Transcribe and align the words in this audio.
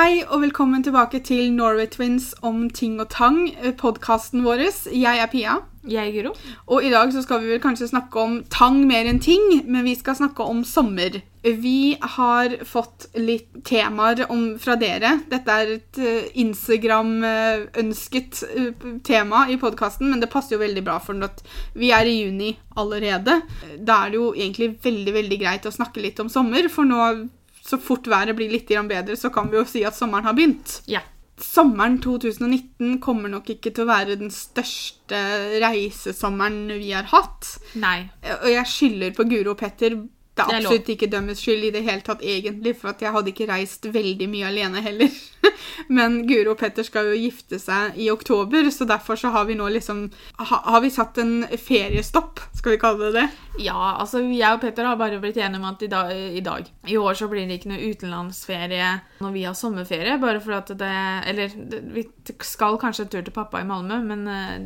Hei 0.00 0.22
og 0.32 0.40
velkommen 0.40 0.80
tilbake 0.80 1.18
til 1.28 1.50
Norway 1.52 1.84
Twins 1.92 2.30
om 2.40 2.70
ting 2.72 2.94
og 3.02 3.10
tang, 3.12 3.50
podkasten 3.76 4.40
vår. 4.46 4.62
Jeg 4.96 5.18
er 5.20 5.28
Pia. 5.28 5.58
Jeg 5.84 6.08
er 6.08 6.12
Guro. 6.14 6.32
Og 6.72 6.84
i 6.86 6.90
dag 6.92 7.12
så 7.12 7.20
skal 7.20 7.42
vi 7.42 7.50
vel 7.52 7.60
kanskje 7.60 7.90
snakke 7.90 8.16
om 8.22 8.38
tang 8.48 8.78
mer 8.88 9.04
enn 9.10 9.20
ting, 9.20 9.60
men 9.68 9.84
vi 9.84 9.92
skal 9.98 10.16
snakke 10.16 10.40
om 10.40 10.64
sommer. 10.64 11.20
Vi 11.44 11.96
har 12.16 12.64
fått 12.64 13.10
litt 13.20 13.60
temaer 13.68 14.24
om, 14.32 14.58
fra 14.62 14.76
dere. 14.80 15.18
Dette 15.28 15.50
er 15.52 15.66
et 15.74 16.00
uh, 16.00 16.24
Instagram-ønsket 16.46 18.40
uh, 18.54 18.72
tema 19.04 19.46
i 19.52 19.58
podkasten, 19.60 20.08
men 20.08 20.20
det 20.24 20.32
passer 20.32 20.56
jo 20.56 20.64
veldig 20.64 20.84
bra 20.86 20.96
for 21.04 21.12
at 21.28 21.44
vi 21.76 21.92
er 21.92 22.08
i 22.08 22.22
juni 22.22 22.54
allerede. 22.80 23.42
Da 23.76 24.06
er 24.06 24.14
det 24.14 24.16
jo 24.22 24.32
egentlig 24.32 24.78
veldig, 24.80 25.12
veldig 25.18 25.38
greit 25.44 25.68
å 25.68 25.76
snakke 25.76 26.00
litt 26.00 26.24
om 26.24 26.32
sommer, 26.32 26.72
for 26.72 26.88
nå 26.88 27.28
så 27.70 27.78
fort 27.80 28.10
været 28.10 28.36
blir 28.36 28.52
litt 28.52 28.70
bedre, 28.90 29.16
så 29.16 29.30
kan 29.32 29.50
vi 29.50 29.60
jo 29.60 29.64
si 29.68 29.84
at 29.86 29.96
sommeren 29.96 30.26
har 30.28 30.36
begynt. 30.36 30.80
Ja. 30.90 31.02
Sommeren 31.40 31.98
2019 32.02 32.98
kommer 33.00 33.30
nok 33.32 33.48
ikke 33.54 33.72
til 33.72 33.86
å 33.86 33.90
være 33.90 34.18
den 34.20 34.32
største 34.34 35.20
reisesommeren 35.62 36.68
vi 36.76 36.90
har 36.92 37.08
hatt. 37.14 37.54
Nei. 37.80 38.10
Og 38.42 38.50
jeg 38.52 38.68
skylder 38.68 39.14
på 39.16 39.24
Guro 39.30 39.54
og 39.54 39.62
Petter 39.62 39.96
det 40.36 40.44
er 40.44 40.60
absolutt 40.60 40.88
ikke 40.94 41.08
dømmes 41.10 41.40
skyld 41.42 41.66
i 41.66 41.72
det 41.74 41.82
hele 41.84 42.04
tatt, 42.06 42.22
egentlig, 42.22 42.74
for 42.78 42.94
jeg 43.02 43.12
hadde 43.12 43.32
ikke 43.32 43.48
reist 43.50 43.86
veldig 43.92 44.28
mye 44.30 44.48
alene 44.48 44.82
heller. 44.84 45.10
Men 45.96 46.20
Guro 46.28 46.54
og 46.54 46.60
Petter 46.60 46.86
skal 46.86 47.10
jo 47.10 47.18
gifte 47.18 47.58
seg 47.60 47.98
i 48.00 48.10
oktober, 48.12 48.68
så 48.72 48.86
derfor 48.88 49.18
så 49.20 49.32
har 49.34 49.48
vi 49.48 49.56
nå 49.58 49.68
liksom 49.74 50.04
ha, 50.38 50.60
Har 50.70 50.80
vi 50.84 50.90
satt 50.92 51.18
en 51.20 51.44
feriestopp, 51.58 52.40
skal 52.56 52.76
vi 52.76 52.80
kalle 52.80 53.10
det 53.10 53.20
det? 53.20 53.26
Ja, 53.66 53.96
altså 54.00 54.22
jeg 54.22 54.56
og 54.56 54.62
Petter 54.62 54.88
har 54.88 55.00
bare 55.00 55.20
blitt 55.22 55.40
enige 55.40 55.60
om 55.60 55.68
at 55.72 55.82
i 55.82 55.90
dag, 55.90 56.12
i 56.14 56.44
dag 56.44 56.68
I 56.88 56.96
år 57.00 57.18
så 57.18 57.28
blir 57.30 57.48
det 57.48 57.60
ikke 57.60 57.72
noe 57.72 57.90
utenlandsferie 57.90 58.92
når 59.20 59.34
vi 59.34 59.46
har 59.48 59.56
sommerferie, 59.58 60.20
bare 60.22 60.40
for 60.44 60.56
at 60.60 60.70
det 60.78 60.94
Eller 61.30 61.56
vi 61.94 62.06
skal 62.46 62.78
kanskje 62.80 63.06
en 63.06 63.12
tur 63.16 63.26
til 63.26 63.34
pappa 63.34 63.60
i 63.60 63.68
Malmö, 63.68 64.00
men 64.06 64.28
eh, 64.30 64.56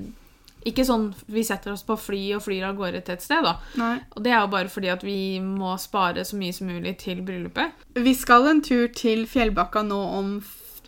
ikke 0.65 0.85
sånn 0.87 1.11
vi 1.29 1.43
setter 1.45 1.73
oss 1.75 1.83
på 1.87 1.97
fly 2.01 2.23
og 2.37 2.43
flyr 2.47 2.65
av 2.71 2.77
gårde 2.79 3.03
til 3.05 3.15
et 3.15 3.23
sted, 3.25 3.45
da. 3.45 3.57
Nei. 3.81 3.99
Og 4.17 4.23
det 4.25 4.33
er 4.33 4.41
jo 4.41 4.51
bare 4.55 4.69
fordi 4.73 4.89
at 4.93 5.05
vi 5.05 5.19
må 5.45 5.75
spare 5.81 6.25
så 6.25 6.37
mye 6.41 6.53
som 6.57 6.69
mulig 6.73 6.97
til 6.99 7.21
bryllupet. 7.27 7.73
Vi 7.95 8.15
skal 8.15 8.47
en 8.51 8.63
tur 8.65 8.89
til 8.97 9.27
Fjellbakka 9.31 9.83
nå 9.87 10.01
om 10.19 10.35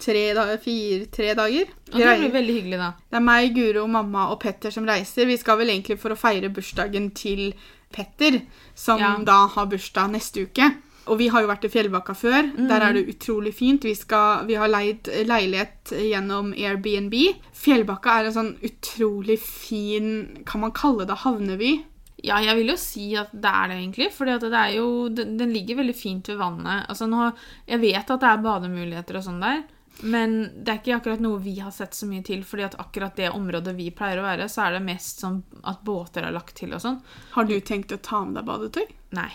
tre, 0.01 0.35
da, 0.37 0.45
fire, 0.61 1.07
tre 1.13 1.35
dager. 1.39 1.71
Og 1.93 2.01
det 2.01 2.19
blir 2.21 2.33
veldig 2.35 2.55
hyggelig, 2.59 2.79
da. 2.83 2.91
Det 3.11 3.17
er 3.21 3.25
meg, 3.25 3.55
Guro, 3.57 3.87
mamma 3.89 4.27
og 4.33 4.41
Petter 4.43 4.71
som 4.75 4.85
reiser. 4.89 5.29
Vi 5.29 5.39
skal 5.41 5.59
vel 5.63 5.73
egentlig 5.73 5.99
for 6.03 6.13
å 6.13 6.19
feire 6.21 6.51
bursdagen 6.53 7.11
til 7.17 7.55
Petter, 7.93 8.43
som 8.75 8.99
Ja. 9.01 9.17
da 9.25 9.47
har 9.47 9.67
bursdag 9.67 10.11
neste 10.13 10.45
uke. 10.49 10.73
Og 11.07 11.19
vi 11.21 11.29
har 11.31 11.45
jo 11.45 11.51
vært 11.51 11.67
i 11.69 11.71
Fjellbakka 11.71 12.15
før. 12.19 12.49
Der 12.71 12.83
er 12.83 12.97
det 12.97 13.07
utrolig 13.13 13.53
fint. 13.55 13.85
Vi, 13.87 13.95
skal, 13.95 14.47
vi 14.49 14.57
har 14.59 14.71
leid 14.71 15.11
leilighet 15.29 15.93
gjennom 16.03 16.53
Airbnb. 16.57 17.15
Fjellbakka 17.55 18.17
er 18.17 18.31
en 18.31 18.37
sånn 18.37 18.55
utrolig 18.67 19.39
fin 19.43 20.43
Kan 20.49 20.65
man 20.65 20.75
kalle 20.77 21.07
det 21.07 21.21
havneby? 21.23 21.77
Ja, 22.25 22.41
jeg 22.41 22.57
vil 22.59 22.73
jo 22.73 22.77
si 22.81 23.11
at 23.19 23.33
det 23.37 23.51
er 23.53 23.71
det, 23.71 23.79
egentlig. 23.83 24.11
For 24.15 24.27
det 24.27 24.63
jo, 24.75 24.89
den, 25.13 25.37
den 25.39 25.53
ligger 25.55 25.83
veldig 25.83 25.97
fint 25.97 26.31
ved 26.33 26.41
vannet. 26.41 26.87
Altså, 26.91 27.09
nå, 27.11 27.31
jeg 27.69 27.83
vet 27.83 28.13
at 28.13 28.23
det 28.23 28.31
er 28.31 28.45
bademuligheter 28.47 29.21
og 29.21 29.27
sånn 29.27 29.43
der, 29.45 29.65
men 30.05 30.37
det 30.57 30.73
er 30.73 30.81
ikke 30.81 30.97
akkurat 30.99 31.23
noe 31.25 31.41
vi 31.41 31.55
har 31.61 31.73
sett 31.73 31.97
så 31.97 32.09
mye 32.09 32.25
til. 32.25 32.43
fordi 32.45 32.67
at 32.67 32.79
akkurat 32.81 33.17
det 33.17 33.31
området 33.33 33.77
vi 33.77 33.91
pleier 33.95 34.21
å 34.21 34.27
være, 34.27 34.49
så 34.53 34.67
er 34.67 34.77
det 34.77 34.85
mest 34.89 35.23
sånn 35.25 35.43
at 35.65 35.85
båter 35.85 36.27
er 36.27 36.35
lagt 36.37 36.57
til 36.59 36.75
og 36.77 36.83
sånn. 36.85 37.01
Har 37.37 37.49
du 37.49 37.59
tenkt 37.61 37.93
å 37.93 38.01
ta 38.03 38.25
med 38.25 38.41
deg 38.41 38.49
badetøy? 38.49 38.87
Nei, 39.17 39.31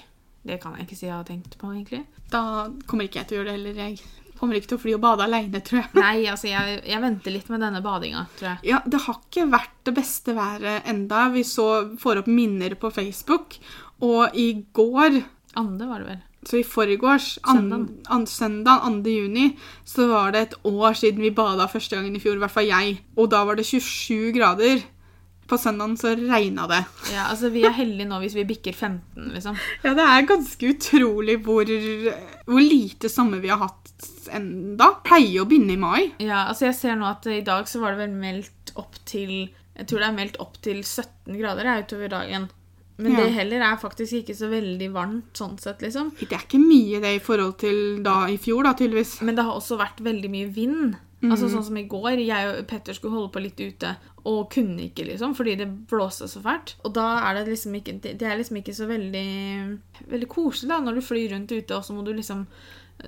det 0.47 0.57
kan 0.61 0.73
jeg 0.77 0.87
ikke 0.87 0.97
si 0.97 1.05
jeg 1.07 1.13
har 1.15 1.27
tenkt 1.27 1.57
på, 1.61 1.69
egentlig. 1.73 2.05
Da 2.33 2.41
kommer 2.89 3.05
ikke 3.05 3.21
jeg 3.21 3.29
til 3.29 3.37
å 3.37 3.41
gjøre 3.41 3.51
det 3.51 3.57
heller. 3.59 3.81
Jeg 3.85 4.37
kommer 4.39 4.57
ikke 4.57 4.71
til 4.71 4.79
å 4.79 4.81
fly 4.81 4.95
og 4.97 5.03
bade 5.03 5.27
aleine, 5.27 5.61
tror 5.65 5.83
jeg. 5.83 5.91
Nei, 5.99 6.15
altså, 6.31 6.49
jeg, 6.49 6.79
jeg 6.89 7.03
venter 7.03 7.35
litt 7.35 7.51
med 7.53 7.61
denne 7.61 7.83
badinga, 7.85 8.23
tror 8.39 8.49
jeg. 8.49 8.71
Ja, 8.71 8.79
det 8.89 9.03
har 9.05 9.19
ikke 9.19 9.45
vært 9.51 9.77
det 9.85 9.93
beste 9.99 10.35
været 10.37 10.89
enda. 10.89 11.27
Vi 11.35 11.45
så, 11.45 11.67
får 12.01 12.23
opp 12.23 12.31
minner 12.31 12.73
på 12.81 12.89
Facebook, 12.93 13.59
og 14.01 14.33
i 14.33 14.49
går, 14.73 15.21
Ande 15.59 15.85
var 15.85 16.01
det 16.01 16.07
vel. 16.07 16.19
så 16.47 16.61
i 16.61 16.63
forgårs, 16.65 17.35
an, 17.51 17.67
an, 18.09 18.25
søndag 18.25 18.85
2. 18.87 19.13
juni, 19.13 19.49
så 19.85 20.07
var 20.09 20.31
det 20.33 20.41
et 20.45 20.55
år 20.65 20.95
siden 20.97 21.21
vi 21.21 21.33
bada 21.35 21.67
første 21.69 21.99
gangen 21.99 22.15
i 22.15 22.23
fjor, 22.23 22.39
i 22.39 22.41
hvert 22.41 22.55
fall 22.55 22.69
jeg. 22.69 22.97
Og 23.19 23.29
da 23.29 23.43
var 23.45 23.59
det 23.59 23.67
27 23.67 24.31
grader. 24.39 24.81
På 25.51 25.57
søndagen 25.59 25.97
så 25.99 26.13
regna 26.15 26.63
det. 26.71 26.79
Ja, 27.11 27.25
altså, 27.33 27.49
Vi 27.51 27.65
er 27.67 27.73
heldige 27.75 28.07
nå 28.07 28.21
hvis 28.23 28.37
vi 28.39 28.45
bikker 28.47 28.71
15, 28.77 29.25
liksom. 29.35 29.57
Ja, 29.83 29.91
det 29.97 30.05
er 30.07 30.27
ganske 30.29 30.69
utrolig 30.71 31.35
hvor, 31.43 31.67
hvor 32.47 32.63
lite 32.63 33.11
sommer 33.11 33.41
vi 33.43 33.51
har 33.51 33.59
hatt 33.65 34.07
enda. 34.31 34.93
Pleier 35.03 35.43
å 35.43 35.49
begynne 35.49 35.75
i 35.75 35.81
mai. 35.81 36.05
Ja, 36.23 36.45
altså 36.47 36.69
jeg 36.69 36.77
ser 36.79 36.95
nå 36.99 37.09
at 37.09 37.27
i 37.27 37.41
dag 37.45 37.67
så 37.67 37.83
var 37.83 37.95
det 37.97 38.05
vel 38.05 38.15
meldt 38.21 38.71
opp 38.79 38.95
til 39.09 39.49
Jeg 39.75 39.87
tror 39.89 39.99
det 40.03 40.07
er 40.07 40.15
meldt 40.17 40.39
opp 40.43 40.57
til 40.63 40.81
17 40.83 41.35
grader 41.39 41.67
ja, 41.67 41.77
utover 41.83 42.11
dagen. 42.11 42.47
Men 43.01 43.15
Ja. 43.15 43.23
det 43.23 43.31
heller 43.33 43.63
er 43.65 43.77
faktisk 43.81 44.13
ikke 44.21 44.35
så 44.37 44.47
veldig 44.51 44.91
varmt 44.93 45.33
sånn 45.33 45.55
sett, 45.59 45.81
liksom. 45.81 46.11
Det 46.19 46.31
er 46.35 46.43
ikke 46.45 46.59
mye 46.61 46.99
det 47.01 47.15
i 47.15 47.21
forhold 47.23 47.55
til 47.63 48.03
da 48.05 48.27
i 48.29 48.35
fjor, 48.37 48.63
da, 48.67 48.73
tydeligvis. 48.77 49.21
Men 49.25 49.35
det 49.39 49.45
har 49.47 49.55
også 49.57 49.79
vært 49.79 50.03
veldig 50.05 50.29
mye 50.29 50.51
vind. 50.53 50.99
Altså 51.23 51.49
Sånn 51.51 51.63
som 51.63 51.75
i 51.77 51.83
går. 51.85 52.17
Jeg 52.25 52.47
og 52.49 52.67
Petter 52.69 52.93
skulle 52.97 53.13
holde 53.13 53.29
på 53.33 53.41
litt 53.43 53.59
ute 53.61 53.91
og 54.27 54.51
kunne 54.53 54.87
ikke, 54.87 55.05
liksom, 55.07 55.33
fordi 55.37 55.55
det 55.63 55.69
blåste 55.89 56.27
så 56.29 56.41
fælt. 56.43 56.75
Og 56.85 56.93
da 56.93 57.07
er 57.25 57.39
det 57.39 57.47
liksom 57.49 57.73
ikke 57.79 57.97
Det 58.01 58.21
er 58.21 58.37
liksom 58.37 58.59
ikke 58.61 58.75
så 58.77 58.85
veldig 58.89 59.79
Veldig 60.11 60.29
koselig, 60.29 60.69
da, 60.69 60.79
når 60.79 60.99
du 60.99 61.01
flyr 61.05 61.33
rundt 61.33 61.51
ute, 61.51 61.75
og 61.75 61.85
så 61.85 61.93
må 61.93 62.05
du 62.05 62.13
liksom 62.13 62.45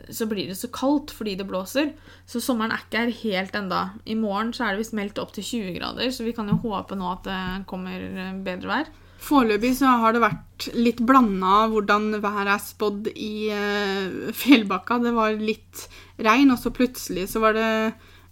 så 0.09 0.25
blir 0.25 0.47
det 0.49 0.57
så 0.57 0.71
kaldt 0.73 1.11
fordi 1.13 1.35
det 1.37 1.45
blåser. 1.45 1.91
Så 2.25 2.41
sommeren 2.41 2.73
er 2.73 2.81
ikke 2.81 3.03
her 3.03 3.11
helt 3.19 3.55
enda. 3.59 3.83
I 4.09 4.15
morgen 4.17 4.49
så 4.55 4.65
er 4.65 4.73
det 4.73 4.81
visst 4.81 4.95
meldt 4.97 5.19
opp 5.21 5.35
til 5.35 5.45
20 5.45 5.75
grader, 5.77 6.09
så 6.09 6.25
vi 6.25 6.33
kan 6.33 6.49
jo 6.49 6.57
håpe 6.63 6.97
nå 6.97 7.11
at 7.11 7.27
det 7.27 7.41
kommer 7.69 8.01
bedre 8.45 8.71
vær. 8.71 8.89
Foreløpig 9.23 9.71
så 9.77 9.91
har 10.01 10.15
det 10.15 10.23
vært 10.23 10.65
litt 10.75 10.99
blanda 11.07 11.67
hvordan 11.71 12.09
været 12.23 12.49
er 12.57 12.63
spådd 12.63 13.11
i 13.13 13.33
eh, 13.55 14.33
Fjellbakka. 14.35 14.99
Det 15.05 15.13
var 15.15 15.37
litt 15.39 15.85
regn, 16.19 16.51
og 16.51 16.59
så 16.59 16.73
plutselig 16.75 17.29
så 17.31 17.43
var 17.43 17.55
det 17.55 17.69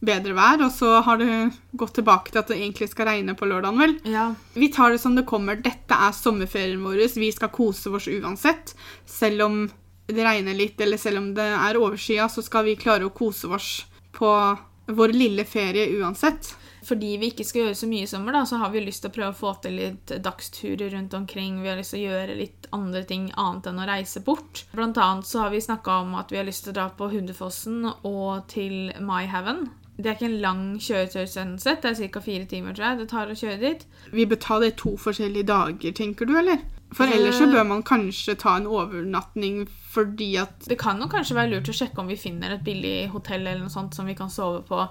bedre 0.02 0.36
vær. 0.38 0.64
Og 0.66 0.72
så 0.76 0.94
har 1.06 1.22
det 1.22 1.30
gått 1.78 1.96
tilbake 2.00 2.34
til 2.34 2.42
at 2.42 2.52
det 2.52 2.60
egentlig 2.60 2.90
skal 2.92 3.10
regne 3.12 3.36
på 3.38 3.50
lørdagen, 3.50 3.82
vel. 3.82 3.98
Ja. 4.10 4.32
Vi 4.54 4.72
tar 4.74 4.96
det 4.96 5.02
som 5.04 5.16
det 5.18 5.28
kommer. 5.30 5.60
Dette 5.62 5.98
er 5.98 6.16
sommerferien 6.16 6.82
vår. 6.84 7.06
Vi 7.22 7.32
skal 7.36 7.54
kose 7.54 7.94
oss 7.94 8.10
uansett. 8.12 8.76
Selv 9.10 9.48
om 9.48 9.62
det 10.12 10.26
regner 10.26 10.58
litt, 10.58 10.82
eller 10.82 11.00
selv 11.00 11.22
om 11.22 11.32
det 11.38 11.46
er 11.56 11.80
overskya, 11.80 12.28
så 12.30 12.44
skal 12.44 12.68
vi 12.68 12.80
klare 12.80 13.08
å 13.08 13.16
kose 13.16 13.48
oss 13.54 13.70
på 14.12 14.32
vår 14.92 15.14
lille 15.16 15.46
ferie 15.48 15.88
uansett. 16.02 16.56
Fordi 16.82 17.12
vi 17.22 17.30
ikke 17.30 17.46
skal 17.46 17.68
gjøre 17.68 17.78
så 17.78 17.88
mye 17.88 18.06
i 18.08 18.10
sommer, 18.10 18.34
da, 18.34 18.42
så 18.50 18.58
har 18.58 18.72
vi 18.74 18.82
lyst 18.82 19.04
til 19.04 19.12
å 19.12 19.14
prøve 19.14 19.34
å 19.36 19.38
få 19.38 19.52
til 19.62 19.76
litt 19.78 20.14
dagsturer 20.26 20.90
rundt 20.96 21.14
omkring. 21.14 21.60
Vi 21.62 21.70
har 21.70 21.78
lyst 21.78 21.94
til 21.94 22.02
å 22.02 22.16
gjøre 22.16 22.38
litt 22.40 22.66
andre 22.74 23.04
ting 23.08 23.28
annet 23.38 23.70
enn 23.70 23.84
å 23.84 23.86
reise 23.86 24.24
bort. 24.26 24.64
Blant 24.74 24.98
annet 24.98 25.30
så 25.30 25.44
har 25.44 25.54
vi 25.54 25.62
snakka 25.62 26.00
om 26.02 26.16
at 26.18 26.34
vi 26.34 26.42
har 26.42 26.48
lyst 26.48 26.66
til 26.66 26.74
å 26.74 26.80
dra 26.80 26.88
på 26.98 27.12
Hundefossen 27.14 27.86
og 27.86 28.50
til 28.52 28.90
Myhaven. 28.98 29.68
Det 30.02 30.10
er 30.10 30.18
ikke 30.18 30.30
en 30.32 30.42
lang 30.42 30.62
kjøretur 30.82 31.26
det 31.62 31.90
er 31.92 32.12
ca. 32.12 32.22
fire 32.26 32.46
timer 32.50 32.74
tror 32.74 32.86
jeg 32.88 33.00
det 33.02 33.10
tar 33.12 33.32
å 33.32 33.38
kjøre 33.38 33.60
dit. 33.62 33.86
Vi 34.12 34.26
bør 34.26 34.40
ta 34.42 34.60
det 34.60 34.76
to 34.82 34.96
forskjellige 34.98 35.48
dager, 35.52 35.92
tenker 35.98 36.26
du, 36.26 36.38
eller? 36.40 36.64
For 36.92 37.08
ellers 37.08 37.38
så 37.40 37.48
bør 37.48 37.64
man 37.70 37.84
kanskje 37.88 38.36
ta 38.40 38.58
en 38.60 38.68
overnatting 38.68 39.64
fordi 39.94 40.34
at 40.42 40.68
Det 40.68 40.78
kan 40.80 41.00
jo 41.00 41.08
kanskje 41.12 41.38
være 41.38 41.54
lurt 41.54 41.70
å 41.72 41.76
sjekke 41.76 42.04
om 42.04 42.10
vi 42.12 42.18
finner 42.20 42.58
et 42.58 42.66
billig 42.66 43.10
hotell 43.14 43.46
eller 43.46 43.64
noe 43.64 43.72
sånt 43.72 43.96
som 43.96 44.10
vi 44.10 44.16
kan 44.18 44.32
sove 44.32 44.60
på, 44.68 44.82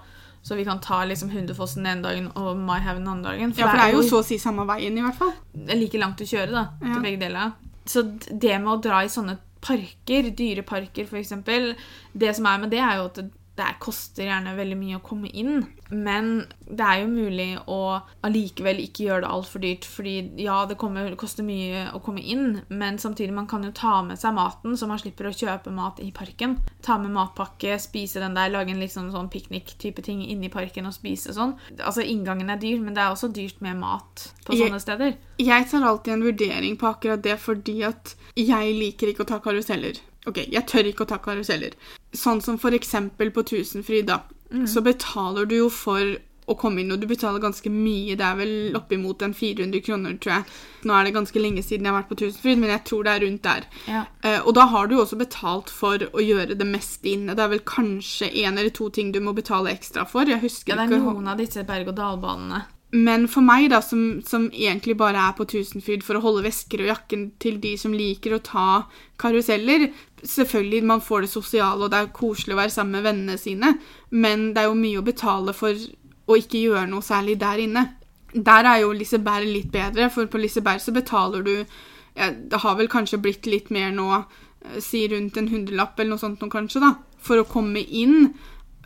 så 0.43 0.57
vi 0.57 0.65
kan 0.65 0.81
ta 0.81 1.03
liksom 1.05 1.33
Hundefossen 1.35 1.85
den 1.85 1.99
ene 1.99 2.07
dagen 2.07 2.31
og 2.41 2.57
Myhaven 2.57 3.05
den 3.05 3.13
andre 3.13 3.35
dagen. 3.35 3.53
Ja, 3.57 3.69
for 3.69 3.77
det 3.77 3.89
er 3.91 3.99
jo 3.99 4.07
så 4.09 4.23
å 4.23 4.27
si 4.31 4.39
samme 4.41 4.65
veien, 4.69 4.97
i 4.97 5.05
hvert 5.05 5.19
fall. 5.19 5.35
det 5.53 5.75
er 5.75 5.81
like 5.83 6.01
langt 6.01 6.25
å 6.25 6.29
kjøre 6.31 6.51
da, 6.55 6.65
Ja. 6.81 6.95
til 6.95 7.03
begge 7.05 7.21
deler. 7.27 7.53
Så 7.85 8.03
det 8.31 8.57
med 8.61 8.73
å 8.73 8.81
dra 8.81 9.03
i 9.05 9.13
sånne 9.13 9.37
parker, 9.61 10.31
dyreparker 10.33 11.07
for 11.07 11.19
eksempel, 11.21 11.75
det 12.17 12.35
som 12.37 12.47
er 12.47 12.59
med 12.59 12.71
det 12.71 12.81
er 12.81 12.97
jo 12.97 13.05
at 13.11 13.21
det, 13.59 13.67
koster 13.83 14.25
gjerne 14.25 14.55
veldig 14.57 14.77
mye 14.79 14.97
å 14.99 15.03
komme 15.05 15.29
inn, 15.37 15.67
men 15.91 16.47
det 16.71 16.87
er 16.87 17.01
jo 17.03 17.09
mulig 17.11 17.49
å 17.69 18.01
allikevel 18.25 18.79
ikke 18.85 19.05
gjøre 19.09 19.25
det 19.25 19.31
altfor 19.35 19.61
dyrt, 19.65 19.85
fordi 19.91 20.15
ja, 20.41 20.61
det 20.71 20.79
kommer, 20.81 21.11
koster 21.21 21.45
mye 21.45 21.89
å 21.93 22.01
komme 22.05 22.23
inn, 22.23 22.61
men 22.71 22.97
samtidig 23.03 23.35
man 23.37 23.49
kan 23.51 23.67
jo 23.67 23.73
ta 23.77 23.99
med 24.07 24.21
seg 24.21 24.33
maten, 24.39 24.77
så 24.79 24.89
man 24.89 25.01
slipper 25.03 25.29
å 25.29 25.35
kjøpe 25.35 25.73
mat 25.75 26.01
i 26.01 26.09
parken. 26.15 26.57
Ta 26.87 26.97
med 27.03 27.13
matpakke, 27.17 27.77
spise 27.83 28.23
den 28.23 28.39
der, 28.39 28.53
lage 28.55 28.73
en 28.73 28.81
sånn, 28.89 29.11
sånn 29.13 29.31
piknik-type 29.33 30.03
ting 30.07 30.23
inne 30.25 30.49
i 30.49 30.53
parken 30.53 30.89
og 30.89 30.97
spise 30.97 31.35
sånn. 31.37 31.57
Altså, 31.79 32.07
inngangen 32.07 32.51
er 32.55 32.61
dyr, 32.63 32.81
men 32.81 32.95
det 32.97 33.03
er 33.05 33.13
også 33.13 33.33
dyrt 33.35 33.61
med 33.61 33.77
mat 33.83 34.31
på 34.47 34.55
Jeg- 34.55 34.71
sånne 34.71 34.81
steder. 34.81 35.17
Jeg 35.39 35.69
tar 35.71 35.85
alltid 35.85 36.15
en 36.15 36.23
vurdering 36.23 36.77
på 36.79 36.89
akkurat 36.95 37.23
det 37.23 37.39
fordi 37.39 37.83
at 37.85 38.15
jeg 38.37 38.75
liker 38.79 39.09
ikke 39.09 39.25
å 39.25 39.27
ta 39.27 39.39
karuseller. 39.41 40.01
Ok, 40.27 40.47
jeg 40.53 40.67
tør 40.69 40.85
ikke 40.85 41.05
å 41.07 41.09
ta 41.09 41.19
karuseller. 41.19 41.73
Sånn 42.17 42.43
som 42.43 42.59
for 42.59 42.75
eksempel 42.75 43.31
på 43.35 43.45
Tusenfryd, 43.47 44.09
da. 44.11 44.23
Så 44.67 44.83
betaler 44.83 45.47
du 45.47 45.55
jo 45.61 45.69
for 45.71 46.17
å 46.51 46.57
komme 46.59 46.83
inn, 46.83 46.91
og 46.91 47.01
du 47.01 47.07
betaler 47.11 47.43
ganske 47.43 47.71
mye. 47.73 48.17
Det 48.19 48.27
er 48.27 48.39
vel 48.39 48.79
oppimot 48.79 49.23
en 49.23 49.35
400 49.37 49.85
kroner, 49.87 50.17
tror 50.23 50.35
jeg. 50.39 50.57
Nå 50.89 50.97
er 50.97 51.07
det 51.07 51.15
ganske 51.15 51.43
lenge 51.43 51.63
siden 51.63 51.87
jeg 51.87 51.93
har 51.93 52.01
vært 52.01 52.11
på 52.11 52.19
Tusenfryd, 52.23 52.59
men 52.63 52.73
jeg 52.75 52.85
tror 52.89 53.07
det 53.07 53.13
er 53.15 53.25
rundt 53.27 53.47
der. 53.47 53.69
Ja. 53.87 54.03
Uh, 54.25 54.41
og 54.41 54.53
da 54.59 54.67
har 54.73 54.91
du 54.91 54.97
jo 54.97 55.05
også 55.05 55.21
betalt 55.21 55.71
for 55.73 56.09
å 56.11 56.25
gjøre 56.25 56.59
det 56.59 56.67
meste 56.67 57.13
inne. 57.13 57.37
Det 57.39 57.47
er 57.47 57.55
vel 57.55 57.65
kanskje 57.69 58.33
én 58.33 58.59
eller 58.59 58.75
to 58.75 58.91
ting 58.95 59.15
du 59.15 59.23
må 59.25 59.37
betale 59.37 59.73
ekstra 59.75 60.07
for. 60.09 60.27
Jeg 60.27 60.43
husker 60.43 60.75
ikke 60.75 60.77
ja, 60.77 60.83
det 60.83 60.99
er 60.99 61.03
ikke. 61.05 61.15
noen 61.15 61.33
av 61.33 61.41
disse 61.41 61.67
berg-og-dal-banene. 61.69 62.65
Men 62.91 63.29
for 63.31 63.47
meg, 63.47 63.69
da, 63.71 63.79
som, 63.87 64.19
som 64.27 64.49
egentlig 64.51 64.97
bare 64.99 65.21
er 65.29 65.35
på 65.39 65.47
Tusenfryd 65.47 66.03
for 66.03 66.19
å 66.19 66.25
holde 66.25 66.43
vesker 66.49 66.83
og 66.83 66.91
jakken 66.91 67.29
til 67.43 67.61
de 67.63 67.77
som 67.79 67.95
liker 67.95 68.35
å 68.35 68.43
ta 68.43 68.67
karuseller 69.21 69.93
Selvfølgelig, 70.25 70.85
man 70.85 71.01
får 71.01 71.25
det 71.25 71.31
sosiale, 71.33 71.85
og 71.85 71.91
det 71.93 71.99
er 71.99 72.13
koselig 72.17 72.55
å 72.55 72.61
være 72.61 72.75
sammen 72.75 72.99
med 72.99 73.07
vennene 73.09 73.39
sine, 73.41 73.75
men 74.11 74.51
det 74.55 74.63
er 74.63 74.69
jo 74.69 74.77
mye 74.77 75.01
å 75.01 75.07
betale 75.07 75.55
for 75.57 75.77
å 76.31 76.37
ikke 76.39 76.61
gjøre 76.61 76.89
noe 76.91 77.05
særlig 77.05 77.39
der 77.41 77.63
inne. 77.63 77.87
Der 78.35 78.69
er 78.69 78.83
jo 78.83 78.93
Liseberg 78.95 79.49
litt 79.49 79.71
bedre, 79.73 80.11
for 80.13 80.29
på 80.31 80.39
Liseberg 80.43 80.83
så 80.83 80.95
betaler 80.95 81.43
du 81.47 81.55
ja, 81.55 82.31
Det 82.31 82.61
har 82.63 82.77
vel 82.77 82.91
kanskje 82.91 83.21
blitt 83.23 83.47
litt 83.47 83.71
mer 83.71 83.93
nå, 83.95 84.09
eh, 84.67 84.79
si 84.83 85.07
rundt 85.09 85.37
en 85.39 85.49
hundrelapp 85.49 85.99
eller 85.99 86.17
noe 86.17 86.23
sånt 86.23 86.43
nå 86.43 86.51
kanskje, 86.53 86.83
da, 86.83 86.95
for 87.23 87.41
å 87.41 87.49
komme 87.49 87.81
inn. 87.81 88.35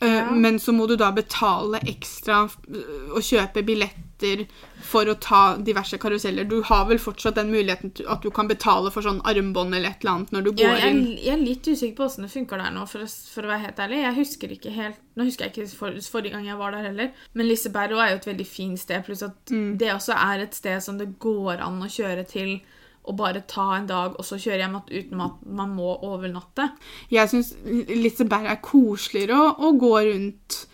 Eh, 0.02 0.08
Ja. 0.11 0.31
Men 0.31 0.58
så 0.58 0.73
må 0.75 0.88
du 0.88 0.96
da 0.96 1.12
betale 1.14 1.79
ekstra 1.87 2.44
eh, 2.50 3.12
og 3.14 3.23
kjøpe 3.23 3.62
billetter 3.62 4.46
for 4.82 5.05
å 5.06 5.14
ta 5.20 5.56
diverse 5.56 5.99
karuseller. 6.00 6.44
Du 6.49 6.62
har 6.62 6.85
vel 6.88 6.99
fortsatt 6.99 7.35
den 7.37 7.50
muligheten 7.52 7.93
at 8.11 8.23
du 8.23 8.31
kan 8.35 8.49
betale 8.49 8.91
for 8.91 9.02
sånn 9.06 9.20
armbånd 9.26 9.75
eller 9.75 9.91
et 9.91 10.02
eller 10.05 10.12
annet 10.14 10.32
når 10.35 10.43
du 10.46 10.50
går 10.52 10.64
ja, 10.64 10.75
jeg, 10.81 10.94
inn. 10.96 11.19
jeg 11.19 11.32
er 11.35 11.43
litt 11.44 11.69
usikker 11.69 11.96
på 11.99 12.05
åssen 12.08 12.25
det 12.26 12.32
funker 12.32 12.58
der 12.58 12.70
nå, 12.75 12.87
for 12.91 13.05
å, 13.05 13.08
for 13.35 13.44
å 13.46 13.52
være 13.52 13.64
helt 13.69 13.82
ærlig. 13.85 14.02
Jeg 14.02 14.19
husker 14.19 14.55
ikke 14.56 14.70
helt, 14.75 15.00
Nå 15.14 15.29
husker 15.29 15.46
jeg 15.46 15.52
ikke 15.55 15.76
for, 15.79 15.99
forrige 16.11 16.35
gang 16.35 16.47
jeg 16.49 16.58
var 16.58 16.73
der 16.75 16.88
heller, 16.88 17.11
men 17.35 17.47
Liseberg 17.47 17.93
er 17.94 18.14
jo 18.14 18.17
et 18.23 18.26
veldig 18.32 18.47
fint 18.50 18.81
sted. 18.82 19.05
Pluss 19.06 19.23
at 19.23 19.37
Mm. 19.55 19.76
det 19.79 19.93
også 19.94 20.14
er 20.17 20.43
et 20.43 20.55
sted 20.55 20.81
som 20.82 20.99
det 20.99 21.19
går 21.23 21.61
an 21.62 21.79
å 21.85 21.87
kjøre 21.87 22.25
til 22.26 22.56
og 23.05 23.17
bare 23.19 23.45
ta 23.49 23.67
en 23.77 23.89
dag, 23.89 24.15
og 24.17 24.25
så 24.25 24.39
kjøre 24.41 24.62
hjem 24.62 24.79
igjen 24.79 25.09
uten 25.09 25.25
at 25.27 25.43
man 25.61 25.75
må 25.77 25.97
overnatte. 26.06 26.71
Jeg 27.12 27.31
syns 27.33 27.53
Liseberg 27.65 28.49
er 28.49 28.62
koseligere 28.65 29.37
å, 29.37 29.51
å 29.69 29.75
gå 29.81 29.93
rundt 30.09 30.65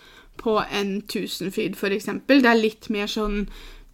på 0.40 0.56
en 0.62 1.00
Tusenfryd, 1.10 1.76
eksempel. 1.76 2.40
Det 2.42 2.50
er 2.50 2.62
litt 2.62 2.88
mer 2.92 3.10
sånn 3.10 3.44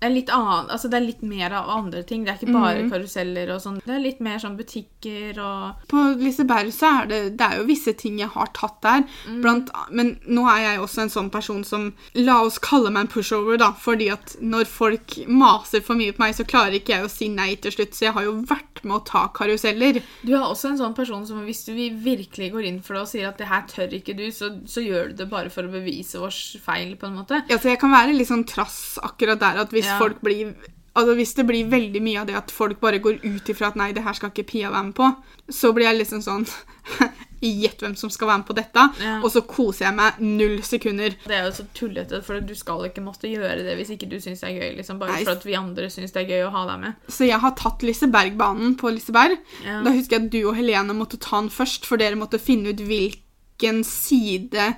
er 0.05 0.11
litt 0.13 0.29
annen, 0.31 0.69
altså 0.71 0.91
det 0.93 0.99
er 0.99 1.07
litt 1.07 1.23
mer 1.25 1.53
av 1.57 1.71
andre 1.73 2.03
ting. 2.05 2.25
Det 2.25 2.33
er 2.35 2.39
ikke 2.47 2.53
bare 2.53 2.83
Mm. 2.85 2.91
karuseller 2.91 3.49
og 3.55 3.61
sånn. 3.63 3.79
Det 3.85 3.95
er 3.95 4.03
litt 4.03 4.21
mer 4.21 4.39
sånn 4.39 4.57
butikker 4.59 5.39
og 5.41 5.89
På 5.89 6.03
Liseberg 6.21 6.69
så 6.75 7.03
er 7.03 7.07
det, 7.07 7.21
det 7.39 7.47
er 7.47 7.57
jo 7.59 7.65
visse 7.65 7.95
ting 7.97 8.19
jeg 8.21 8.29
har 8.29 8.47
tatt 8.53 8.81
der. 8.83 9.05
Mm. 9.27 9.41
Blant, 9.43 9.71
men 9.91 10.19
nå 10.29 10.45
er 10.53 10.61
jeg 10.77 10.81
også 10.85 11.03
en 11.07 11.09
sånn 11.15 11.31
person 11.33 11.65
som 11.65 11.95
La 12.15 12.43
oss 12.45 12.59
kalle 12.59 12.91
meg 12.91 13.07
en 13.07 13.09
pushover, 13.09 13.57
da. 13.59 13.73
Fordi 13.73 14.11
at 14.13 14.37
når 14.43 14.67
folk 14.67 15.17
maser 15.29 15.81
for 15.83 15.95
mye 15.97 16.13
på 16.13 16.19
meg, 16.27 16.35
så 16.37 16.45
klarer 16.47 16.77
ikke 16.79 16.93
jeg 16.97 17.05
å 17.05 17.11
si 17.11 17.29
nei 17.33 17.55
til 17.57 17.73
slutt. 17.73 17.95
Så 17.97 18.07
jeg 18.07 18.13
har 18.13 18.23
jo 18.29 18.37
vært 18.43 18.85
med 18.85 18.97
å 19.01 19.05
ta 19.07 19.29
karuseller. 19.33 20.03
Du 20.23 20.35
er 20.35 20.45
også 20.45 20.71
en 20.75 20.79
sånn 20.79 20.95
person 20.95 21.25
som 21.27 21.41
hvis 21.47 21.65
du 21.65 21.73
virkelig 21.73 22.53
går 22.53 22.65
inn 22.69 22.81
for 22.83 22.95
det 22.95 23.03
og 23.03 23.09
sier 23.09 23.29
at 23.29 23.39
det 23.39 23.49
her 23.49 23.63
tør 23.71 23.89
ikke 23.97 24.15
du, 24.17 24.27
så, 24.31 24.53
så 24.69 24.85
gjør 24.85 25.09
du 25.09 25.15
det 25.25 25.31
bare 25.31 25.49
for 25.51 25.63
å 25.65 25.73
bevise 25.73 26.21
vår 26.21 26.37
feil, 26.61 26.97
på 27.01 27.07
en 27.09 27.17
måte. 27.17 27.43
Ja, 27.49 27.57
så 27.57 27.71
jeg 27.73 27.81
kan 27.81 27.91
være 27.95 28.13
litt 28.17 28.29
sånn 28.29 28.45
trass 28.47 28.99
akkurat 29.03 29.41
der 29.41 29.63
at 29.65 29.71
hvis 29.73 29.86
Ja. 29.87 29.99
folk 30.03 30.21
blir 30.27 30.55
Altså 30.97 31.13
Hvis 31.13 31.35
det 31.37 31.45
blir 31.45 31.67
veldig 31.69 32.01
mye 32.01 32.21
av 32.23 32.27
det 32.31 32.37
at 32.39 32.51
folk 32.51 32.79
bare 32.81 32.97
går 33.05 33.19
ut 33.21 33.49
ifra 33.53 33.69
at 33.69 33.75
nei, 33.77 33.91
det 33.93 34.01
her 34.07 34.15
skal 34.17 34.31
ikke 34.33 34.47
Pia 34.49 34.71
være 34.73 34.87
med 34.87 34.95
på, 34.97 35.11
så 35.53 35.69
blir 35.77 35.85
jeg 35.91 35.99
liksom 35.99 36.23
sånn 36.25 36.47
Gjett 37.45 37.83
hvem 37.85 37.93
som 38.01 38.09
skal 38.09 38.31
være 38.31 38.41
med 38.41 38.47
på 38.49 38.55
dette. 38.57 38.85
Ja. 39.05 39.19
Og 39.21 39.29
så 39.35 39.43
koser 39.45 39.85
jeg 39.91 39.97
meg 39.99 40.23
null 40.25 40.63
sekunder. 40.65 41.13
Det 41.29 41.37
er 41.37 41.45
jo 41.45 41.53
så 41.59 41.67
tullete, 41.77 42.23
for 42.25 42.41
du 42.41 42.55
skal 42.57 42.87
ikke 42.89 43.05
måtte 43.05 43.29
gjøre 43.29 43.61
det 43.67 43.75
hvis 43.77 43.93
ikke 43.93 44.09
du 44.09 44.17
syns 44.25 44.41
det 44.41 44.49
er 44.49 44.57
gøy. 44.57 44.71
liksom, 44.79 44.99
Bare 45.03 45.13
Nei. 45.19 45.21
for 45.27 45.35
at 45.37 45.45
vi 45.45 45.59
andre 45.59 45.91
syns 45.93 46.17
det 46.17 46.23
er 46.25 46.33
gøy 46.33 46.47
å 46.47 46.51
ha 46.57 46.65
deg 46.71 46.81
med. 46.87 46.97
Så 47.13 47.29
jeg 47.29 47.39
har 47.45 47.53
tatt 47.61 47.85
Lisebergbanen 47.85 48.73
på 48.81 48.95
Liseberg. 48.97 49.37
Ja. 49.67 49.83
Da 49.85 49.93
husker 49.93 50.17
jeg 50.17 50.25
at 50.25 50.33
du 50.33 50.41
og 50.49 50.57
Helene 50.57 50.97
måtte 50.97 51.21
ta 51.21 51.43
den 51.43 51.53
først, 51.53 51.85
for 51.85 52.01
dere 52.01 52.17
måtte 52.17 52.41
finne 52.41 52.73
ut 52.73 52.81
hvilken 52.89 53.85
side 53.85 54.71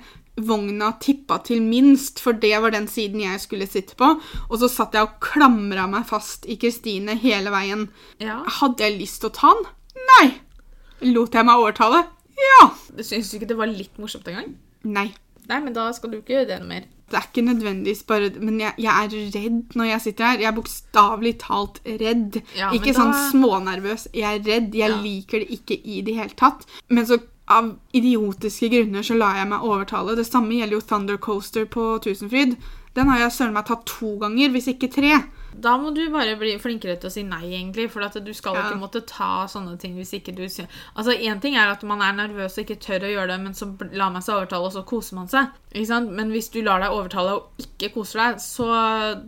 vogna 0.45 0.91
tippa 0.99 1.37
til 1.43 1.61
minst, 1.61 2.19
for 2.23 2.33
det 2.33 2.53
var 2.61 2.71
den 2.71 2.87
siden 2.87 3.21
jeg 3.21 3.39
skulle 3.43 3.67
sitte 3.69 3.95
på. 3.99 4.11
Og 4.49 4.59
så 4.61 4.69
satt 4.71 4.93
jeg 4.93 5.03
og 5.07 5.19
klamra 5.23 5.87
meg 5.89 6.05
fast 6.09 6.45
i 6.49 6.55
Kristine 6.61 7.15
hele 7.19 7.51
veien. 7.53 7.87
Ja. 8.19 8.41
Hadde 8.59 8.83
jeg 8.87 8.99
lyst 9.01 9.21
til 9.21 9.29
å 9.31 9.35
ta 9.39 9.53
den? 9.53 9.65
Nei! 10.09 10.27
Lot 11.13 11.33
jeg 11.37 11.45
meg 11.47 11.55
overtale? 11.61 12.05
Ja! 12.39 12.69
Syns 13.03 13.31
du 13.31 13.37
ikke 13.39 13.47
det 13.53 13.57
var 13.59 13.67
litt 13.71 13.97
morsomt 13.99 14.27
engang? 14.31 14.55
Nei. 14.83 15.09
Nei, 15.49 15.59
men 15.65 15.73
da 15.73 15.87
skal 15.95 16.11
du 16.13 16.19
ikke 16.19 16.35
gjøre 16.37 16.47
det 16.51 16.59
noe 16.61 16.69
mer. 16.69 16.87
Det 17.09 17.17
er 17.17 17.23
ikke 17.25 17.41
nødvendigvis 17.41 18.03
bare 18.05 18.27
Men 18.37 18.59
jeg, 18.61 18.73
jeg 18.77 18.93
er 18.93 19.31
redd 19.33 19.71
når 19.79 19.87
jeg 19.89 20.01
sitter 20.03 20.27
her. 20.27 20.41
Jeg 20.43 20.49
er 20.51 20.57
bokstavelig 20.59 21.31
talt 21.41 21.79
redd. 21.87 22.37
Ja, 22.53 22.69
ikke 22.75 22.93
da- 22.93 22.99
sånn 22.99 23.15
smånervøs. 23.31 24.03
Jeg 24.13 24.27
er 24.29 24.43
redd. 24.45 24.75
Jeg 24.77 24.91
Ja. 24.93 24.99
liker 25.01 25.39
det 25.41 25.49
ikke 25.57 25.79
i 25.83 26.01
det 26.05 26.15
hele 26.19 26.35
tatt. 26.37 26.67
Men 26.89 27.05
så 27.09 27.17
av 27.49 27.71
idiotiske 27.97 28.69
grunner 28.69 29.05
så 29.05 29.17
lar 29.17 29.39
jeg 29.39 29.49
meg 29.49 29.65
overtale. 29.65 30.15
Det 30.19 30.27
samme 30.27 30.59
gjelder 30.59 30.77
jo 30.77 30.85
Thunder 30.85 31.17
Coaster 31.17 31.65
på 31.65 31.95
Tusenfryd. 32.03 32.55
Den 32.97 33.09
har 33.09 33.19
jeg 33.21 33.31
søren 33.35 33.53
meg 33.53 33.67
tatt 33.69 33.85
to 33.89 34.15
ganger, 34.21 34.49
hvis 34.53 34.67
ikke 34.71 34.89
tre. 34.91 35.19
Da 35.59 35.75
må 35.81 35.89
du 35.93 36.01
bare 36.13 36.35
bli 36.39 36.51
flinkere 36.61 36.95
til 37.01 37.09
å 37.09 37.13
si 37.13 37.23
nei, 37.25 37.41
egentlig. 37.57 37.87
For 37.91 38.05
at 38.05 38.17
du 38.25 38.31
skal 38.33 38.55
Ja. 38.55 38.63
ikke 38.69 38.79
måtte 38.81 39.01
ta 39.05 39.45
sånne 39.49 39.79
ting 39.79 39.95
hvis 39.97 40.13
ikke 40.13 40.33
du 40.35 40.43
sier 40.47 40.67
Altså, 40.95 41.11
Én 41.17 41.41
ting 41.41 41.55
er 41.55 41.69
at 41.71 41.83
man 41.83 42.01
er 42.01 42.13
nervøs 42.13 42.57
og 42.57 42.65
ikke 42.65 42.79
tør 42.79 43.05
å 43.07 43.11
gjøre 43.13 43.27
det, 43.27 43.39
men 43.41 43.53
så 43.53 43.65
lar 43.93 44.11
man 44.11 44.21
seg 44.21 44.35
overtale, 44.35 44.65
og 44.65 44.73
så 44.73 44.85
koser 44.85 45.15
man 45.15 45.27
seg. 45.27 45.47
Ikke 45.73 45.87
sant? 45.87 46.11
Men 46.11 46.29
hvis 46.31 46.49
du 46.51 46.61
lar 46.61 46.79
deg 46.79 46.91
overtale 46.91 47.33
og 47.33 47.49
ikke 47.57 47.93
koser 47.93 48.19
deg, 48.19 48.37
så 48.37 48.69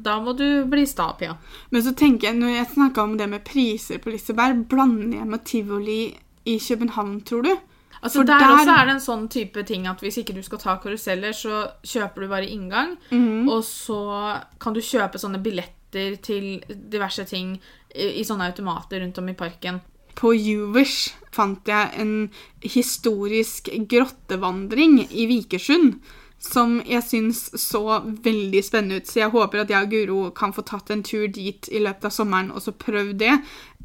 da 0.02 0.20
må 0.20 0.36
du 0.38 0.66
bli 0.66 0.86
sta, 0.86 1.14
Pia. 1.18 1.38
Men 1.72 1.82
så 1.82 1.96
tenker 1.96 2.30
jeg, 2.30 2.38
når 2.40 2.56
jeg 2.56 2.74
snakka 2.76 3.04
om 3.04 3.18
det 3.18 3.30
med 3.30 3.44
priser 3.46 3.98
på 3.98 4.12
Liseberg, 4.14 4.68
blander 4.70 5.18
jeg 5.18 5.28
med 5.28 5.44
tivoli 5.46 6.18
i 6.46 6.58
København, 6.58 7.22
tror 7.26 7.44
du? 7.44 7.56
Altså, 8.04 8.24
der, 8.26 8.40
der- 8.40 8.56
også 8.56 8.76
er 8.82 8.86
det 8.86 8.94
en 8.96 9.00
sånn 9.06 9.28
type 9.30 9.64
ting 9.68 9.86
at 9.88 10.00
hvis 10.02 10.18
ikke 10.18 10.34
du 10.34 10.42
skal 10.42 10.58
ta 10.58 10.78
karuseller, 10.82 11.32
så 11.38 11.68
kjøper 11.84 12.22
du 12.22 12.28
bare 12.28 12.48
inngang, 12.50 12.98
Mhm. 13.12 13.48
og 13.50 13.62
så 13.64 14.42
kan 14.60 14.74
du 14.74 14.80
kjøpe 14.82 15.20
sånne 15.22 15.42
billetter 15.44 16.18
til 16.22 16.64
diverse 16.90 17.26
ting 17.30 17.60
i, 17.96 18.20
i 18.22 18.24
sånne 18.24 18.48
automater 18.52 19.02
rundt 19.02 19.18
om 19.20 19.30
i 19.30 19.34
parken. 19.34 19.82
På 20.16 20.34
Juvers 20.36 21.14
fant 21.32 21.64
jeg 21.66 21.92
en 22.00 22.30
historisk 22.64 23.70
grottevandring 23.88 25.00
i 25.12 25.26
Vikersund. 25.30 26.00
Som 26.42 26.80
jeg 26.90 27.04
syns 27.06 27.52
så 27.62 27.84
veldig 28.26 28.64
spennende 28.66 28.96
ut, 28.98 29.06
så 29.06 29.20
jeg 29.22 29.30
håper 29.30 29.60
at 29.62 29.70
jeg 29.70 29.84
og 29.86 29.92
Guro 29.92 30.32
kan 30.34 30.52
få 30.56 30.64
tatt 30.66 30.90
en 30.90 31.04
tur 31.06 31.28
dit 31.30 31.68
i 31.72 31.78
løpet 31.78 32.08
av 32.10 32.12
sommeren 32.16 32.50
og 32.52 32.64
så 32.66 32.72
prøvd 32.74 33.14
det. 33.22 33.36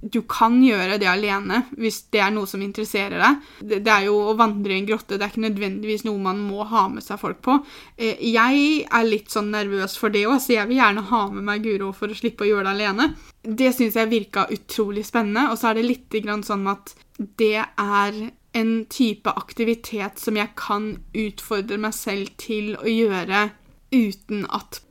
Du 0.06 0.20
kan 0.30 0.58
gjøre 0.62 0.98
det 1.02 1.08
alene 1.10 1.62
hvis 1.74 2.02
det 2.14 2.20
er 2.22 2.30
noe 2.34 2.46
som 2.46 2.62
interesserer 2.62 3.18
deg. 3.18 3.40
Det, 3.60 3.80
det 3.86 3.92
er 3.92 4.06
jo 4.06 4.18
å 4.30 4.36
vandre 4.38 4.74
i 4.74 4.78
en 4.80 4.88
grotte, 4.88 5.16
det 5.16 5.26
er 5.26 5.32
ikke 5.32 5.46
nødvendigvis 5.48 6.04
noe 6.06 6.20
man 6.22 6.42
må 6.46 6.66
ha 6.68 6.84
med 6.92 7.04
seg 7.06 7.18
folk 7.22 7.40
på. 7.42 7.56
Eh, 7.96 8.20
Jeg 8.20 8.86
er 8.86 9.08
litt 9.08 9.32
sånn 9.34 9.50
nervøs 9.54 9.96
for 9.98 10.14
det 10.14 10.26
òg, 10.28 10.38
så 10.44 10.56
jeg 10.58 10.70
vil 10.70 10.80
gjerne 10.80 11.06
ha 11.10 11.22
med 11.32 11.48
meg 11.48 11.64
Guro 11.66 11.92
for 11.96 12.12
å 12.12 12.18
slippe 12.18 12.46
å 12.46 12.50
gjøre 12.52 12.68
det 12.68 12.75
alene. 12.76 13.08
Det 13.42 13.72
syns 13.75 13.98
jeg 13.98 14.12
virka 14.12 14.46
utrolig 14.52 15.06
spennende, 15.08 15.48
og 15.50 15.58
så 15.58 15.70
er 15.70 15.80
det 15.80 15.88
litt 15.88 16.20
sånn 16.46 16.66
at 16.70 16.94
det 17.40 17.64
er 17.64 18.18
en 18.56 18.72
type 18.88 19.32
aktivitet 19.36 20.20
som 20.20 20.36
jeg 20.38 20.54
kan 20.56 20.96
utfordre 21.16 21.78
meg 21.80 21.94
selv 21.96 22.32
til 22.40 22.75
å 22.76 22.88
gjøre 22.88 23.48
uten 23.92 24.46
at 24.50 24.82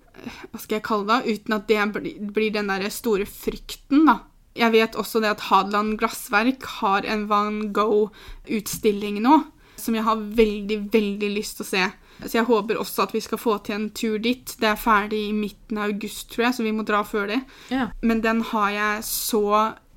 Hva 0.50 0.58
skal 0.58 0.78
jeg 0.78 0.86
kalle 0.88 1.20
det? 1.20 1.36
Uten 1.36 1.54
at 1.58 1.68
det 1.68 2.14
blir 2.34 2.54
den 2.56 2.70
der 2.72 2.88
store 2.90 3.28
frykten, 3.30 4.08
da. 4.08 4.22
Jeg 4.56 4.72
vet 4.76 4.96
også 4.96 5.20
det 5.24 5.34
at 5.36 5.46
Hadeland 5.50 5.98
Glassverk 6.00 6.64
har 6.80 7.08
en 7.12 7.28
Van 7.32 7.60
Gogh-utstilling 7.76 9.20
nå, 9.24 9.42
som 9.76 9.98
jeg 9.98 10.08
har 10.08 10.26
veldig, 10.40 10.80
veldig 10.94 11.32
lyst 11.36 11.60
til 11.60 11.66
å 11.66 11.72
se. 11.74 11.86
Så 12.24 12.38
jeg 12.38 12.48
håper 12.48 12.80
også 12.80 13.04
at 13.04 13.14
vi 13.16 13.22
skal 13.24 13.40
få 13.42 13.58
til 13.66 13.76
en 13.76 13.90
tur 13.96 14.16
dit. 14.24 14.54
Det 14.62 14.70
er 14.70 14.80
ferdig 14.80 15.20
i 15.28 15.36
midten 15.36 15.80
av 15.82 15.92
august, 15.92 16.30
tror 16.32 16.48
jeg, 16.48 16.58
så 16.58 16.66
vi 16.66 16.74
må 16.76 16.86
dra 16.88 17.02
før 17.04 17.28
det. 17.34 17.42
Ja. 17.74 17.90
Men 18.06 18.24
den 18.24 18.40
har 18.54 18.70
jeg 18.72 19.04
så 19.10 19.44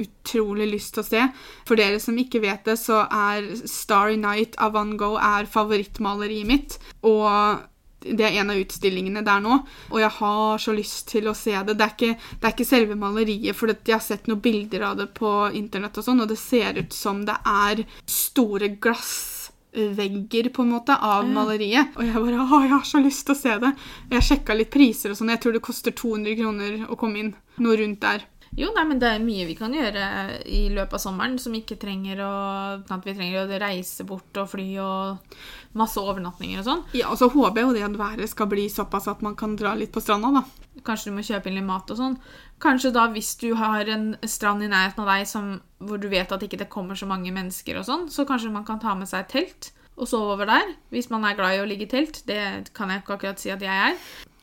utrolig 0.03 0.69
lyst 0.73 0.97
til 0.97 1.05
å 1.05 1.09
se. 1.09 1.25
For 1.69 1.79
dere 1.79 2.03
som 2.03 2.19
ikke 2.19 2.43
vet 2.43 2.67
det, 2.67 2.75
så 2.81 3.05
er 3.07 3.47
Starry 3.71 4.19
Night 4.21 4.59
av 4.63 4.75
Van 4.75 4.97
Gogh 4.99 5.23
er 5.23 5.49
favorittmaleriet 5.51 6.51
mitt. 6.51 6.79
Og 7.07 7.63
det 8.01 8.21
er 8.29 8.37
en 8.41 8.51
av 8.51 8.57
utstillingene 8.61 9.25
der 9.27 9.41
nå, 9.43 9.57
og 9.91 9.99
jeg 10.01 10.11
har 10.21 10.59
så 10.63 10.73
lyst 10.77 11.09
til 11.11 11.27
å 11.29 11.35
se 11.35 11.51
det. 11.67 11.75
Det 11.79 11.85
er 11.87 11.95
ikke, 11.97 12.13
det 12.39 12.47
er 12.47 12.55
ikke 12.55 12.67
selve 12.69 12.95
maleriet, 12.97 13.57
for 13.59 13.69
jeg 13.73 13.95
har 13.97 14.05
sett 14.05 14.29
noen 14.31 14.41
bilder 14.45 14.85
av 14.91 14.97
det 15.01 15.09
på 15.19 15.33
internett, 15.59 15.99
og 15.99 16.05
sånn, 16.07 16.21
og 16.23 16.29
det 16.31 16.39
ser 16.39 16.79
ut 16.79 16.93
som 16.95 17.25
det 17.27 17.35
er 17.45 17.83
store 18.07 18.69
glassvegger 18.79 20.51
på 20.55 20.63
en 20.63 20.71
måte 20.77 20.97
av 21.01 21.25
Ja. 21.25 21.33
maleriet. 21.33 21.97
Og 21.97 22.05
jeg 22.05 22.15
bare 22.15 22.39
å, 22.47 22.61
jeg 22.63 22.71
har 22.71 22.85
så 22.85 23.03
lyst 23.03 23.27
til 23.27 23.35
å 23.35 23.39
se 23.39 23.59
det. 23.59 23.75
Jeg 24.11 24.23
sjekka 24.23 24.55
litt 24.57 24.71
priser 24.71 25.11
og 25.11 25.17
sånn. 25.17 25.31
Jeg 25.31 25.41
tror 25.41 25.53
det 25.53 25.63
koster 25.63 25.91
200 25.93 26.37
kroner 26.37 26.87
å 26.89 26.97
komme 26.97 27.19
inn. 27.19 27.35
Noe 27.59 27.77
rundt 27.77 28.01
der. 28.01 28.23
Jo, 28.57 28.71
nei, 28.75 28.85
men 28.89 29.01
det 29.03 29.11
er 29.13 29.23
mye 29.23 29.47
vi 29.49 29.57
kan 29.59 29.75
gjøre 29.75 30.05
i 30.49 30.65
løpet 30.73 30.97
av 30.97 31.03
sommeren 31.03 31.37
som 31.43 31.55
ikke 31.55 31.77
trenger 31.81 32.23
å 32.25 32.33
at 32.81 33.05
vi 33.05 33.15
trenger 33.15 33.45
å 33.45 33.61
reise 33.61 34.07
bort 34.09 34.41
og 34.41 34.49
fly 34.55 34.69
og 34.83 35.37
masse 35.79 36.01
overnattinger 36.01 36.63
og 36.63 36.67
sånn. 36.67 36.85
Ja, 36.97 37.11
og 37.13 37.21
så 37.21 37.29
håper 37.33 37.61
jeg 37.61 37.69
jo 37.69 37.77
det 37.77 37.85
at 37.87 38.01
været 38.01 38.33
skal 38.33 38.51
bli 38.51 38.67
såpass 38.73 39.09
at 39.11 39.23
man 39.25 39.37
kan 39.39 39.57
dra 39.59 39.75
litt 39.79 39.93
på 39.95 40.03
stranda, 40.03 40.33
da. 40.41 40.45
Kanskje 40.87 41.11
du 41.11 41.19
må 41.19 41.25
kjøpe 41.27 41.51
inn 41.51 41.59
litt 41.59 41.69
mat 41.69 41.91
og 41.93 41.99
sånn. 41.99 42.19
Kanskje 42.63 42.95
da 42.95 43.09
hvis 43.13 43.35
du 43.43 43.51
har 43.59 43.91
en 43.93 44.13
strand 44.27 44.65
i 44.65 44.71
nærheten 44.71 45.05
av 45.05 45.11
deg 45.13 45.27
som, 45.31 45.57
hvor 45.83 46.01
du 46.01 46.09
vet 46.11 46.33
at 46.33 46.45
ikke 46.45 46.61
det 46.63 46.71
kommer 46.73 46.99
så 46.99 47.09
mange 47.11 47.35
mennesker 47.35 47.81
og 47.81 47.87
sånn, 47.87 48.07
så 48.11 48.27
kanskje 48.29 48.55
man 48.55 48.67
kan 48.67 48.81
ta 48.83 48.95
med 48.99 49.11
seg 49.11 49.27
et 49.27 49.35
telt 49.37 49.73
og 49.99 50.07
sove 50.07 50.37
over 50.37 50.49
der. 50.49 50.77
Hvis 50.95 51.11
man 51.11 51.27
er 51.27 51.37
glad 51.39 51.57
i 51.57 51.63
å 51.63 51.67
ligge 51.69 51.89
i 51.89 51.91
telt. 51.91 52.23
Det 52.27 52.71
kan 52.75 52.91
jeg 52.91 53.03
ikke 53.03 53.19
akkurat 53.19 53.43
si 53.43 53.51
at 53.55 53.63
jeg 53.63 53.91
er. 53.91 53.99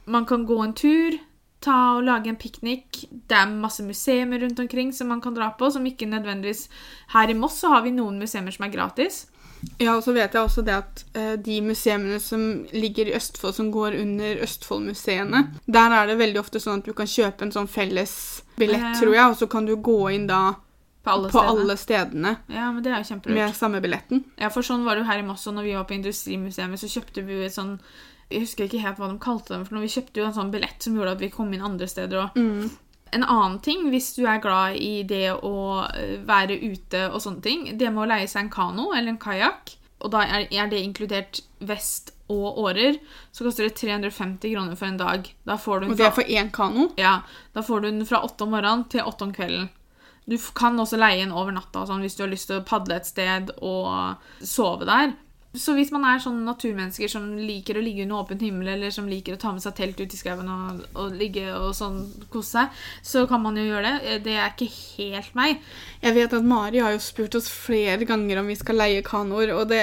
Man 0.05 0.27
kan 0.29 0.43
gå 0.45 0.59
en 0.61 0.75
tur 0.75 1.15
ta 1.61 1.95
og 1.97 2.03
lage 2.03 2.27
en 2.29 2.35
piknik. 2.37 3.05
Det 3.27 3.35
er 3.37 3.47
masse 3.49 3.81
museer 3.83 4.25
rundt 4.41 4.59
omkring 4.59 4.91
som 4.93 5.07
man 5.07 5.21
kan 5.21 5.33
dra 5.33 5.49
på. 5.57 5.71
som 5.71 5.85
ikke 5.85 6.05
nødvendigvis... 6.09 6.67
Her 7.13 7.29
i 7.29 7.33
Moss 7.33 7.59
så 7.59 7.69
har 7.69 7.81
vi 7.81 7.91
noen 7.91 8.19
museer 8.19 8.51
som 8.51 8.65
er 8.65 8.69
gratis. 8.73 9.27
Ja, 9.79 9.95
og 9.95 10.03
så 10.03 10.13
vet 10.13 10.33
jeg 10.35 10.43
også 10.45 10.61
det 10.61 10.73
at 10.75 11.03
eh, 11.15 11.35
de 11.41 11.61
museene 11.61 12.19
som 12.21 12.65
ligger 12.71 13.07
i 13.09 13.15
Østfold, 13.17 13.55
som 13.55 13.71
går 13.73 13.95
under 14.01 14.43
Østfoldmuseene, 14.45 15.39
der 15.65 15.95
er 15.95 16.07
det 16.11 16.17
veldig 16.19 16.39
ofte 16.43 16.59
sånn 16.61 16.83
at 16.83 16.85
du 16.85 16.93
kan 16.93 17.07
kjøpe 17.09 17.41
en 17.47 17.51
sånn 17.55 17.67
felles 17.71 18.43
billett, 18.59 18.81
Ja. 18.83 18.93
tror 18.99 19.15
jeg, 19.15 19.25
og 19.31 19.37
så 19.39 19.47
kan 19.49 19.65
du 19.65 19.75
gå 19.77 19.97
inn 20.13 20.27
da 20.27 20.53
På 21.03 21.11
alle 21.15 21.29
på 21.29 21.39
stedene. 21.39 21.61
alle 21.61 21.77
stedene 21.77 22.35
Ja, 22.49 22.71
men 22.71 22.83
det 22.83 22.91
er 22.91 22.97
jo 23.01 23.09
kjempelurt. 23.15 23.35
med 23.35 23.55
samme 23.55 23.81
billetten. 23.81 24.23
Ja, 24.37 24.49
for 24.49 24.61
sånn 24.61 24.85
var 24.85 24.95
det 24.95 25.03
jo 25.05 25.09
her 25.09 25.19
i 25.19 25.25
Moss, 25.25 25.47
og 25.47 25.55
når 25.55 25.63
vi 25.63 25.73
var 25.73 25.83
på 25.85 25.93
Industrimuseet, 25.97 26.79
så 26.79 26.87
kjøpte 26.99 27.25
vi 27.25 27.33
jo 27.39 27.45
et 27.45 27.53
sånn 27.55 27.79
Jeg 28.31 28.41
husker 28.41 28.65
ikke 28.65 28.81
helt 28.81 28.97
hva 28.97 29.11
de 29.11 29.19
kalte 29.21 29.53
dem, 29.53 29.65
for 29.67 29.77
vi 29.79 29.91
kjøpte 29.91 30.21
jo 30.21 30.25
en 30.25 30.33
sånn 30.33 30.51
billett 30.53 30.81
som 30.81 30.95
gjorde 30.97 31.11
at 31.17 31.21
vi 31.21 31.29
kom 31.33 31.53
inn 31.53 31.61
andre 31.65 31.87
steder 31.87 32.23
og 32.23 32.41
Mm. 32.41 32.71
En 33.15 33.23
annen 33.23 33.59
ting, 33.63 33.85
hvis 33.93 34.09
du 34.17 34.25
er 34.27 34.41
glad 34.43 34.75
i 34.75 35.03
det 35.07 35.29
å 35.31 35.85
eh, 35.93 36.17
være 36.25 36.57
ute 36.59 37.05
og 37.13 37.21
sånne 37.21 37.41
ting, 37.41 37.77
det 37.77 37.91
med 37.93 38.03
å 38.03 38.07
leie 38.09 38.27
seg 38.27 38.41
en 38.41 38.49
kano 38.49 38.89
eller 38.91 39.13
en 39.13 39.21
kajakk, 39.21 39.75
og 40.03 40.11
da 40.11 40.23
er, 40.25 40.67
det 40.67 40.81
inkludert 40.81 41.39
vest 41.63 42.11
og 42.27 42.57
årer, 42.59 42.97
så 43.31 43.45
koster 43.45 43.69
det 43.69 43.77
350 43.77 44.51
kroner 44.51 44.75
for 44.75 44.89
en 44.89 44.97
dag. 44.99 45.29
Da 45.45 45.55
får 45.55 45.79
du 45.79 45.87
Og 45.91 45.97
det 45.97 46.07
er 46.09 46.11
for 46.17 46.27
én 46.27 46.51
kano. 46.51 46.89
ja, 46.97 47.21
da 47.53 47.61
får 47.63 47.81
du 47.81 47.91
den 47.91 48.05
fra 48.05 48.23
åtte 48.25 48.43
om 48.43 48.51
morgenen 48.51 48.83
til 48.89 49.05
åtte 49.05 49.23
om 49.29 49.33
kvelden. 49.33 49.69
Du 50.25 50.37
kan 50.57 50.77
også 50.81 50.97
leie 50.97 51.21
den 51.21 51.31
over 51.31 51.53
natta 51.53 51.85
sånn, 51.85 52.01
hvis 52.01 52.17
du 52.17 52.23
har 52.25 52.31
lyst 52.33 52.49
til 52.49 52.59
å 52.59 52.65
padle 52.65 52.97
et 52.97 53.05
sted 53.05 53.51
og 53.61 54.17
sove 54.41 54.85
der. 54.89 55.13
Så 55.57 55.75
hvis 55.77 55.91
man 55.93 56.05
er 56.07 56.21
sånne 56.21 56.45
naturmennesker 56.47 57.09
som 57.11 57.27
liker 57.39 57.79
å 57.79 57.83
ligge 57.83 58.05
under 58.05 58.21
åpen 58.21 58.41
himmel, 58.43 58.73
eller 58.75 58.93
som 58.93 59.07
liker 59.09 59.35
å 59.35 59.41
ta 59.41 59.53
med 59.55 59.63
seg 59.63 59.75
telt 59.77 59.99
ut 60.01 60.13
i 60.13 60.19
skauen 60.19 60.49
og, 60.51 60.83
og 60.99 61.15
ligge 61.15 61.47
og 61.55 61.71
sånn 61.77 62.01
kose 62.33 62.55
seg, 62.55 62.83
så 63.05 63.25
kan 63.29 63.43
man 63.43 63.57
jo 63.59 63.65
gjøre 63.67 63.95
det. 64.03 64.19
Det 64.27 64.37
er 64.37 64.53
ikke 64.53 64.69
helt 64.69 65.35
meg. 65.37 65.63
Jeg 66.03 66.17
vet 66.17 66.37
at 66.37 66.47
Mari 66.47 66.83
har 66.83 66.95
jo 66.95 67.03
spurt 67.03 67.37
oss 67.39 67.49
flere 67.51 68.07
ganger 68.07 68.41
om 68.41 68.51
vi 68.51 68.59
skal 68.59 68.79
leie 68.79 69.05
kanoer, 69.05 69.55
og 69.55 69.69
det, 69.71 69.81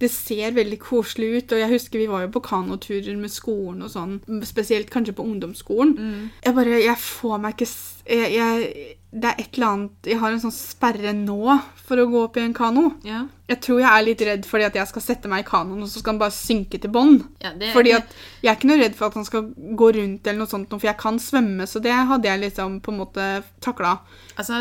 det 0.00 0.10
ser 0.12 0.54
veldig 0.56 0.78
koselig 0.80 1.30
ut. 1.36 1.52
Og 1.52 1.62
jeg 1.62 1.72
husker 1.74 2.00
vi 2.00 2.08
var 2.10 2.24
jo 2.24 2.32
på 2.34 2.44
kanoturer 2.46 3.16
med 3.20 3.32
skolen 3.32 3.84
og 3.84 3.92
sånn, 3.92 4.18
spesielt 4.48 4.90
kanskje 4.92 5.16
på 5.18 5.26
ungdomsskolen. 5.26 5.96
Jeg 6.44 6.56
bare 6.56 6.80
Jeg 6.80 6.96
får 7.02 7.42
meg 7.42 7.58
ikke 7.58 7.68
jeg, 8.10 8.32
jeg, 8.34 8.96
Det 9.12 9.28
er 9.28 9.42
et 9.42 9.56
eller 9.58 9.66
annet 9.66 10.08
Jeg 10.08 10.18
har 10.22 10.32
en 10.32 10.40
sånn 10.42 10.54
sperre 10.54 11.12
nå 11.14 11.58
for 11.84 11.98
å 12.00 12.06
gå 12.10 12.24
opp 12.28 12.38
i 12.38 12.44
en 12.44 12.54
kano. 12.54 12.92
Ja. 13.06 13.24
Jeg 13.50 13.58
tror 13.64 13.80
jeg 13.82 13.90
er 13.90 14.04
litt 14.06 14.20
redd 14.22 14.44
fordi 14.46 14.66
at 14.68 14.76
jeg 14.78 14.86
skal 14.86 15.02
sette 15.02 15.30
meg 15.30 15.42
i 15.42 15.48
kanoen, 15.48 15.80
og 15.82 15.88
så 15.90 15.98
skal 15.98 16.14
den 16.14 16.20
bare 16.22 16.34
synke 16.34 16.78
til 16.78 16.92
bånn. 16.94 17.16
Ja, 17.42 17.50
Fordi 17.74 17.96
at 17.96 18.12
jeg 18.44 18.52
er 18.52 18.58
ikke 18.58 18.68
noe 18.70 18.78
redd 18.78 18.94
for 18.94 19.10
at 19.10 19.16
han 19.18 19.26
skal 19.26 19.48
gå 19.50 19.88
rundt, 19.96 20.22
eller 20.22 20.38
noe 20.44 20.50
sånt, 20.52 20.70
for 20.70 20.86
jeg 20.86 20.98
kan 21.00 21.18
svømme, 21.18 21.66
så 21.66 21.82
det 21.82 21.96
hadde 22.12 22.30
jeg 22.30 22.44
liksom 22.44 22.76
på 22.84 22.94
en 22.94 23.00
måte 23.00 23.26
takla. 23.64 23.96
Altså, 24.38 24.60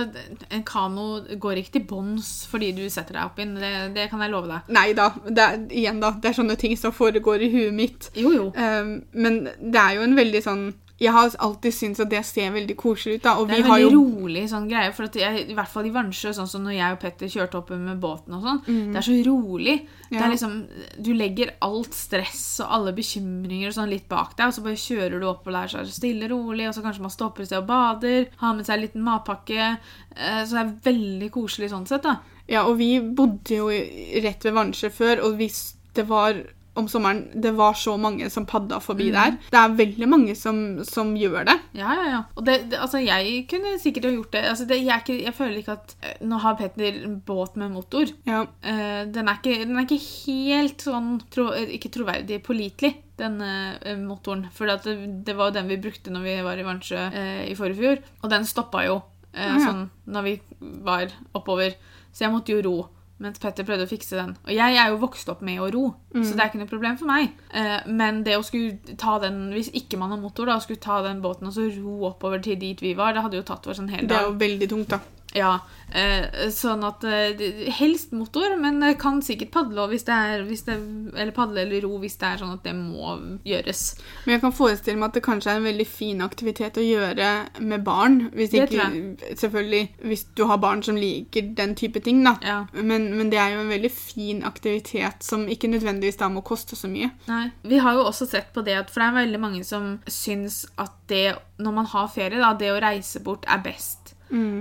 en 0.49 0.65
kano 0.65 1.05
går 1.37 1.61
ikke 1.61 1.75
til 1.77 1.85
bånns 1.91 2.31
fordi 2.49 2.71
du 2.79 2.81
setter 2.89 3.19
deg 3.19 3.29
opp 3.29 3.37
inn. 3.43 3.53
Det, 3.61 3.71
det 3.93 4.07
kan 4.09 4.25
jeg 4.25 4.33
love 4.33 4.49
deg. 4.49 4.73
Nei 4.73 4.87
da, 4.97 5.11
det 5.29 5.45
er, 5.45 5.57
igjen 5.71 6.01
da, 6.01 6.13
det 6.21 6.31
er 6.31 6.37
sånne 6.39 6.57
ting 6.59 6.75
som 6.79 6.93
foregår 6.95 7.45
i 7.45 7.51
huet 7.53 7.75
mitt. 7.75 8.09
Jo, 8.17 8.31
jo. 8.35 8.45
Um, 8.55 8.99
men 9.13 9.41
det 9.59 9.81
er 9.81 9.97
jo 9.97 10.05
en 10.05 10.17
veldig 10.19 10.43
sånn 10.45 10.69
Jeg 10.99 11.13
har 11.15 11.29
alltid 11.39 11.73
syntes 11.73 11.99
at 12.03 12.09
det 12.11 12.25
ser 12.27 12.51
veldig 12.51 12.75
koselig 12.75 13.15
ut, 13.19 13.23
da. 13.23 13.33
Det 13.45 13.55
er 13.55 13.61
en 13.63 13.69
har 13.69 13.79
veldig 13.79 13.93
jo 13.93 14.01
rolig 14.19 14.41
sånn 14.51 14.65
greie. 14.67 14.91
For 14.93 15.07
jeg, 15.15 15.45
I 15.49 15.55
hvert 15.55 15.71
fall 15.71 15.85
i 15.87 15.93
Vansjø, 15.95 16.33
sånn 16.35 16.49
som 16.51 16.65
når 16.67 16.75
jeg 16.75 16.95
og 16.95 16.99
Petter 16.99 17.31
kjørte 17.31 17.55
opp 17.61 17.69
med 17.71 18.01
båten 18.03 18.35
og 18.35 18.43
sånn. 18.43 18.59
Det 18.67 18.99
er 18.99 19.07
så 19.07 19.15
rolig. 19.29 19.75
Det 20.09 20.19
er 20.19 20.33
liksom, 20.33 20.57
Du 20.99 21.13
legger 21.13 21.53
alt 21.61 21.93
stress 21.93 22.59
og 22.65 22.67
alle 22.79 22.91
bekymringer 22.97 23.69
og 23.71 23.77
sånn 23.77 23.89
litt 23.93 24.09
bak 24.11 24.35
deg, 24.35 24.47
og 24.47 24.53
så 24.53 24.65
bare 24.65 24.75
kjører 24.83 25.19
du 25.19 25.27
opp 25.29 25.47
og 25.47 25.53
lærer 25.55 25.71
seg 25.87 25.87
stille 25.95 26.25
og 26.27 26.35
rolig, 26.35 26.67
og 26.67 26.75
så 26.75 26.83
kanskje 26.83 27.01
man 27.07 27.15
stopper 27.15 27.41
et 27.43 27.47
sted 27.53 27.61
og 27.63 27.67
bader, 27.71 28.27
har 28.43 28.55
med 28.59 28.65
seg 28.67 28.75
en 28.77 28.83
liten 28.87 29.03
matpakke. 29.07 29.77
eh, 30.15 30.43
Så 30.43 30.51
det 30.57 30.61
er 30.65 30.77
veldig 30.91 31.31
koselig 31.31 31.69
sånn 31.71 31.87
sett, 31.87 32.03
da. 32.03 32.17
Ja, 32.49 32.65
og 32.67 32.77
vi 32.77 32.99
bodde 32.99 33.55
jo 33.55 33.69
rett 33.69 34.43
ved 34.43 34.53
Vansjø 34.57 34.89
før, 34.91 35.23
og 35.23 35.37
hvis 35.37 35.75
det 35.93 36.07
var 36.09 36.33
om 36.79 36.87
sommeren 36.91 37.25
det 37.33 37.51
var 37.57 37.77
så 37.77 37.95
mange 37.99 38.29
som 38.33 38.47
padda 38.49 38.79
forbi 38.83 39.09
der. 39.15 39.37
Det 39.49 39.59
er 39.59 39.75
veldig 39.79 40.09
mange 40.09 40.35
som, 40.37 40.79
som 40.87 41.11
gjør 41.17 41.47
det. 41.49 41.57
Ja, 41.77 41.95
ja, 41.97 42.05
ja. 42.13 42.21
Og 42.35 42.45
det, 42.47 42.57
det, 42.71 42.79
altså, 42.81 43.01
jeg 43.03 43.43
kunne 43.51 43.75
sikkert 43.81 44.09
ha 44.09 44.13
gjort 44.15 44.33
det. 44.35 44.45
Altså, 44.53 44.67
det 44.69 44.79
jeg, 44.81 45.19
jeg 45.25 45.35
føler 45.35 45.59
ikke 45.61 45.77
at 45.77 45.95
eh, 46.01 46.17
Nå 46.29 46.39
har 46.43 46.57
Petter 46.59 47.03
en 47.03 47.19
båt 47.25 47.59
med 47.59 47.73
motor. 47.73 48.09
Ja. 48.27 48.45
Uh, 48.63 49.03
den, 49.09 49.29
er 49.29 49.39
ikke, 49.39 49.59
den 49.65 49.77
er 49.77 49.85
ikke 49.87 50.01
helt 50.01 50.83
sånn 50.83 51.13
tro, 51.31 51.49
eh, 51.55 51.75
Ikke 51.77 51.91
troverdig, 51.93 52.41
pålitelig, 52.45 52.93
den 53.19 53.39
eh, 53.43 53.95
motoren. 53.99 54.47
For 54.55 54.69
det, 54.69 54.95
det 55.25 55.35
var 55.37 55.49
jo 55.49 55.57
den 55.59 55.71
vi 55.71 55.79
brukte 55.81 56.13
når 56.13 56.25
vi 56.25 56.35
var 56.45 56.59
i 56.59 56.67
Vansjø 56.67 56.99
eh, 57.09 57.43
i 57.51 57.57
forrige 57.59 57.81
fjor. 57.81 58.03
Og 58.23 58.33
den 58.33 58.47
stoppa 58.49 58.85
jo 58.87 58.99
eh, 59.33 59.45
ja. 59.45 59.59
sånn 59.65 59.85
når 60.09 60.27
vi 60.27 60.37
var 60.85 61.11
oppover. 61.37 61.75
Så 62.11 62.25
jeg 62.25 62.33
måtte 62.33 62.55
jo 62.55 62.63
ro. 62.65 62.77
Mens 63.19 63.39
Petter 63.39 63.65
prøvde 63.67 63.83
å 63.83 63.89
fikse 63.89 64.15
den. 64.15 64.37
Og 64.47 64.51
jeg 64.55 64.77
er 64.79 64.89
jo 64.93 64.97
vokst 65.01 65.27
opp 65.29 65.41
med 65.43 65.59
å 65.59 65.69
ro, 65.73 65.95
Mm. 66.15 66.23
så 66.23 66.35
det 66.35 66.39
er 66.39 66.49
ikke 66.49 66.59
noe 66.61 66.69
problem 66.71 66.97
for 66.97 67.05
meg. 67.05 67.31
Eh, 67.53 67.81
men 67.87 68.23
det 68.23 68.37
å 68.39 68.43
skulle 68.43 68.95
ta 68.97 69.19
den, 69.19 69.51
hvis 69.53 69.69
ikke 69.75 69.97
man 69.99 70.09
har 70.09 70.17
motor, 70.17 70.45
da, 70.45 70.57
skulle 70.59 70.79
ta 70.79 71.01
den 71.03 71.21
båten 71.21 71.47
og 71.47 71.53
så 71.53 71.67
ro 71.83 72.07
oppover 72.09 72.41
til 72.41 72.55
dit 72.57 72.79
vi 72.81 72.93
var, 72.95 73.13
det 73.13 73.21
hadde 73.21 73.35
jo 73.37 73.43
tatt 73.43 73.67
oss 73.67 73.79
en 73.79 73.89
hel 73.89 74.07
dag. 74.07 74.09
Det 74.09 74.17
er 74.17 74.29
jo 74.31 74.37
veldig 74.39 74.69
tungt, 74.69 74.87
da. 74.89 74.99
Ja, 75.37 75.59
eh, 75.93 76.49
sånn 76.53 76.81
at 76.87 77.03
eh, 77.05 77.41
Helst 77.77 78.13
motor, 78.17 78.55
men 78.57 78.81
kan 78.99 79.21
sikkert 79.25 79.51
padle 79.53 79.85
hvis 79.91 80.07
det 80.07 80.15
er, 80.15 80.43
hvis 80.47 80.63
det, 80.65 80.77
eller 81.13 81.33
padle 81.35 81.63
eller 81.65 81.83
ro 81.85 81.99
hvis 82.01 82.17
det 82.21 82.31
er 82.31 82.41
sånn 82.41 82.55
at 82.55 82.65
det 82.65 82.73
må 82.77 83.13
gjøres. 83.47 83.83
Men 84.25 84.35
jeg 84.35 84.43
kan 84.45 84.55
forestille 84.55 84.97
meg 84.97 85.11
at 85.11 85.19
det 85.19 85.25
kanskje 85.27 85.53
er 85.53 85.61
en 85.61 85.69
veldig 85.69 85.87
fin 85.89 86.23
aktivitet 86.25 86.79
å 86.81 86.85
gjøre 86.85 87.29
med 87.61 87.85
barn. 87.85 88.19
Hvis 88.33 88.55
ikke, 88.57 88.89
selvfølgelig 89.29 90.09
hvis 90.09 90.25
du 90.37 90.45
har 90.49 90.61
barn 90.63 90.81
som 90.85 90.97
liker 90.99 91.53
den 91.57 91.75
type 91.77 92.01
ting, 92.05 92.23
da. 92.25 92.35
Ja. 92.45 92.59
Men, 92.73 93.11
men 93.17 93.29
det 93.33 93.41
er 93.41 93.53
jo 93.55 93.63
en 93.63 93.73
veldig 93.73 93.93
fin 93.93 94.43
aktivitet 94.47 95.25
som 95.25 95.45
ikke 95.51 95.69
nødvendigvis 95.71 96.19
da 96.21 96.31
må 96.33 96.43
koste 96.45 96.77
så 96.79 96.89
mye. 96.89 97.11
Nei. 97.29 97.45
Vi 97.69 97.81
har 97.83 97.97
jo 97.97 98.07
også 98.09 98.27
sett 98.29 98.49
på 98.55 98.63
det 98.65 98.77
at 98.79 98.89
For 98.89 99.03
det 99.03 99.09
er 99.09 99.19
veldig 99.21 99.41
mange 99.41 99.63
som 99.67 99.91
syns 100.09 100.63
at 100.81 100.95
det, 101.09 101.35
når 101.61 101.75
man 101.75 101.87
har 101.89 102.09
ferie, 102.13 102.39
da, 102.41 102.53
det 102.57 102.71
å 102.73 102.81
reise 102.81 103.21
bort 103.25 103.45
er 103.49 103.61
best. 103.65 103.98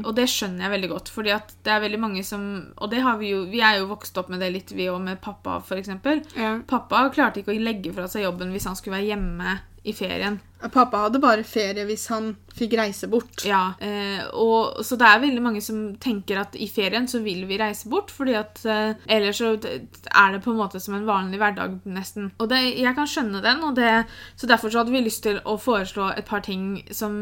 Og 0.07 0.15
det 0.17 0.25
skjønner 0.33 0.65
jeg 0.65 0.75
veldig 0.77 0.91
godt, 0.95 1.11
fordi 1.13 1.33
at 1.35 1.53
det 1.67 1.73
er 1.75 1.83
veldig 1.85 2.01
mange 2.01 2.23
som 2.25 2.45
Og 2.79 2.89
det 2.89 3.03
har 3.05 3.19
vi 3.21 3.35
jo 3.35 3.43
Vi 3.53 3.61
er 3.61 3.83
jo 3.83 3.91
vokst 3.91 4.17
opp 4.21 4.31
med 4.33 4.41
det 4.41 4.49
litt, 4.55 4.73
vi 4.73 4.89
òg, 4.89 5.01
med 5.05 5.21
pappa, 5.21 5.59
f.eks. 5.61 5.91
Ja. 6.37 6.55
Pappa 6.69 7.05
klarte 7.15 7.43
ikke 7.43 7.53
å 7.53 7.61
legge 7.61 7.93
fra 7.93 8.09
seg 8.09 8.25
jobben 8.25 8.55
hvis 8.55 8.69
han 8.71 8.79
skulle 8.79 8.99
være 8.99 9.11
hjemme 9.13 9.59
i 9.85 9.95
ferien. 9.97 10.41
Pappa 10.73 11.05
hadde 11.07 11.21
bare 11.23 11.45
ferie 11.47 11.85
hvis 11.87 12.09
han 12.11 12.33
fikk 12.59 12.73
reise 12.79 13.07
bort. 13.07 13.45
Ja, 13.47 13.75
eh, 13.79 14.25
og, 14.35 14.81
så 14.83 14.97
det 14.99 15.07
er 15.07 15.21
veldig 15.23 15.43
mange 15.45 15.61
som 15.63 15.93
tenker 16.03 16.41
at 16.43 16.57
i 16.59 16.67
ferien 16.71 17.07
så 17.07 17.21
vil 17.23 17.45
vi 17.47 17.59
reise 17.61 17.87
bort, 17.91 18.11
fordi 18.11 18.35
at 18.35 18.59
eh, 18.67 18.99
ellers 19.15 19.39
så 19.39 19.53
er 19.55 20.33
det 20.35 20.41
på 20.43 20.51
en 20.51 20.59
måte 20.59 20.81
som 20.83 20.97
en 20.99 21.07
vanlig 21.07 21.39
hverdag 21.39 21.77
nesten. 21.87 22.33
Og 22.43 22.51
det, 22.51 22.59
jeg 22.81 22.97
kan 22.99 23.07
skjønne 23.07 23.43
den, 23.45 23.63
og 23.69 23.77
det, 23.79 23.93
så 24.35 24.51
derfor 24.51 24.75
så 24.75 24.83
hadde 24.83 24.95
vi 24.97 25.05
lyst 25.05 25.23
til 25.29 25.39
å 25.47 25.55
foreslå 25.63 26.09
et 26.19 26.27
par 26.27 26.43
ting 26.47 26.81
som 26.91 27.15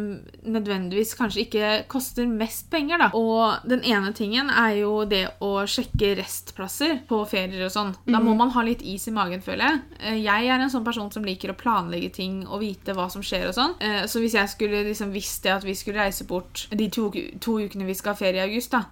nødvendigvis 0.47 1.13
kanskje 1.19 1.45
ikke 1.45 1.75
koster 1.93 2.25
mest 2.31 2.71
penger, 2.73 3.05
da. 3.05 3.11
Og 3.13 3.69
den 3.69 3.85
ene 3.85 4.15
tingen 4.17 4.49
er 4.49 4.79
jo 4.81 5.05
det 5.11 5.27
å 5.45 5.53
sjekke 5.69 6.15
restplasser 6.23 7.03
på 7.11 7.21
ferier 7.29 7.67
og 7.69 7.75
sånn. 7.77 7.93
Da 8.09 8.23
må 8.25 8.33
man 8.39 8.55
ha 8.57 8.65
litt 8.65 8.81
is 8.87 9.05
i 9.11 9.15
magen, 9.15 9.45
føler 9.45 9.69
jeg. 9.69 9.85
Eh, 10.01 10.19
Jeg 10.27 10.49
er 10.49 10.57
en 10.65 10.73
sånn 10.73 10.87
person 10.87 11.13
som 11.13 11.29
liker 11.29 11.53
å 11.53 11.59
planlegge 11.61 12.15
ting 12.17 12.41
og 12.47 12.63
vite 12.65 12.97
hva 12.97 13.11
som 13.13 13.21
skjer 13.21 13.26
og 13.33 13.55
sånn. 13.55 13.75
Eh, 13.81 14.07
Så 14.07 14.21
hvis 14.21 14.35
jeg 14.35 14.49
skulle 14.49 14.83
liksom 14.85 15.13
visst 15.13 15.43
det 15.45 15.53
at 15.53 15.65
vi 15.65 15.75
skulle 15.75 16.01
reise 16.01 16.25
bort 16.25 16.69
de 16.79 16.89
to, 16.91 17.13
to 17.41 17.59
ukene 17.59 17.85
vi 17.87 17.95
skal 17.95 18.13
ha 18.13 18.17
ferie 18.19 18.37
i 18.37 18.49
august, 18.51 18.73
da, 18.73 18.83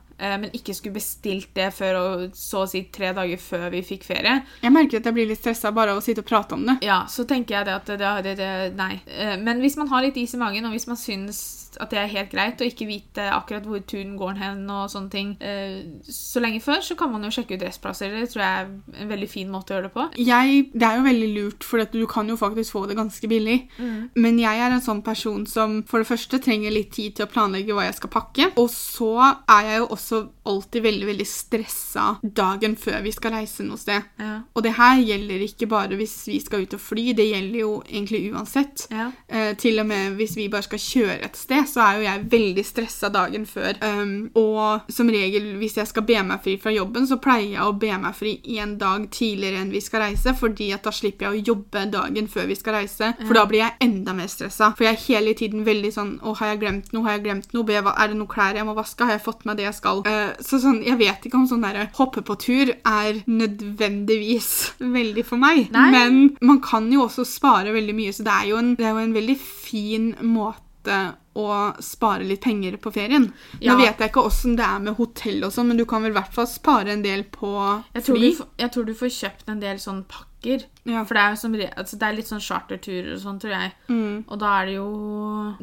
men 0.41 0.51
ikke 0.55 0.75
skulle 0.75 0.95
bestilt 0.99 1.51
det 1.57 1.71
før 1.75 1.99
og 2.01 2.37
så 2.39 2.65
å 2.65 2.69
si 2.71 2.85
tre 2.95 3.13
dager 3.17 3.41
før 3.41 3.71
vi 3.75 3.83
fikk 3.83 4.05
ferie, 4.05 4.43
Jeg 4.63 4.73
merker 4.73 4.99
at 5.01 5.05
jeg 5.11 5.15
blir 5.17 5.27
litt 5.29 5.41
stressa 5.41 5.73
bare 5.75 5.91
av 5.95 5.99
å 5.99 6.05
sitte 6.05 6.23
og 6.25 6.29
prate 6.29 6.55
om 6.55 6.65
det. 6.67 6.79
ja, 6.87 7.03
så 7.09 7.25
tenker 7.29 7.57
jeg 7.59 7.67
det 7.67 7.75
at 7.75 7.87
det, 7.87 8.13
det, 8.25 8.37
det 8.39 8.53
Nei. 8.79 9.01
Eh, 9.07 9.37
Men 9.41 9.61
hvis 9.61 9.77
man 9.77 9.89
har 9.89 10.03
litt 10.03 10.17
is 10.17 10.35
i 10.35 10.39
magen, 10.41 10.65
og 10.67 10.73
hvis 10.73 10.87
man 10.87 10.97
syns 10.97 11.61
at 11.81 11.91
det 11.91 11.99
er 11.99 12.07
helt 12.13 12.31
greit 12.31 12.61
å 12.63 12.67
ikke 12.69 12.87
vite 12.87 13.25
akkurat 13.35 13.65
hvor 13.67 13.81
turen 13.83 14.13
går 14.17 14.37
hen 14.39 14.61
og 14.71 14.85
sånne 14.93 15.11
ting 15.11 15.33
eh, 15.43 15.81
så 16.07 16.39
lenge 16.39 16.61
før, 16.63 16.79
så 16.87 16.95
kan 16.95 17.11
man 17.11 17.25
jo 17.27 17.33
sjekke 17.35 17.57
ut 17.59 17.65
restplasser. 17.67 18.13
Det 18.15 18.29
tror 18.31 18.45
jeg 18.45 18.61
er 18.61 19.03
en 19.03 19.11
veldig 19.11 19.29
fin 19.33 19.51
måte 19.51 19.75
å 19.75 19.81
gjøre 19.81 19.89
det 19.89 19.95
på. 19.97 20.05
Jeg, 20.23 20.69
det 20.71 20.87
er 20.87 21.01
jo 21.01 21.07
veldig 21.09 21.31
lurt, 21.35 21.67
for 21.67 21.83
du 21.91 22.05
kan 22.07 22.31
jo 22.31 22.37
faktisk 22.39 22.77
få 22.77 22.85
det 22.87 22.95
ganske 23.01 23.27
billig. 23.27 23.57
Men 24.15 24.39
jeg 24.39 24.63
er 24.63 24.71
en 24.77 24.85
sånn 24.85 25.03
person 25.03 25.43
som 25.51 25.81
for 25.91 25.99
det 25.99 26.07
første 26.13 26.39
trenger 26.45 26.71
litt 26.71 26.93
tid 26.95 27.17
til 27.19 27.27
å 27.27 27.33
planlegge 27.33 27.75
hva 27.75 27.89
jeg 27.89 27.99
skal 27.99 28.13
pakke. 28.15 28.49
Og 28.61 28.71
så 28.71 29.11
er 29.27 29.71
jeg 29.73 29.83
jo 29.83 29.91
også 29.97 30.04
alltid 30.45 30.83
veldig, 30.85 31.07
veldig 31.07 31.27
stressa 31.29 32.07
dagen 32.23 32.77
før 32.77 33.01
vi 33.05 33.13
skal 33.15 33.37
reise 33.39 33.65
noe 33.67 33.81
sted. 33.81 34.05
Ja. 34.21 34.37
Og 34.55 34.65
det 34.67 34.75
her 34.79 35.01
gjelder 35.01 35.45
ikke 35.47 35.69
bare 35.71 35.99
hvis 35.99 36.17
vi 36.29 36.41
skal 36.43 36.65
ut 36.65 36.77
og 36.77 36.83
fly, 36.83 37.07
det 37.17 37.29
gjelder 37.31 37.61
jo 37.61 37.73
egentlig 37.87 38.23
uansett. 38.33 38.87
Ja. 38.93 39.11
Eh, 39.29 39.53
til 39.61 39.81
og 39.83 39.89
med 39.89 40.19
hvis 40.19 40.37
vi 40.39 40.49
bare 40.53 40.67
skal 40.67 40.83
kjøre 40.83 41.19
et 41.29 41.39
sted, 41.39 41.65
så 41.71 41.85
er 41.87 41.99
jo 41.99 42.07
jeg 42.09 42.27
veldig 42.35 42.65
stressa 42.67 43.11
dagen 43.15 43.47
før. 43.49 43.79
Um, 43.85 44.15
og 44.39 44.91
som 44.93 45.11
regel, 45.13 45.55
hvis 45.61 45.79
jeg 45.81 45.91
skal 45.91 46.07
be 46.07 46.21
meg 46.27 46.43
fri 46.45 46.57
fra 46.61 46.73
jobben, 46.75 47.07
så 47.09 47.21
pleier 47.23 47.57
jeg 47.57 47.65
å 47.65 47.77
be 47.79 47.93
meg 48.01 48.17
fri 48.19 48.37
en 48.61 48.77
dag 48.81 49.09
tidligere 49.15 49.63
enn 49.63 49.73
vi 49.75 49.83
skal 49.85 50.07
reise, 50.07 50.35
fordi 50.39 50.71
at 50.77 50.85
da 50.87 50.93
slipper 50.95 51.29
jeg 51.29 51.35
å 51.35 51.45
jobbe 51.53 51.87
dagen 51.93 52.29
før 52.31 52.49
vi 52.51 52.59
skal 52.59 52.79
reise. 52.81 53.13
For 53.25 53.37
da 53.37 53.45
blir 53.49 53.65
jeg 53.65 53.79
enda 53.85 54.15
mer 54.17 54.31
stressa. 54.31 54.73
For 54.77 54.87
jeg 54.87 54.97
er 54.97 55.05
hele 55.09 55.35
tiden 55.39 55.65
veldig 55.67 55.93
sånn 55.95 56.13
Å, 56.25 56.35
har 56.39 56.53
jeg 56.53 56.61
glemt 56.63 56.93
noe? 56.95 57.05
Har 57.07 57.19
jeg 57.19 57.25
glemt 57.27 57.55
noe? 57.55 57.81
Er 57.95 58.11
det 58.11 58.19
noe 58.19 58.31
klær 58.31 58.57
jeg 58.59 58.67
må 58.67 58.75
vaske? 58.77 59.07
Har 59.07 59.17
jeg 59.17 59.25
fått 59.25 59.45
med 59.49 59.59
det 59.59 59.67
jeg 59.67 59.77
skal? 59.77 59.94
Eh, 60.09 60.33
så 60.45 60.61
sånn, 60.63 60.81
jeg 60.87 60.99
vet 61.01 61.27
ikke 61.27 61.39
om 61.39 61.49
sånn 61.51 61.65
derre 61.65 61.89
hoppe 61.99 62.25
på 62.27 62.37
tur 62.41 62.73
er 62.75 63.21
nødvendigvis 63.31 64.51
veldig 64.81 65.27
for 65.27 65.41
meg. 65.41 65.69
Nei. 65.75 65.89
Men 65.95 66.23
man 66.45 66.63
kan 66.65 66.91
jo 66.93 67.07
også 67.07 67.27
spare 67.29 67.75
veldig 67.75 67.97
mye, 67.97 68.15
så 68.15 68.27
det 68.27 68.35
er 68.35 68.51
jo 68.53 68.61
en, 68.61 68.75
det 68.79 68.89
er 68.89 68.97
jo 68.97 69.05
en 69.05 69.19
veldig 69.19 69.39
fin 69.41 70.11
måte 70.35 71.03
å 71.35 71.47
spare 71.83 72.27
litt 72.27 72.43
penger 72.45 72.77
på 72.83 72.93
ferien. 72.95 73.31
Ja. 73.59 73.73
Nå 73.73 73.83
vet 73.83 73.99
jeg 73.99 74.13
ikke 74.13 74.27
åssen 74.29 74.59
det 74.59 74.67
er 74.67 74.85
med 74.85 74.99
hotell 75.01 75.43
og 75.47 75.55
sånn, 75.55 75.73
men 75.73 75.81
du 75.81 75.87
kan 75.89 76.05
vel 76.05 76.15
i 76.15 76.19
hvert 76.19 76.35
fall 76.35 76.49
spare 76.51 76.95
en 76.95 77.03
del 77.05 77.27
på 77.35 77.51
Jeg 77.95 78.07
tror, 78.07 78.21
fly. 78.21 78.31
du, 78.31 78.47
jeg 78.63 78.75
tror 78.75 78.87
du 78.87 78.95
får 78.99 79.19
kjøpt 79.19 79.51
en 79.51 79.63
del 79.63 79.83
sånn 79.83 80.05
pakker. 80.11 80.31
Ja. 80.85 81.01
For 81.09 81.17
det 81.17 81.23
er, 81.23 81.37
som, 81.41 81.55
altså 81.57 81.97
det 81.97 82.07
er 82.07 82.17
litt 82.19 82.29
sånn 82.29 82.43
charterturer 82.45 83.15
og 83.15 83.21
sånn, 83.23 83.39
tror 83.41 83.55
jeg. 83.55 83.71
Mm. 83.89 84.17
Og 84.29 84.41
da 84.43 84.51
er 84.59 84.69
det 84.69 84.75
jo, 84.77 84.89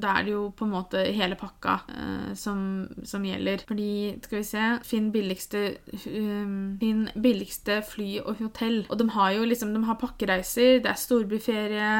da 0.01 0.15
er 0.17 0.25
det 0.25 0.33
jo 0.33 0.45
på 0.57 0.65
en 0.65 0.73
måte 0.73 1.03
hele 1.13 1.37
pakka 1.37 1.75
uh, 1.85 2.31
som, 2.37 2.63
som 3.05 3.27
gjelder. 3.27 3.61
Fordi, 3.69 3.91
skal 4.25 4.39
vi 4.39 4.47
se 4.49 4.71
Finn 4.87 5.11
billigste, 5.13 5.63
um, 6.07 6.73
Finn 6.81 7.05
billigste 7.13 7.81
fly 7.85 8.09
og 8.23 8.41
hotell. 8.41 8.81
Og 8.89 8.97
de 8.97 9.07
har 9.13 9.37
jo 9.37 9.45
liksom, 9.45 9.75
de 9.77 9.85
har 9.85 10.01
pakkereiser, 10.01 10.81
det 10.81 10.91
er 10.91 10.99
storbyferie. 10.99 11.93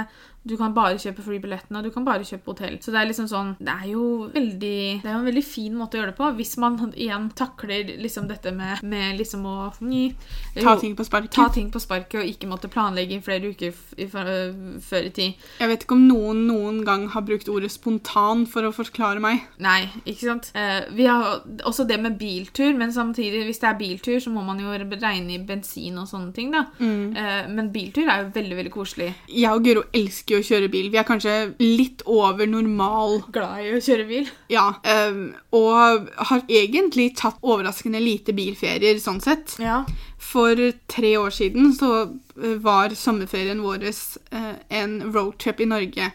Du 0.44 0.56
kan 0.58 0.74
bare 0.74 0.98
kjøpe 0.98 1.22
flybillettene, 1.22 1.78
og 1.78 1.84
du 1.86 1.92
kan 1.94 2.06
bare 2.06 2.26
kjøpe 2.26 2.50
hotell. 2.50 2.80
Så 2.82 2.90
det 2.90 2.98
er 3.02 3.10
liksom 3.12 3.28
sånn 3.30 3.52
Det 3.62 3.70
er 3.70 3.92
jo 3.92 4.06
veldig 4.34 5.02
Det 5.04 5.06
er 5.06 5.14
jo 5.14 5.20
en 5.20 5.28
veldig 5.28 5.44
fin 5.46 5.76
måte 5.78 5.98
å 5.98 6.02
gjøre 6.02 6.12
det 6.14 6.18
på. 6.18 6.30
Hvis 6.40 6.56
man 6.58 6.80
igjen 6.96 7.28
takler 7.38 7.92
liksom 8.02 8.26
dette 8.28 8.50
med, 8.56 8.82
med 8.82 9.20
liksom 9.20 9.46
å 9.46 9.58
ny, 9.86 10.16
Ta 10.58 10.74
ting 10.82 10.96
på 10.98 11.06
sparket. 11.06 11.32
ta 11.36 11.46
ting 11.54 11.70
på 11.72 11.80
sparket 11.80 12.24
og 12.24 12.26
ikke 12.32 12.50
måtte 12.50 12.72
planlegge 12.74 13.20
i 13.20 13.22
flere 13.22 13.52
uker 13.54 13.70
i, 14.02 14.08
før 14.10 15.06
i 15.06 15.12
tid. 15.14 15.46
Jeg 15.62 15.70
vet 15.70 15.86
ikke 15.86 15.96
om 16.00 16.08
noen 16.10 16.42
noen 16.48 16.82
gang 16.88 17.06
har 17.14 17.22
brukt 17.28 17.50
ordet 17.52 17.70
spontan 17.72 18.48
for 18.50 18.66
å 18.66 18.74
forklare 18.74 19.22
meg. 19.22 19.46
Nei, 19.62 19.90
ikke 20.06 20.26
sant? 20.26 20.50
Eh, 20.58 20.90
vi 20.98 21.06
har 21.06 21.44
også 21.70 21.86
det 21.88 22.00
med 22.02 22.18
biltur, 22.20 22.74
men 22.78 22.92
samtidig, 22.96 23.44
hvis 23.46 23.62
det 23.62 23.70
er 23.70 23.78
biltur, 23.80 24.18
så 24.24 24.34
må 24.34 24.42
man 24.46 24.60
jo 24.60 24.74
regne 24.74 25.36
i 25.38 25.40
bensin 25.46 25.98
og 26.02 26.10
sånne 26.10 26.34
ting, 26.34 26.52
da. 26.52 26.66
Eh, 26.82 27.48
men 27.52 27.70
biltur 27.74 28.10
er 28.10 28.24
jo 28.26 28.32
veldig, 28.34 28.58
veldig 28.64 28.74
koselig. 28.74 29.12
Jeg 29.30 29.52
og 29.54 29.64
Guro 29.66 29.86
elsker 29.94 30.31
jo 30.32 30.42
å 30.42 30.46
kjøre 30.46 30.70
bil. 30.72 30.90
Vi 30.94 31.00
er 31.00 31.08
kanskje 31.08 31.36
litt 31.62 32.04
over 32.10 32.50
normal 32.50 33.22
Glad 33.34 33.66
i 33.66 33.74
å 33.76 33.82
kjøre 33.84 34.08
bil. 34.10 34.30
Ja. 34.52 34.68
Um, 34.86 35.32
og 35.56 36.10
har 36.32 36.46
egentlig 36.48 37.12
tatt 37.20 37.42
overraskende 37.42 38.02
lite 38.02 38.36
bilferier 38.38 39.00
sånn 39.02 39.22
sett. 39.24 39.58
Ja. 39.62 39.84
For 40.22 40.58
tre 40.92 41.16
år 41.18 41.34
siden 41.34 41.72
så 41.74 41.92
eh, 42.04 42.58
var 42.62 42.94
sommerferien 42.96 43.64
vår 43.64 43.88
uh, 43.90 44.52
en 44.70 44.98
roadtrip 45.12 45.64
i 45.64 45.70
Norge. 45.70 46.12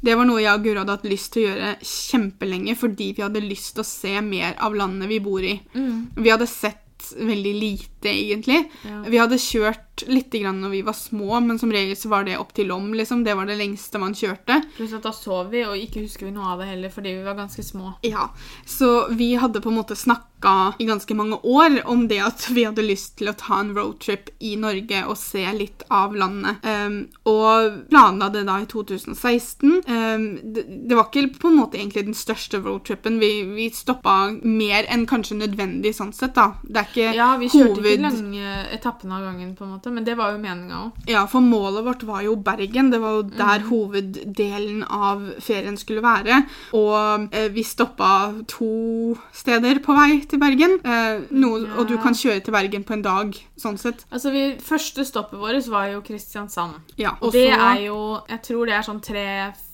Det 0.00 0.16
var 0.18 0.28
noe 0.28 0.40
jeg 0.42 0.56
og 0.56 0.64
Guro 0.64 0.82
hadde 0.82 0.96
hatt 0.96 1.10
lyst 1.10 1.34
til 1.34 1.44
å 1.44 1.50
gjøre 1.50 1.74
kjempelenge 1.86 2.76
fordi 2.80 3.12
vi 3.18 3.26
hadde 3.26 3.44
lyst 3.44 3.76
til 3.76 3.84
å 3.84 3.90
se 3.90 4.14
mer 4.24 4.56
av 4.62 4.74
landet 4.78 5.12
vi 5.12 5.20
bor 5.22 5.44
i. 5.44 5.58
Vi 5.72 6.32
hadde 6.32 6.48
sett 6.50 6.80
veldig 7.10 7.54
lite, 7.54 8.08
egentlig. 8.08 8.64
Ja. 8.86 9.02
Vi 9.06 9.20
hadde 9.20 9.38
kjørt 9.40 9.91
litt 10.06 10.32
grann 10.32 10.60
når 10.62 10.72
vi 10.72 10.82
var 10.82 10.96
små, 10.96 11.40
men 11.40 11.58
som 11.58 11.72
regel 11.72 11.96
så 11.96 12.08
var 12.08 12.24
det 12.24 12.38
opp 12.40 12.54
til 12.56 12.70
Lom. 12.72 12.92
Liksom. 12.94 13.24
Det 13.24 13.34
var 13.34 13.46
det 13.46 13.58
lengste 13.60 14.00
man 14.02 14.16
kjørte. 14.16 14.62
Pluss 14.76 14.94
at 14.96 15.04
da 15.04 15.12
sov 15.14 15.52
vi, 15.52 15.64
og 15.68 15.78
ikke 15.78 16.06
husker 16.06 16.28
vi 16.28 16.34
noe 16.34 16.54
av 16.54 16.62
det 16.62 16.72
heller, 16.72 16.92
fordi 16.92 17.16
vi 17.18 17.24
var 17.26 17.38
ganske 17.38 17.62
små. 17.62 17.94
Ja, 18.06 18.30
Så 18.66 19.08
vi 19.10 19.34
hadde 19.34 19.60
på 19.60 19.68
en 19.68 19.80
måte 19.80 19.96
snakka 19.96 20.30
i 20.78 20.84
ganske 20.88 21.14
mange 21.14 21.36
år 21.46 21.82
om 21.86 22.08
det 22.08 22.18
at 22.18 22.48
vi 22.50 22.64
hadde 22.66 22.82
lyst 22.82 23.18
til 23.20 23.30
å 23.30 23.36
ta 23.38 23.60
en 23.60 23.70
roadtrip 23.76 24.32
i 24.42 24.56
Norge 24.58 25.04
og 25.06 25.14
se 25.20 25.44
litt 25.54 25.84
av 25.92 26.16
landet. 26.18 26.64
Um, 26.66 26.96
og 27.30 27.84
planla 27.92 28.26
det 28.34 28.42
da 28.48 28.58
i 28.62 28.66
2016. 28.66 29.76
Um, 29.86 30.26
det, 30.42 30.64
det 30.88 30.98
var 30.98 31.10
ikke 31.10 31.38
på 31.38 31.52
en 31.52 31.60
måte 31.60 31.78
egentlig 31.78 32.08
den 32.08 32.18
største 32.18 32.58
roadtripen. 32.64 33.20
Vi, 33.22 33.30
vi 33.54 33.68
stoppa 33.74 34.16
mer 34.42 34.88
enn 34.90 35.06
kanskje 35.10 35.38
nødvendig 35.44 35.94
sånn 35.94 36.10
sett, 36.16 36.34
da. 36.38 36.56
Det 36.62 36.82
er 36.82 36.90
ikke 36.90 37.14
Ja, 37.14 37.30
vi 37.38 37.50
kjørte 37.52 37.78
hoved... 37.78 37.92
ikke 37.92 38.08
lange 38.08 38.56
etappene 38.74 39.18
av 39.18 39.28
gangen, 39.28 39.54
på 39.58 39.66
en 39.66 39.72
måte, 39.76 39.81
men 39.90 40.04
det 40.04 40.14
var 40.16 40.32
jo 40.32 40.38
meninga 40.38 40.78
òg. 40.84 41.00
Ja, 41.10 41.24
for 41.26 41.40
målet 41.40 41.84
vårt 41.84 42.02
var 42.06 42.22
jo 42.22 42.36
Bergen. 42.36 42.90
Det 42.92 43.00
var 43.02 43.16
jo 43.18 43.22
der 43.22 43.64
hoveddelen 43.66 44.84
av 44.84 45.24
ferien 45.42 45.76
skulle 45.76 46.02
være. 46.04 46.42
Og 46.78 47.28
eh, 47.34 47.48
vi 47.52 47.64
stoppa 47.66 48.32
to 48.48 49.16
steder 49.34 49.80
på 49.84 49.96
vei 49.96 50.20
til 50.28 50.38
Bergen. 50.42 50.78
Eh, 50.84 51.24
noe, 51.30 51.62
Ja. 51.62 51.78
Og 51.78 51.88
du 51.88 51.96
kan 51.98 52.14
kjøre 52.14 52.40
til 52.44 52.52
Bergen 52.52 52.84
på 52.84 52.92
en 52.94 53.02
dag, 53.02 53.34
sånn 53.60 53.78
sett. 53.78 54.04
Altså, 54.10 54.30
vi, 54.34 54.56
Første 54.62 55.04
stoppet 55.04 55.38
vårt 55.40 55.68
var 55.72 55.86
jo 55.92 56.00
Kristiansand. 56.04 56.74
Ja, 56.98 57.16
Og 57.20 57.32
det 57.32 57.48
er 57.50 57.86
jo 57.86 58.20
Jeg 58.28 58.42
tror 58.42 58.66
det 58.66 58.74
er 58.74 58.82
sånn 58.82 59.00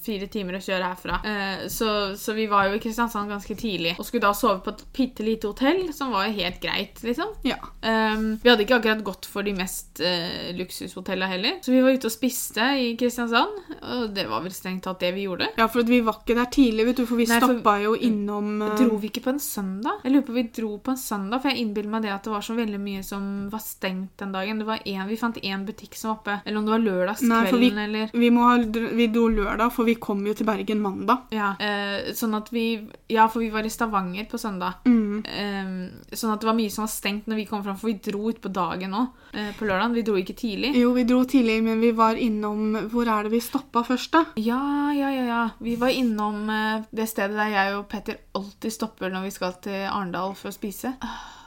tre-fire 0.08 0.28
timer 0.32 0.56
å 0.58 0.62
kjøre 0.62 0.88
herfra. 0.88 1.18
Eh, 1.24 1.66
så, 1.72 1.88
så 2.16 2.34
vi 2.36 2.46
var 2.50 2.68
jo 2.68 2.78
i 2.78 2.82
Kristiansand 2.82 3.30
ganske 3.30 3.56
tidlig. 3.58 3.94
Og 3.98 4.06
skulle 4.06 4.24
da 4.26 4.34
sove 4.36 4.60
på 4.64 4.72
et 4.74 4.84
bitte 4.96 5.26
lite 5.26 5.50
hotell, 5.50 5.92
som 5.94 6.12
var 6.14 6.28
jo 6.28 6.36
helt 6.38 6.60
greit, 6.62 7.02
liksom. 7.04 7.34
Ja. 7.46 7.58
Um, 7.82 8.38
vi 8.42 8.50
hadde 8.50 8.64
ikke 8.64 8.78
akkurat 8.80 9.04
gått 9.06 9.28
for 9.28 9.46
de 9.46 9.54
mest 9.56 10.02
uh, 10.02 10.48
luksushotellene 10.58 11.30
heller. 11.30 11.58
Så 11.64 11.74
vi 11.74 11.82
var 11.84 11.96
ute 11.96 12.08
og 12.08 12.14
spiste 12.14 12.70
i 12.80 12.92
Kristiansand, 12.98 13.60
og 13.82 14.08
det 14.16 14.26
var 14.30 14.44
vel 14.44 14.54
strengt 14.54 14.86
tatt 14.86 15.02
det 15.04 15.12
vi 15.16 15.26
gjorde. 15.28 15.50
ja, 15.58 15.68
for 15.70 15.86
vi 15.88 16.00
var 16.04 16.20
ikke 16.22 16.38
der 16.38 16.50
tidlig, 16.52 16.88
vet 16.90 17.02
du, 17.02 17.04
for 17.08 17.20
vi 17.20 17.28
Nei, 17.28 17.40
for- 17.42 17.54
stoppa 17.58 17.76
jo 17.82 17.94
innom 17.94 18.62
uh... 18.64 18.74
Dro 18.78 18.98
vi 19.00 19.10
ikke 19.12 19.24
på 19.26 19.34
en 19.34 19.42
søndag? 19.42 20.02
Jeg 20.04 20.14
lurer 20.14 20.26
på 20.26 20.34
om 20.34 20.38
vi 20.38 20.46
dro 20.54 20.72
på 20.82 20.94
en 20.94 21.00
søndag, 21.00 21.42
for 21.42 21.52
jeg 21.52 21.64
innbiller 21.64 21.92
meg 21.92 22.06
det 22.06 22.14
at 22.14 22.26
det 22.26 22.32
var 22.32 22.44
så 22.46 22.56
veldig 22.56 22.80
mye 22.82 23.04
som 23.06 23.24
var 23.52 23.62
stengt 23.64 24.16
den 24.22 24.34
dagen. 24.34 24.62
Det 24.62 24.68
var 24.68 24.82
en, 24.84 25.06
Vi 25.08 25.18
fant 25.20 25.38
én 25.42 25.64
butikk 25.66 25.96
som 25.98 26.12
var 26.12 26.18
oppe, 26.18 26.36
eller 26.44 26.60
om 26.60 26.66
det 26.68 26.74
var 26.74 26.78
Nei, 26.78 26.86
for 26.88 26.98
lørdagskvelden, 26.98 27.80
eller 27.84 28.12
vi, 28.14 28.30
må 28.34 28.46
ha, 28.46 28.56
vi 28.98 29.08
dro 29.12 29.26
lørdag, 29.32 29.72
for 29.74 29.88
vi 29.88 29.97
kom 30.00 30.24
jo 30.26 30.34
til 30.36 30.48
Bergen 30.48 30.80
mandag. 30.82 31.28
Ja, 31.34 31.52
eh, 31.60 32.12
sånn 32.16 32.36
at 32.38 32.52
vi 32.54 32.66
Ja, 33.08 33.26
for 33.28 33.40
vi 33.40 33.50
var 33.50 33.64
i 33.64 33.72
Stavanger 33.72 34.26
på 34.28 34.38
søndag. 34.38 34.84
Mm. 34.84 35.24
Eh, 35.24 36.16
sånn 36.16 36.32
at 36.32 36.40
det 36.40 36.48
var 36.48 36.56
mye 36.58 36.70
som 36.70 36.84
var 36.84 36.92
stengt 36.92 37.28
når 37.28 37.40
vi 37.42 37.46
kom 37.46 37.64
fram, 37.64 37.76
for 37.76 37.90
vi 37.90 37.98
dro 38.10 38.28
ut 38.28 38.40
på 38.40 38.52
dagen 38.52 38.96
òg. 38.96 39.08
Eh, 39.32 39.52
på 39.58 39.68
lørdagen. 39.68 39.94
Vi 39.94 40.02
dro 40.02 40.16
ikke 40.16 40.36
tidlig. 40.36 40.74
Jo, 40.76 40.92
vi 40.96 41.04
dro 41.08 41.22
tidlig, 41.24 41.62
men 41.62 41.80
vi 41.80 41.92
var 41.92 42.16
innom 42.16 42.88
Hvor 42.88 43.08
er 43.08 43.24
det 43.24 43.32
vi 43.32 43.40
stoppa 43.40 43.82
først, 43.84 44.12
da? 44.12 44.24
Ja, 44.36 44.92
ja, 44.92 45.10
ja. 45.10 45.24
ja. 45.28 45.42
Vi 45.60 45.76
var 45.76 45.88
innom 45.88 46.48
eh, 46.50 46.84
det 46.90 47.08
stedet 47.08 47.36
der 47.36 47.52
jeg 47.52 47.76
og 47.76 47.88
Petter 47.88 48.20
alltid 48.34 48.72
stopper 48.72 49.12
når 49.12 49.28
vi 49.28 49.34
skal 49.34 49.58
til 49.62 49.88
Arendal 49.88 50.34
for 50.38 50.50
å 50.50 50.54
spise. 50.54 50.94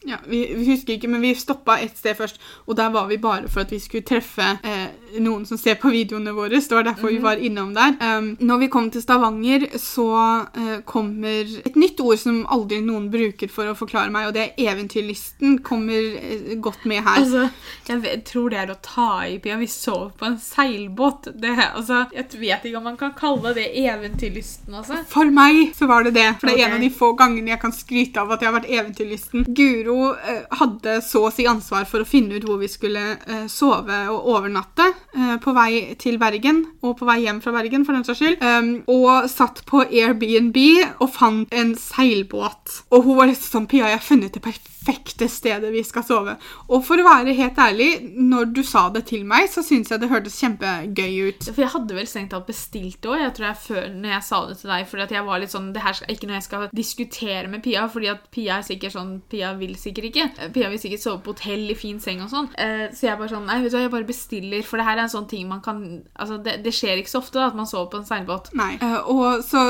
Ja, 0.06 0.18
vi, 0.26 0.54
vi 0.58 0.66
husker 0.72 0.96
ikke, 0.96 1.10
men 1.12 1.22
vi 1.22 1.36
stoppa 1.38 1.76
et 1.82 1.98
sted 1.98 2.18
først, 2.18 2.40
og 2.66 2.78
der 2.78 2.90
var 2.90 3.06
vi 3.10 3.20
bare 3.22 3.50
for 3.52 3.62
at 3.62 3.72
vi 3.72 3.78
skulle 3.80 4.06
treffe 4.08 4.48
eh, 4.66 4.88
noen 5.20 5.46
som 5.46 5.58
ser 5.58 5.76
på 5.82 5.90
videoene 5.92 6.34
våre. 6.36 6.60
Det 6.62 6.76
var 6.76 6.84
derfor 6.84 7.12
vi 7.12 7.20
var 7.24 7.40
innom 7.42 7.74
der. 7.76 7.96
Um, 8.00 8.36
når 8.40 8.58
vi 8.64 8.70
kom 8.72 8.90
til 8.92 9.04
Stavanger, 9.04 9.68
så 9.82 10.08
uh, 10.56 10.78
kommer 10.88 11.50
et 11.66 11.76
nytt 11.80 12.00
ord 12.04 12.20
som 12.22 12.42
aldri 12.52 12.82
noen 12.86 13.10
bruker 13.12 13.52
for 13.52 13.72
å 13.72 13.76
forklare 13.78 14.12
meg, 14.14 14.30
og 14.30 14.36
det 14.38 14.46
er 14.46 14.72
eventyrlysten 14.72 15.60
kommer 15.66 16.00
uh, 16.00 16.54
godt 16.64 16.86
med 16.90 17.04
her. 17.04 17.22
Altså, 17.24 17.48
jeg 17.90 18.04
vet, 18.06 18.24
tror 18.30 18.54
det 18.54 18.62
er 18.62 18.74
å 18.74 18.78
ta 18.86 19.10
i, 19.28 19.38
Pia. 19.44 19.60
Vi 19.62 19.70
sov 19.72 20.12
på 20.20 20.30
en 20.30 20.40
seilbåt. 20.42 21.32
Det, 21.42 21.54
altså, 21.68 22.06
jeg 22.16 22.42
vet 22.42 22.70
ikke 22.70 22.82
om 22.82 22.90
man 22.92 23.00
kan 23.00 23.16
kalle 23.18 23.56
det 23.58 23.68
eventyrlysten, 23.84 24.74
altså. 24.78 25.02
For 25.12 25.32
meg 25.34 25.74
så 25.78 25.90
var 25.92 26.08
det 26.08 26.16
det, 26.18 26.28
for 26.40 26.50
det 26.50 26.60
er 26.60 26.70
en 26.70 26.78
av 26.78 26.86
de 26.86 26.92
få 26.94 27.12
gangene 27.20 27.54
jeg 27.54 27.64
kan 27.64 27.76
skryte 27.76 28.22
av 28.22 28.32
at 28.36 28.44
jeg 28.44 28.52
har 28.52 28.58
vært 28.60 28.72
eventyrlysten. 28.72 29.46
Guro 29.58 30.14
eh, 30.16 30.44
hadde 30.62 31.00
så 31.06 31.26
å 31.28 31.34
si 31.34 31.48
ansvar 31.50 31.88
for 31.90 32.04
å 32.04 32.08
finne 32.08 32.38
ut 32.38 32.48
hvor 32.48 32.62
vi 32.62 32.70
skulle 32.72 33.02
sove 33.52 33.98
og 34.12 34.28
overnatte 34.32 34.86
på 35.44 35.52
vei 35.56 35.96
til 36.00 36.16
Bergen, 36.22 36.62
og 36.86 36.96
på 37.00 37.08
vei 37.10 37.18
hjem 37.26 37.42
fra 37.44 37.52
Bergen, 37.56 37.84
for 37.88 37.98
den 37.98 38.06
saks 38.08 38.22
skyld, 38.22 38.38
um, 38.40 38.70
og 38.92 39.28
satt 39.32 39.60
på 39.68 39.84
Airbnb 39.84 40.58
og 41.02 41.10
fant 41.12 41.52
en 41.52 41.74
seilbåt. 41.76 42.82
Og 42.92 43.08
hun 43.08 43.20
var 43.20 43.32
liksom 43.32 43.58
sånn 43.58 43.68
Pia, 43.72 43.90
jeg 43.90 44.00
har 44.00 44.06
funnet 44.06 44.38
det 44.38 44.44
perfekte 44.46 44.72
stedet 44.82 45.72
vi 45.74 45.84
skal 45.86 46.06
sove. 46.06 46.36
Og 46.70 46.84
for 46.86 47.00
å 47.02 47.06
være 47.06 47.36
helt 47.38 47.60
ærlig, 47.62 47.90
når 48.18 48.52
du 48.56 48.62
sa 48.66 48.88
det 48.94 49.06
til 49.12 49.26
meg, 49.28 49.50
så 49.52 49.64
syns 49.66 49.92
jeg 49.92 50.02
det 50.02 50.10
hørtes 50.12 50.40
kjempegøy 50.42 51.30
ut. 51.30 51.50
For 51.52 51.64
jeg 51.64 51.74
hadde 51.76 51.98
vel 51.98 52.10
strengt 52.10 52.34
tatt 52.34 52.48
bestilt 52.48 53.02
det 53.02 53.12
òg, 53.12 53.20
jeg 53.22 53.36
tror 53.38 53.48
jeg 53.50 53.60
før 53.66 53.88
når 53.96 54.14
jeg 54.16 54.28
sa 54.28 54.42
det 54.50 54.58
til 54.62 54.74
deg. 54.74 54.88
Fordi 54.92 55.06
at 55.06 55.16
jeg 55.16 55.28
var 55.28 55.42
litt 55.42 55.54
sånn 55.54 55.70
Det 55.72 55.84
her 55.84 55.98
skal 55.98 56.16
ikke 56.16 56.28
når 56.30 56.38
jeg 56.38 56.48
skal 56.48 56.68
diskutere 56.76 57.52
med 57.52 57.64
Pia, 57.66 57.86
fordi 57.92 58.12
at 58.12 58.26
Pia 58.34 58.60
er 58.60 58.68
sikkert 58.68 58.96
sånn 58.96 59.14
Pia 59.32 59.54
vil 59.60 59.76
sikkert 59.80 60.10
ikke. 60.12 60.28
Pia 60.56 60.72
vil 60.72 60.82
sikkert 60.82 61.06
sove 61.06 61.22
på 61.26 61.36
hotell 61.36 61.68
i 61.72 61.78
fin 61.78 62.02
seng 62.04 62.24
og 62.26 62.32
sånn. 62.34 62.50
Eh, 62.60 62.88
så 62.96 63.10
jeg 63.10 63.20
bare 63.22 63.34
sånn 63.34 63.48
Nei, 63.50 63.60
vet 63.64 63.74
du 63.74 63.78
hva, 63.78 63.86
jeg 63.86 63.94
bare 63.96 64.10
bestiller, 64.10 64.66
for 64.68 64.82
det 64.82 64.88
her 64.88 64.98
er 64.98 65.06
en 65.06 65.14
sånn 65.14 65.30
ting 65.32 65.48
man 65.50 65.64
kan 65.66 65.82
Altså, 66.16 66.38
det, 66.44 66.60
det 66.66 66.74
skjer 66.76 67.02
ikke 67.02 67.12
så 67.12 67.22
ofte 67.22 67.40
da, 67.40 67.50
at 67.52 67.58
man 67.58 67.70
sover 67.70 67.90
på 67.92 68.02
en 68.02 68.08
seilbåt. 68.08 68.52
Nei. 68.58 68.74
Eh, 68.82 69.00
og 69.12 69.44
så 69.46 69.64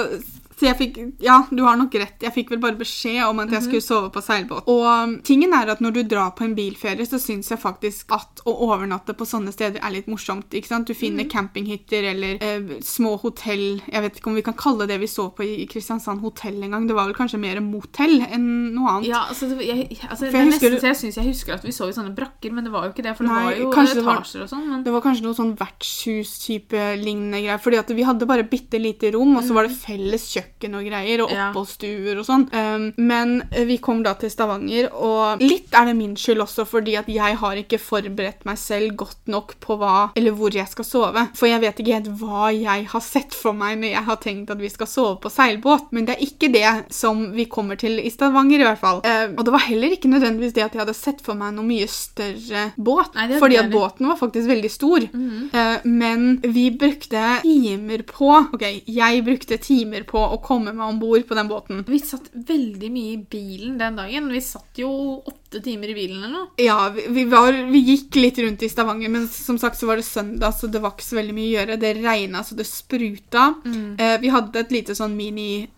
så 0.62 0.68
jeg 0.70 0.78
fikk 0.78 0.98
Ja, 1.26 1.40
du 1.50 1.64
har 1.66 1.78
nok 1.80 1.96
rett. 1.98 2.22
Jeg 2.22 2.34
fikk 2.36 2.52
vel 2.54 2.60
bare 2.62 2.78
beskjed 2.78 3.24
om 3.26 3.40
at 3.42 3.50
jeg 3.56 3.64
skulle 3.66 3.82
sove 3.82 4.12
på 4.14 4.22
seilbåt. 4.22 4.68
Og 4.70 4.84
um, 4.86 5.16
tingen 5.26 5.56
er 5.58 5.72
at 5.74 5.82
når 5.82 5.96
du 5.96 6.02
drar 6.12 6.36
på 6.38 6.46
en 6.46 6.54
bilferie, 6.58 7.08
så 7.10 7.18
syns 7.22 7.50
jeg 7.50 7.58
faktisk 7.62 8.12
at 8.14 8.44
å 8.46 8.54
overnatte 8.68 9.16
på 9.18 9.26
sånne 9.26 9.50
steder 9.56 9.82
er 9.82 9.96
litt 9.96 10.10
morsomt. 10.12 10.54
ikke 10.54 10.70
sant? 10.70 10.86
Du 10.86 10.94
finner 10.98 11.26
campinghytter 11.32 12.06
eller 12.12 12.38
eh, 12.46 12.76
små 12.86 13.16
hotell 13.24 13.82
Jeg 13.90 14.04
vet 14.06 14.20
ikke 14.20 14.30
om 14.30 14.38
vi 14.38 14.44
kan 14.46 14.58
kalle 14.60 14.86
det 14.90 15.00
vi 15.02 15.10
så 15.10 15.28
på 15.34 15.46
i 15.48 15.66
Kristiansand, 15.72 16.22
hotell 16.22 16.62
en 16.62 16.78
gang. 16.78 16.86
Det 16.90 16.98
var 16.98 17.10
vel 17.10 17.18
kanskje 17.18 17.42
mer 17.42 17.58
motell 17.66 18.20
enn 18.30 18.48
noe 18.76 18.94
annet. 18.98 19.10
Ja, 19.10 19.24
altså, 19.34 19.50
jeg, 19.58 19.88
altså, 20.10 20.30
det 20.30 20.38
er 20.44 20.50
nesten 20.52 20.78
så 20.78 20.92
jeg 20.92 21.02
syns 21.02 21.20
jeg 21.24 21.30
husker 21.32 21.58
at 21.58 21.66
vi 21.66 21.74
sov 21.74 21.90
i 21.90 21.98
sånne 21.98 22.14
brakker, 22.18 22.54
men 22.54 22.68
det 22.70 22.76
var 22.76 22.86
jo 22.86 22.94
ikke 22.94 23.08
det, 23.10 23.16
for 23.18 23.26
det 23.26 23.34
Nei, 23.34 23.44
var 23.50 23.58
jo 23.58 23.74
var- 23.74 24.22
etasjer 24.22 24.46
og 24.46 24.54
sånn. 24.54 24.68
Men 24.70 24.86
Det 24.86 24.94
var 24.94 25.06
kanskje 25.10 25.26
noe 25.26 25.38
sånn 25.42 25.56
vertshus-type 25.58 26.86
lignende 27.02 27.42
greier. 27.42 27.62
Fordi 27.62 27.80
at 27.82 27.90
vi 27.96 28.06
hadde 28.08 28.28
bare 28.30 28.46
bitte 28.48 28.80
lite 28.82 29.12
rom, 29.16 29.36
og 29.38 29.44
så 29.46 29.58
var 29.58 29.68
det 29.68 29.78
felles 29.78 30.30
kjøkken 30.36 30.51
og 30.78 30.86
greier, 30.86 31.24
og 31.24 31.34
oppholdsstuer 31.34 32.20
og 32.20 32.28
sånn. 32.28 32.48
Um, 32.54 32.88
men 32.98 33.42
vi 33.68 33.78
kom 33.84 34.04
da 34.06 34.14
til 34.20 34.32
Stavanger, 34.34 34.90
og 34.94 35.42
litt 35.44 35.74
er 35.78 35.90
det 35.90 35.96
min 35.98 36.16
skyld 36.20 36.44
også, 36.46 36.66
fordi 36.70 36.98
at 37.00 37.10
jeg 37.12 37.38
har 37.42 37.62
ikke 37.62 37.80
forberedt 37.82 38.46
meg 38.48 38.60
selv 38.62 38.96
godt 39.00 39.32
nok 39.32 39.56
på 39.64 39.78
hva, 39.82 40.12
eller 40.18 40.36
hvor 40.38 40.54
jeg 40.56 40.68
skal 40.72 40.88
sove. 40.88 41.26
For 41.38 41.50
jeg 41.50 41.64
vet 41.64 41.82
ikke 41.82 41.98
helt 41.98 42.12
hva 42.22 42.52
jeg 42.54 42.88
har 42.92 43.06
sett 43.06 43.36
for 43.38 43.58
meg 43.58 43.80
når 43.82 43.96
jeg 43.96 44.06
har 44.10 44.22
tenkt 44.22 44.54
at 44.54 44.62
vi 44.62 44.72
skal 44.72 44.90
sove 44.90 45.18
på 45.24 45.32
seilbåt, 45.34 45.90
men 45.96 46.08
det 46.08 46.18
er 46.18 46.26
ikke 46.28 46.52
det 46.54 46.94
som 46.94 47.30
vi 47.36 47.48
kommer 47.52 47.80
til 47.80 48.00
i 48.02 48.12
Stavanger 48.14 48.62
i 48.62 48.68
hvert 48.68 48.82
fall. 48.82 49.02
Um, 49.06 49.38
og 49.38 49.48
det 49.48 49.56
var 49.56 49.66
heller 49.68 49.96
ikke 49.96 50.12
nødvendigvis 50.12 50.56
det 50.58 50.66
at 50.68 50.76
jeg 50.76 50.84
hadde 50.84 50.98
sett 50.98 51.24
for 51.26 51.38
meg 51.40 51.56
noe 51.56 51.68
mye 51.68 51.88
større 51.92 52.68
båt, 52.78 53.16
Nei, 53.18 53.28
fordi 53.42 53.60
at 53.60 53.72
båten 53.72 54.10
var 54.10 54.20
faktisk 54.20 54.50
veldig 54.52 54.72
stor. 54.72 55.08
Eh, 55.54 55.78
men 55.84 56.42
vi 56.44 56.72
brukte 56.72 57.22
timer 57.44 58.04
på 58.08 58.32
Ok, 58.54 58.64
jeg 58.86 59.24
brukte 59.26 59.58
timer 59.62 60.06
på 60.08 60.22
å 60.22 60.40
komme 60.44 60.74
meg 60.76 60.86
om 60.88 61.00
bord 61.02 61.28
på 61.28 61.38
den 61.38 61.50
båten. 61.50 61.84
vi 61.88 62.00
satt 62.00 62.30
veldig 62.34 62.92
mye 62.94 63.14
i 63.14 63.22
bilen 63.32 63.78
den 63.82 64.00
dagen. 64.00 64.32
Vi 64.34 64.42
satt 64.42 64.82
jo 64.82 64.92
åtte 65.20 65.41
timer 65.60 65.90
i 65.92 65.94
bilen 65.98 66.24
eller 66.24 66.32
noe. 66.32 66.48
Ja, 66.62 66.90
vi, 66.96 67.04
vi, 67.10 67.26
var, 67.30 67.52
vi 67.74 67.82
gikk 67.84 68.16
litt 68.16 68.38
rundt 68.40 68.64
i 68.64 68.70
Stavanger, 68.72 69.10
men 69.12 69.28
som 69.28 69.58
sagt 69.60 69.78
så 69.80 69.90
var 69.90 70.00
det 70.00 70.06
søndag, 70.08 70.56
så 70.56 70.68
det 70.72 70.80
var 70.82 70.96
ikke 70.96 71.04
så 71.10 71.18
veldig 71.20 71.36
mye 71.36 71.50
å 71.50 71.56
gjøre. 71.60 71.80
Det 71.82 71.94
regna 72.00 72.44
så 72.48 72.56
det 72.56 72.68
spruta. 72.70 73.50
Eh, 73.98 74.16
vi 74.22 74.32
hadde 74.32 74.60
et 74.64 74.72
lite 74.72 74.96
sånn 74.96 75.16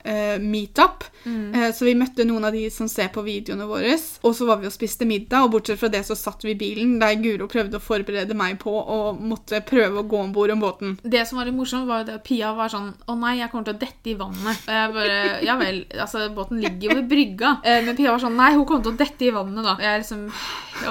mini-meetup, 0.04 1.04
eh, 1.26 1.72
så 1.74 1.86
vi 1.86 1.96
møtte 1.98 2.26
noen 2.28 2.46
av 2.46 2.54
de 2.56 2.68
som 2.74 2.88
ser 2.92 3.10
på 3.14 3.24
videoene 3.26 3.66
våre. 3.70 3.96
Og 4.24 4.36
så 4.36 4.46
var 4.48 4.60
vi 4.62 4.68
og 4.70 4.74
spiste 4.76 5.06
middag, 5.08 5.44
og 5.46 5.52
bortsett 5.56 5.80
fra 5.82 5.90
det 5.92 6.04
så 6.08 6.16
satt 6.18 6.44
vi 6.46 6.54
i 6.54 6.60
bilen 6.60 6.98
der 7.02 7.16
Guro 7.22 7.48
prøvde 7.52 7.80
å 7.80 7.84
forberede 7.84 8.36
meg 8.38 8.60
på 8.62 8.72
å 8.74 9.00
måtte 9.18 9.62
prøve 9.66 10.02
å 10.02 10.08
gå 10.08 10.20
om 10.24 10.34
bord 10.36 10.54
om 10.54 10.62
båten. 10.64 10.96
Det 11.04 11.26
som 11.28 11.40
var 11.40 11.46
litt 11.50 11.58
morsomt, 11.58 11.88
var 11.88 12.04
jo 12.04 12.10
det 12.12 12.18
at 12.20 12.24
Pia 12.28 12.54
var 12.56 12.70
sånn 12.72 12.92
Å 13.10 13.16
nei, 13.20 13.36
jeg 13.40 13.50
kommer 13.52 13.68
til 13.68 13.76
å 13.76 13.80
dette 13.82 14.10
i 14.12 14.16
vannet. 14.20 14.64
Og 14.68 14.74
jeg 14.74 14.94
bare 14.96 15.18
Ja 15.46 15.56
vel. 15.60 15.82
Altså, 16.00 16.26
båten 16.36 16.60
ligger 16.62 16.90
jo 16.90 16.96
ved 17.00 17.08
brygga. 17.10 17.52
Eh, 17.64 17.82
Men 17.86 17.96
Pia 17.98 18.12
var 18.14 18.22
sånn 18.24 18.38
Nei, 18.38 18.52
hun 18.56 18.66
kommer 18.66 18.84
til 18.88 18.94
å 18.94 18.98
dette 19.00 19.28
i 19.28 19.32
vannet, 19.34 19.62
da. 19.63 19.76
Jeg 19.80 19.93
er 19.93 19.97
liksom 19.97 20.26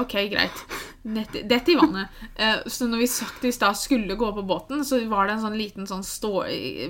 OK, 0.00 0.12
greit. 0.12 0.64
Dette, 1.02 1.72
i 1.72 1.74
vannet. 1.74 2.08
Uh, 2.38 2.62
Så 2.70 2.86
når 2.86 3.02
vi 3.02 3.08
sakte 3.10 3.48
i 3.48 3.52
stad 3.54 3.76
skulle 3.78 4.14
gå 4.18 4.28
på 4.36 4.44
båten, 4.46 4.84
så 4.86 5.00
var 5.10 5.26
det 5.26 5.36
en 5.36 5.44
sånn 5.46 5.58
liten 5.58 5.86
sånn 5.88 6.04
stå... 6.06 6.44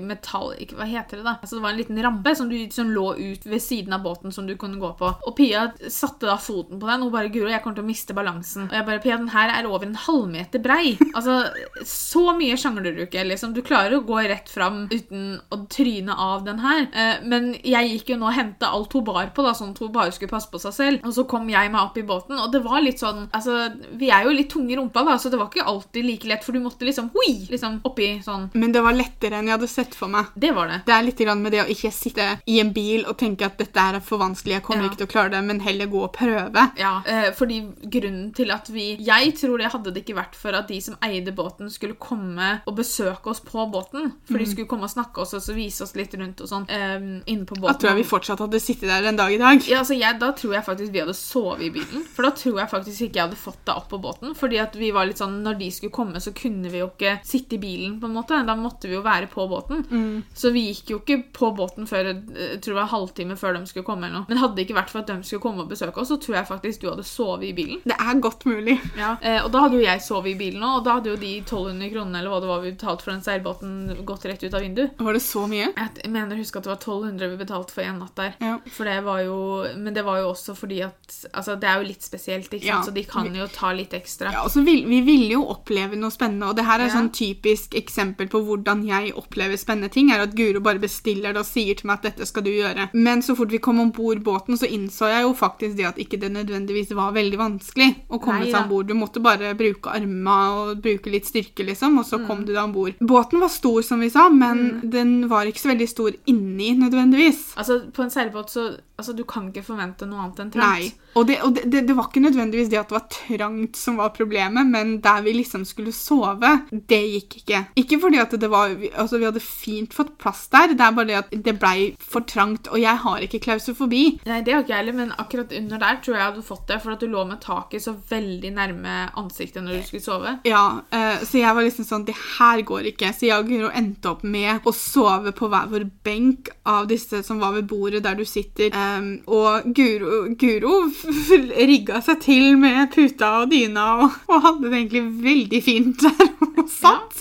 Metall... 0.05 0.53
Hva 0.73 0.85
heter 0.89 1.19
det, 1.19 1.25
da? 1.25 1.35
Altså, 1.41 1.57
det 1.57 1.63
var 1.63 1.73
en 1.73 1.79
liten 1.81 2.01
rampe 2.03 2.35
som, 2.37 2.49
du, 2.51 2.57
som 2.73 2.91
lå 2.93 3.07
ut 3.17 3.47
ved 3.49 3.61
siden 3.63 3.95
av 3.95 4.03
båten 4.05 4.33
som 4.33 4.45
du 4.47 4.53
kunne 4.59 4.77
gå 4.81 4.91
på. 4.99 5.09
Og 5.25 5.35
Pia 5.37 5.65
satte 5.89 6.29
da 6.29 6.37
foten 6.41 6.81
på 6.81 6.89
den 6.89 7.05
og 7.05 7.13
bare 7.13 7.31
Guro, 7.33 7.49
jeg 7.49 7.63
kommer 7.63 7.79
til 7.79 7.85
å 7.85 7.89
miste 7.89 8.15
balansen. 8.17 8.67
Og 8.69 8.77
jeg 8.77 8.87
bare 8.89 9.01
Pia, 9.03 9.17
den 9.17 9.33
her 9.33 9.53
er 9.53 9.69
over 9.69 9.87
en 9.87 9.97
halvmeter 10.05 10.61
brei. 10.63 10.93
Altså, 11.13 11.39
så 11.87 12.27
mye 12.37 12.57
sjangler 12.59 12.93
du 12.95 13.03
ikke, 13.07 13.25
liksom. 13.27 13.55
Du 13.57 13.63
klarer 13.65 13.97
å 13.97 14.03
gå 14.05 14.21
rett 14.29 14.49
fram 14.51 14.85
uten 14.91 15.39
å 15.53 15.63
tryne 15.73 16.13
av 16.13 16.45
den 16.45 16.61
her. 16.63 16.85
Uh, 16.93 17.25
Men 17.33 17.53
jeg 17.59 17.95
gikk 17.95 18.13
jo 18.13 18.19
nå 18.21 18.29
og 18.29 18.37
henta 18.37 18.69
alt 18.73 18.93
hun 18.93 19.05
bar 19.09 19.33
på, 19.33 19.45
da, 19.45 19.55
sånn 19.57 19.73
at 19.73 19.81
hun 19.81 19.93
bare 19.93 20.13
skulle 20.13 20.31
passe 20.33 20.51
på 20.53 20.61
seg 20.61 20.77
selv. 20.77 21.03
Og 21.07 21.17
så 21.17 21.25
kom 21.29 21.49
jeg 21.49 21.73
meg 21.73 21.81
opp 21.81 21.97
i 21.97 22.05
båten, 22.07 22.37
og 22.39 22.53
det 22.53 22.61
var 22.65 22.83
litt 22.85 23.01
sånn 23.01 23.25
Altså, 23.33 23.57
vi 24.03 24.09
er 24.13 24.27
jo 24.27 24.33
litt 24.35 24.49
tunge 24.51 24.73
i 24.75 24.77
rumpa, 24.79 25.03
da, 25.07 25.15
så 25.21 25.31
det 25.31 25.39
var 25.39 25.49
ikke 25.51 25.65
alltid 25.71 26.05
like 26.05 26.27
lett, 26.29 26.43
for 26.43 26.51
du 26.55 26.59
måtte 26.63 26.85
liksom 26.87 27.09
hui, 27.15 27.47
liksom 27.49 27.79
oppi 27.87 28.09
sånn. 28.25 28.49
Men 28.59 28.73
det 28.75 28.83
var 28.83 28.95
lettere 28.97 29.39
enn 29.39 29.47
jeg 29.49 29.55
hadde 29.57 29.69
sett 29.71 29.95
for 29.97 30.11
meg. 30.11 30.33
Det 30.35 30.51
var 30.55 30.67
det. 30.71 30.81
Det 30.87 30.93
er 30.97 31.05
litt 31.07 31.21
grann 31.23 31.41
med 31.43 31.55
det 31.55 31.63
å 31.63 31.67
ikke 31.71 31.91
sitte 31.95 32.27
i 32.49 32.59
en 32.61 32.73
bil 32.75 33.05
og 33.07 33.17
tenke 33.21 33.47
at 33.47 33.57
dette 33.61 33.79
er 33.79 33.99
for 34.03 34.19
vanskelig, 34.21 34.57
jeg 34.59 34.63
kommer 34.67 34.83
Ja. 34.83 34.89
ikke 34.91 35.01
til 35.03 35.07
å 35.07 35.13
klare 35.13 35.31
det, 35.31 35.43
men 35.47 35.59
heller 35.63 35.87
gå 35.87 36.03
og 36.03 36.13
prøve. 36.13 36.65
Ja, 36.77 37.01
eh, 37.05 37.31
fordi 37.31 37.61
grunnen 37.89 38.33
til 38.35 38.51
at 38.51 38.67
vi 38.69 38.97
Jeg 39.03 39.33
tror 39.39 39.57
det 39.57 39.71
hadde 39.71 39.93
det 39.93 40.03
ikke 40.05 40.15
vært 40.17 40.35
for 40.35 40.53
at 40.57 40.67
de 40.67 40.79
som 40.81 40.95
eide 41.03 41.31
båten, 41.35 41.69
skulle 41.71 41.95
komme 41.95 42.61
og 42.67 42.75
besøke 42.75 43.27
oss 43.31 43.39
på 43.39 43.63
båten. 43.71 44.11
For 44.27 44.37
de 44.37 44.45
skulle 44.45 44.67
komme 44.67 44.83
og 44.83 44.91
snakke 44.93 45.21
oss 45.21 45.33
og 45.33 45.55
vise 45.55 45.83
oss 45.83 45.95
litt 45.95 46.13
rundt 46.19 46.41
og 46.41 46.47
sånn 46.49 46.65
eh, 46.69 46.99
inne 47.31 47.45
på 47.45 47.55
båten. 47.55 47.73
Da 47.73 47.79
tror 47.79 47.93
jeg 47.95 48.03
vi 48.03 48.09
fortsatt 48.09 48.39
hadde 48.43 48.59
sittet 48.59 48.89
der 48.89 49.07
en 49.09 49.15
dag 49.19 49.31
i 49.31 49.37
dag. 49.37 49.61
Ja, 49.67 49.79
altså 49.79 49.97
jeg, 49.97 50.19
Da 50.19 50.31
tror 50.31 50.53
jeg 50.53 50.63
faktisk 50.65 50.91
vi 50.93 50.99
hadde 50.99 51.13
sovet 51.17 51.61
i 51.67 51.69
bilen. 51.69 52.03
For 52.13 52.23
da 52.23 52.31
tror 52.31 52.59
jeg 52.59 52.69
faktisk 52.69 53.01
ikke 53.07 53.15
jeg 53.21 53.27
hadde 53.29 53.39
fått 53.39 53.61
det 53.65 53.75
opp 53.75 53.92
på 53.93 54.01
båten. 54.03 54.33
Fordi 54.37 54.59
at 54.61 54.75
vi 54.79 54.89
var 54.95 55.05
litt 55.09 55.21
sånn, 55.21 55.39
Når 55.45 55.57
de 55.59 55.69
skulle 55.73 55.93
komme, 55.93 56.19
så 56.23 56.33
kunne 56.35 56.69
vi 56.73 56.81
jo 56.81 56.89
ikke 56.91 57.15
sitte 57.25 57.57
i 57.57 57.61
bilen. 57.61 57.99
på 58.01 58.09
en 58.09 58.15
måte. 58.17 58.39
Da 58.45 58.55
måtte 58.57 58.89
vi 58.89 58.95
jo 58.97 59.03
være 59.05 59.29
på 59.31 59.45
båten. 59.49 59.85
Så 60.33 60.51
vi 60.53 60.65
gikk 60.71 60.89
jo 60.95 60.99
ikke 61.01 61.19
på 61.33 61.51
båten 61.55 61.87
før 61.89 62.09
eh, 62.11 62.21
jeg 62.53 62.61
tror 62.63 62.73
det 62.73 62.79
var 62.81 62.91
halvtime 62.93 63.37
før 63.39 63.57
de 63.57 63.65
skulle 63.69 63.85
komme. 63.87 64.07
eller 64.07 64.19
noe. 64.23 64.25
Men 64.29 64.37
hadde 64.41 64.55
det 64.57 64.65
ikke 64.67 64.77
vært 64.81 64.89
for 64.93 65.03
at 65.03 65.07
de 65.11 65.17
skulle 65.23 65.41
komme 65.43 65.63
og 65.65 65.69
besøke 65.69 65.97
oss, 66.01 66.09
så 66.11 66.17
tror 66.21 66.35
jeg 66.39 66.47
faktisk 66.49 66.81
du 66.81 66.89
hadde 66.89 67.03
sovet 67.07 67.49
i 67.49 67.53
bilen. 67.53 67.81
Det 67.85 67.95
er 67.99 68.19
godt 68.23 68.45
mulig. 68.49 68.77
Ja. 68.97 69.15
Eh, 69.21 69.39
og 69.43 69.51
da 69.53 69.63
hadde 69.65 69.77
jo 69.79 69.85
jeg 69.85 70.01
sovet 70.01 70.33
i 70.33 70.37
bilen 70.39 70.63
òg, 70.63 70.79
og 70.79 70.85
da 70.87 70.97
hadde 70.97 71.09
jo 71.13 71.17
de 71.19 71.33
1200 71.43 71.89
kronene 71.93 72.19
eller 72.19 72.29
hva 72.33 72.39
det 72.43 72.49
var 72.49 72.61
vi 72.63 72.71
betalte 72.73 73.03
for 73.03 73.11
den 73.13 73.21
seilbåten, 73.25 74.05
gått 74.05 74.25
rett 74.29 74.43
ut 74.43 74.53
av 74.53 74.61
vinduet. 74.61 74.95
Var 74.97 75.13
det 75.13 75.21
så 75.23 75.45
mye? 75.49 75.69
Jeg 75.75 76.11
mener 76.11 76.39
husk 76.39 76.55
at 76.57 76.63
det 76.63 76.71
var 76.73 76.79
1200 76.79 77.29
vi 77.33 77.37
betalte 77.43 77.73
for 77.75 77.81
en 77.83 77.99
natt 77.99 78.15
der. 78.15 78.33
Ja. 78.39 78.57
For 78.71 78.85
det 78.87 78.97
var 79.03 79.19
jo, 79.25 79.37
men 79.77 79.93
det 79.93 80.03
var 80.05 80.19
jo 80.23 80.29
også 80.31 80.55
fordi 80.55 80.81
at 80.85 81.17
altså 81.33 81.55
Det 81.59 81.67
er 81.69 81.81
jo 81.81 81.87
litt 81.87 82.01
spesielt, 82.03 82.47
ikke 82.53 82.63
sant? 82.63 82.79
Ja. 82.79 82.81
så 82.85 82.91
de 82.95 83.03
kan 83.03 83.27
jo 83.35 83.45
ta 83.51 83.71
litt 83.73 83.82
ekstra. 83.91 84.31
Ja, 84.31 84.43
og 84.43 84.49
så 84.51 84.63
vil, 84.63 84.85
Vi 84.87 85.01
ville 85.01 85.29
jo 85.33 85.45
oppleve 85.47 85.95
noe 85.97 86.09
spennende, 86.11 86.47
og 86.49 86.55
det 86.55 86.65
her 86.65 86.79
er 86.79 86.87
Ja. 86.87 86.93
sånn 86.95 87.11
typisk 87.11 87.73
eksempel 87.75 88.27
på 88.29 88.41
hvordan 88.45 88.85
jeg 88.85 89.13
opplever 89.13 89.57
spennende 89.57 89.89
ting, 89.91 90.11
er 90.11 90.21
at 90.21 90.35
Guro 90.35 90.59
bare 90.61 90.79
bestiller 90.79 91.33
det 91.33 91.37
og 91.37 91.45
sier 91.45 91.75
til 91.75 91.87
meg 91.87 91.99
at 91.99 92.15
dette 92.15 92.25
skal 92.27 92.43
du 92.43 92.49
gjøre. 92.51 92.89
Men 92.93 93.21
så 93.21 93.35
fort 93.35 93.49
vi 93.49 93.57
kom 93.59 93.79
om 93.79 93.91
bord 93.91 94.23
båten, 94.23 94.57
så 94.57 94.67
innså 94.69 95.07
jeg 95.09 95.23
jo 95.23 95.33
faktisk 95.33 95.75
det 95.77 95.85
at 95.85 95.97
ikke 95.97 96.19
det 96.19 96.31
nødvendigvis 96.31 96.91
var 96.95 97.11
veldig 97.13 97.37
vanskelig 97.37 97.95
å 98.09 98.19
komme 98.21 98.39
Nei 98.39 98.51
seg 98.51 98.63
om 98.63 98.69
bord. 98.69 98.87
Du 98.87 98.93
måtte 98.93 99.21
bare 99.21 99.53
bruke 99.55 99.89
armene 99.89 100.37
og 100.53 100.81
bruke 100.81 101.09
litt 101.11 101.25
styrke, 101.25 101.65
liksom, 101.65 101.97
og 101.99 102.05
så 102.05 102.19
Mm. 102.19 102.27
kom 102.27 102.45
du 102.45 102.53
deg 102.53 102.63
om 102.63 102.71
bord. 102.73 102.93
Båten 102.99 103.39
var 103.39 103.49
stor, 103.49 103.81
som 103.83 103.99
vi 103.99 104.09
sa, 104.09 104.29
men 104.29 104.81
den 104.89 105.27
var 105.27 105.45
ikke 105.45 105.59
så 105.59 105.69
veldig 105.75 105.89
stor 105.89 106.11
inni, 106.27 106.77
nødvendigvis. 106.77 107.55
Altså, 107.57 107.91
På 107.91 108.03
en 108.03 108.09
seilbåt 108.09 108.49
så 108.49 108.77
altså, 108.97 109.15
du 109.15 109.23
kan 109.23 109.51
ikke 109.51 109.63
forvente 109.63 110.05
noe 110.07 110.19
annet 110.19 110.39
enn 110.39 110.51
trangt. 110.51 110.93
Og, 111.13 111.27
det, 111.29 111.39
og 111.45 111.53
det, 111.55 111.83
det, 111.87 111.93
var 111.93 112.09
ikke 112.09 112.23
nødvendigvis 112.23 112.71
det 112.71 112.79
at 112.81 112.89
det 112.89 112.97
var 112.97 113.07
trangt 113.13 113.77
som 113.77 113.99
var 114.01 114.13
problemet, 114.15 114.67
men 114.67 114.95
der 115.03 115.21
vi 115.25 115.35
liksom 115.37 115.65
skulle 115.67 115.93
sove, 115.95 116.51
det 116.71 117.01
gikk 117.15 117.37
ikke. 117.43 117.63
Ikke 117.79 117.99
fordi 118.01 118.21
at 118.21 118.33
det 118.39 118.49
var 118.49 118.73
Altså, 118.73 119.17
vi 119.19 119.27
hadde 119.27 119.41
fint 119.43 119.93
fått 119.93 120.15
plass 120.21 120.45
der, 120.53 120.73
det 120.73 120.83
er 120.83 120.95
bare 120.95 121.09
det 121.09 121.17
at 121.19 121.33
det 121.45 121.53
blei 121.59 121.93
for 122.01 122.25
trangt, 122.27 122.67
og 122.71 122.79
jeg 122.81 123.01
har 123.03 123.25
ikke 123.25 123.41
klausofobi. 123.43 124.03
Nei, 124.27 124.41
det 124.45 124.55
har 124.55 124.63
ikke 124.63 124.73
jeg 124.73 124.81
heller, 124.81 124.97
men 124.97 125.13
akkurat 125.19 125.53
under 125.57 125.81
der 125.81 125.99
tror 126.03 126.17
jeg 126.17 126.25
hadde 126.25 126.45
fått 126.45 126.65
det, 126.71 126.79
for 126.83 126.95
at 126.95 127.03
du 127.03 127.09
lå 127.11 127.25
med 127.29 127.41
taket 127.43 127.85
så 127.85 127.95
veldig 128.09 128.53
nærme 128.55 128.95
ansiktet 129.19 129.63
når 129.63 129.79
du 129.79 129.87
skulle 129.87 130.05
sove. 130.05 130.35
Ja, 130.47 130.63
uh, 130.93 131.23
så 131.23 131.41
jeg 131.41 131.57
var 131.57 131.65
liksom 131.65 131.87
sånn 131.87 132.07
Det 132.07 132.15
her 132.17 132.63
går 132.65 132.89
ikke. 132.93 133.11
Så 133.15 133.27
jeg 133.27 133.43
og 133.43 133.49
Guro 133.49 133.69
endte 133.73 134.11
opp 134.13 134.23
med 134.25 134.65
å 134.67 134.73
sove 134.75 135.33
på 135.35 135.49
hver 135.51 135.69
vår 135.71 135.87
benk 136.05 136.51
av 136.69 136.87
disse 136.89 137.21
som 137.25 137.41
var 137.43 137.55
ved 137.57 137.67
bordet 137.69 138.03
der 138.05 138.17
du 138.17 138.25
sitter. 138.27 138.73
Um, 138.73 139.15
og 139.27 139.69
Guro, 139.75 140.23
Guro 140.39 140.75
rigga 141.69 142.01
seg 142.05 142.21
til 142.23 142.57
med 142.59 142.91
puta 142.93 143.29
og 143.43 143.51
dyna 143.53 143.87
og, 144.05 144.17
og 144.29 144.47
hadde 144.47 144.69
det 144.69 144.79
egentlig 144.79 145.03
veldig 145.27 145.61
fint 145.65 146.05
der 146.05 146.31
hun 146.39 146.69
satt. 146.71 147.12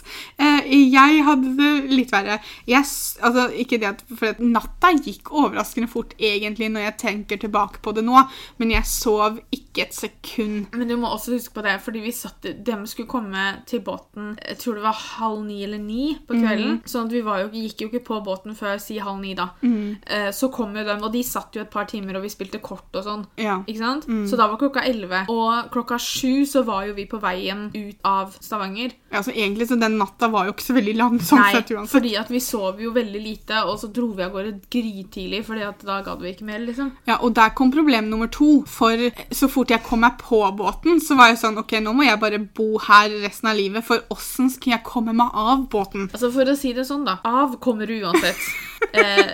Jeg 0.66 1.24
hadde 1.26 1.54
det 1.58 1.72
litt 1.92 2.12
verre. 2.12 2.38
Jeg, 2.68 2.84
altså, 3.22 3.48
ikke 3.64 3.80
det 3.82 3.90
at, 3.94 4.04
for 4.10 4.32
at 4.32 4.42
Natta 4.42 4.92
gikk 4.98 5.32
overraskende 5.32 5.90
fort, 5.90 6.14
egentlig, 6.18 6.70
når 6.72 6.88
jeg 6.88 6.98
tenker 7.06 7.42
tilbake 7.42 7.82
på 7.82 7.94
det 7.96 8.04
nå, 8.06 8.24
men 8.60 8.74
jeg 8.74 8.88
sov 8.88 9.40
ikke 9.54 9.86
et 9.86 9.96
sekund. 9.96 10.72
Men 10.76 10.88
du 10.88 10.96
må 11.00 11.10
også 11.12 11.36
huske 11.36 11.56
på 11.56 11.64
det, 11.64 11.78
fordi 11.84 12.04
vi 12.04 12.14
satt, 12.14 12.42
de 12.42 12.78
skulle 12.90 13.10
komme 13.10 13.46
til 13.68 13.82
båten 13.84 14.32
jeg 14.52 14.58
tror 14.60 14.78
det 14.78 14.84
var 14.84 14.98
halv 14.98 15.44
ni 15.46 15.62
eller 15.64 15.80
ni 15.80 16.12
på 16.26 16.36
kvelden. 16.36 16.80
sånn 16.88 17.08
at 17.08 17.14
vi 17.14 17.22
var 17.24 17.42
jo, 17.42 17.50
gikk 17.56 17.84
jo 17.84 17.88
ikke 17.90 18.02
på 18.08 18.18
båten 18.24 18.56
før 18.58 18.78
si 18.82 18.98
halv 19.02 19.20
ni, 19.22 19.34
da. 19.38 19.50
Eh, 19.62 20.30
så 20.34 20.50
kom 20.52 20.74
jo 20.76 20.84
dem, 20.86 21.02
og 21.04 21.12
de 21.14 21.22
satt 21.26 21.56
jo 21.56 21.62
et 21.64 21.72
par 21.72 21.88
timer, 21.90 22.18
og 22.18 22.26
vi 22.26 22.32
spilte 22.32 22.60
kort 22.62 22.92
og 22.98 23.06
sånn. 23.06 23.24
Ja. 23.40 23.60
Ikke 23.66 23.80
sant? 23.80 24.08
Så 24.28 24.38
da 24.38 24.48
var 24.50 24.60
klokka 24.60 24.84
elleve. 24.88 25.24
Og 25.32 25.70
klokka 25.74 25.98
sju 26.02 26.44
så 26.48 26.64
var 26.66 26.86
jo 26.88 26.96
vi 26.98 27.06
på 27.10 27.20
veien 27.22 27.68
ut 27.74 28.08
av 28.08 28.36
Stavanger. 28.40 28.94
Ja, 29.12 29.22
så 29.24 29.34
egentlig, 29.34 29.68
så 29.70 29.78
den 29.80 29.98
natta 30.00 30.30
var 30.32 30.48
jo 30.48 30.51
ikke 30.54 30.66
så 30.68 30.74
veldig 30.76 30.94
lang, 30.98 31.18
sånn 31.20 31.40
Nei, 31.42 31.52
sett 31.56 31.70
uansett. 31.74 31.92
fordi 31.96 32.12
at 32.20 32.30
vi 32.32 32.40
sov 32.40 32.80
jo 32.82 32.92
veldig 32.94 33.22
lite, 33.22 33.62
og 33.68 33.78
så 33.80 33.90
dro 33.92 34.10
vi 34.16 34.22
av 34.26 34.32
gårde 34.34 34.54
grytidlig, 34.72 35.42
fordi 35.46 35.62
at 35.66 35.84
da 35.86 36.00
gadd 36.06 36.20
vi 36.22 36.32
ikke 36.34 36.46
mer, 36.48 36.58
liksom. 36.64 36.92
Ja, 37.08 37.18
og 37.22 37.34
der 37.38 37.50
kom 37.58 37.72
problem 37.74 38.08
nummer 38.10 38.30
to. 38.32 38.62
For 38.66 38.96
så 39.34 39.48
fort 39.50 39.70
jeg 39.72 39.82
kom 39.86 40.00
meg 40.04 40.18
på 40.22 40.42
båten, 40.58 41.00
så 41.02 41.16
var 41.18 41.32
jeg 41.32 41.40
sånn 41.42 41.58
Ok, 41.62 41.76
nå 41.84 41.92
må 41.94 42.04
jeg 42.06 42.18
bare 42.22 42.38
bo 42.40 42.78
her 42.88 43.12
resten 43.22 43.50
av 43.52 43.56
livet, 43.58 43.84
for 43.86 44.02
åssen 44.12 44.50
skal 44.50 44.76
jeg 44.76 44.84
komme 44.88 45.12
meg 45.16 45.30
av 45.34 45.66
båten? 45.72 46.08
Altså 46.12 46.32
For 46.34 46.48
å 46.48 46.56
si 46.58 46.72
det 46.76 46.84
sånn, 46.88 47.04
da. 47.06 47.18
Av 47.24 47.58
kommer 47.62 47.86
du 47.90 47.98
uansett. 48.02 48.38
Eh, 48.92 49.28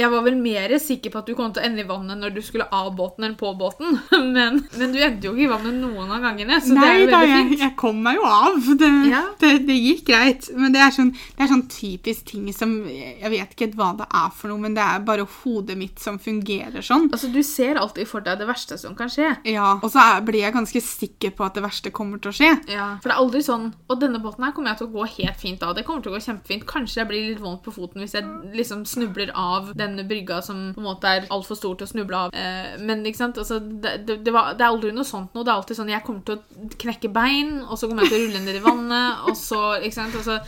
jeg 0.00 0.08
var 0.08 0.22
vel 0.24 0.38
mer 0.40 0.72
sikker 0.80 1.12
på 1.12 1.18
at 1.20 1.26
du 1.28 1.34
kom 1.36 1.50
til 1.52 1.60
å 1.60 1.66
ende 1.66 1.82
i 1.82 1.86
vannet 1.86 2.16
når 2.18 2.32
du 2.32 2.38
skulle 2.42 2.64
av 2.72 2.86
båten 2.96 3.26
enn 3.28 3.34
på 3.36 3.50
båten. 3.60 3.98
Men, 4.34 4.62
men 4.78 4.94
du 4.94 4.96
endte 5.04 5.28
jo 5.28 5.34
ikke 5.34 5.44
i 5.44 5.50
vannet 5.50 5.76
noen 5.76 6.08
av 6.10 6.22
gangene, 6.24 6.56
så 6.64 6.72
det 6.72 6.86
er 6.88 6.96
jo 6.96 7.02
jo 7.04 7.10
da, 7.12 7.18
veldig 7.20 7.34
jeg, 7.34 7.48
fint. 7.50 7.60
jeg 7.66 7.74
kom 7.82 8.00
meg 8.02 8.16
jo 8.16 8.24
av. 8.24 8.56
Det, 8.80 8.88
Ja. 9.12 9.20
det, 9.44 9.50
det 9.68 9.76
gikk 9.76 10.06
greit. 10.08 10.48
Men 10.56 10.63
det 10.72 10.80
er, 10.80 10.92
sånn, 10.94 11.10
det 11.12 11.44
er 11.44 11.50
sånn 11.50 11.66
typisk 11.68 12.24
ting 12.30 12.46
som 12.54 12.72
Jeg 12.86 13.30
vet 13.32 13.54
ikke 13.54 13.70
hva 13.76 13.90
det 13.98 14.06
er 14.08 14.30
for 14.34 14.52
noe, 14.52 14.62
men 14.62 14.76
det 14.76 14.82
er 14.84 15.04
bare 15.04 15.26
hodet 15.42 15.76
mitt 15.78 16.00
som 16.00 16.18
fungerer 16.22 16.84
sånn. 16.84 17.10
Altså, 17.12 17.30
Du 17.34 17.42
ser 17.42 17.80
alltid 17.80 18.08
for 18.08 18.24
deg 18.24 18.38
det 18.40 18.48
verste 18.48 18.78
som 18.80 18.94
kan 18.94 19.10
skje. 19.12 19.34
Ja, 19.50 19.78
Og 19.82 19.90
så 19.92 20.00
er, 20.02 20.22
blir 20.24 20.44
jeg 20.44 20.54
ganske 20.54 20.80
sikker 20.80 21.34
på 21.36 21.44
at 21.46 21.58
det 21.58 21.64
verste 21.64 21.92
kommer 21.94 22.22
til 22.22 22.32
å 22.32 22.36
skje. 22.36 22.50
Ja, 22.72 22.88
For 23.02 23.10
det 23.10 23.16
er 23.16 23.22
aldri 23.24 23.42
sånn 23.44 23.72
Og 23.90 24.00
denne 24.00 24.20
båten 24.22 24.44
her 24.44 24.54
kommer 24.56 24.72
jeg 24.72 24.82
til 24.82 24.88
å 24.88 24.94
gå 24.94 25.08
helt 25.18 25.40
fint 25.40 25.62
av. 25.62 25.74
Det 25.76 25.84
kommer 25.84 26.04
til 26.04 26.12
å 26.12 26.16
gå 26.16 26.22
kjempefint. 26.24 26.66
Kanskje 26.70 27.02
jeg 27.02 27.10
blir 27.10 27.28
litt 27.32 27.42
vondt 27.42 27.64
på 27.64 27.74
foten 27.74 28.02
hvis 28.04 28.16
jeg 28.16 28.24
liksom 28.54 28.84
snubler 28.88 29.32
av 29.34 29.72
denne 29.76 30.04
brygga 30.08 30.40
som 30.44 30.70
på 30.74 30.82
en 30.82 30.88
måte 30.88 31.10
er 31.10 31.28
altfor 31.34 31.58
stor 31.58 31.76
til 31.78 31.88
å 31.88 31.90
snuble 31.90 32.20
av. 32.26 32.34
Eh, 32.36 32.74
men 32.84 33.04
ikke 33.06 33.20
sant, 33.20 33.38
altså, 33.40 33.58
det, 33.60 33.96
det, 34.06 34.18
det, 34.24 34.32
var, 34.34 34.54
det 34.58 34.64
er 34.64 34.72
aldri 34.72 34.92
noe 34.94 35.06
sånt 35.08 35.34
noe. 35.34 35.44
Det 35.44 35.52
er 35.52 35.58
alltid 35.58 35.78
sånn 35.78 35.92
jeg 35.92 36.04
kommer 36.06 36.24
til 36.26 36.38
å 36.38 36.70
knekke 36.84 37.10
bein, 37.14 37.56
og 37.64 37.78
så 37.78 37.88
kommer 37.88 38.06
jeg 38.06 38.12
til 38.14 38.20
å 38.20 38.26
rulle 38.26 38.42
ned 38.44 38.58
i 38.60 38.64
vannet, 38.64 39.24
og 39.28 39.38
så 39.38 39.60
ikke 39.80 39.98
sant, 39.98 40.16
altså, 40.20 40.38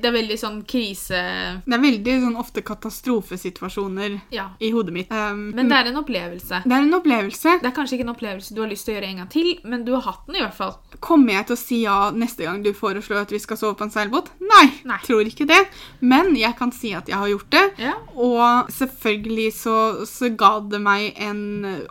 Det 0.00 0.04
er 0.10 0.14
veldig 0.16 0.36
sånn 0.40 0.58
krise... 0.68 1.20
Det 1.66 1.76
er 1.76 1.82
veldig 1.82 2.14
sånn 2.24 2.36
ofte 2.40 2.62
katastrofesituasjoner 2.66 4.20
Ja. 4.34 4.48
i 4.60 4.70
hodet 4.74 4.92
mitt. 4.94 5.10
Um, 5.12 5.50
Men 5.54 5.68
det 5.70 5.76
er 5.78 5.90
en 5.90 5.96
opplevelse. 6.02 6.62
det 6.64 6.72
er 6.72 6.82
en 6.86 6.94
opplevelse. 6.98 7.58
Det 7.62 7.70
er 7.70 7.74
kanskje 7.76 7.96
ikke 7.98 8.06
en 8.08 8.14
opplevelse 8.14 8.54
du 8.56 8.60
har 8.62 8.70
lyst 8.70 8.86
til 8.86 8.94
å 8.94 8.98
gjøre 8.98 9.10
en 9.10 9.20
gang 9.22 9.30
til, 9.32 9.50
men 9.64 9.84
du 9.86 9.92
har 9.94 10.02
hatt 10.08 10.26
den 10.26 10.36
i 10.36 10.42
hvert 10.44 10.56
fall. 10.56 10.74
Kommer 11.00 11.32
jeg 11.36 11.46
til 11.46 11.56
å 11.56 11.60
si 11.60 11.80
ja 11.84 12.10
neste 12.10 12.44
gang 12.46 12.62
du 12.64 12.72
foreslår 12.76 13.22
at 13.22 13.32
vi 13.34 13.38
skal 13.42 13.56
sove 13.60 13.76
på 13.78 13.84
en 13.86 13.90
seilbåt? 13.94 14.30
Nei, 14.40 14.66
Nei. 14.88 14.98
tror 15.04 15.26
ikke 15.28 15.46
det. 15.48 15.60
Men 16.00 16.34
jeg 16.36 16.56
kan 16.58 16.72
si 16.72 16.92
at 16.96 17.08
jeg 17.08 17.16
har 17.16 17.28
gjort 17.28 17.50
det. 17.50 17.64
Ja. 17.84 17.94
Og 18.16 18.70
selvfølgelig 18.72 19.52
så, 19.54 19.76
så 20.08 20.30
ga 20.36 20.54
det 20.60 20.80
meg 20.82 21.14
en 21.20 21.42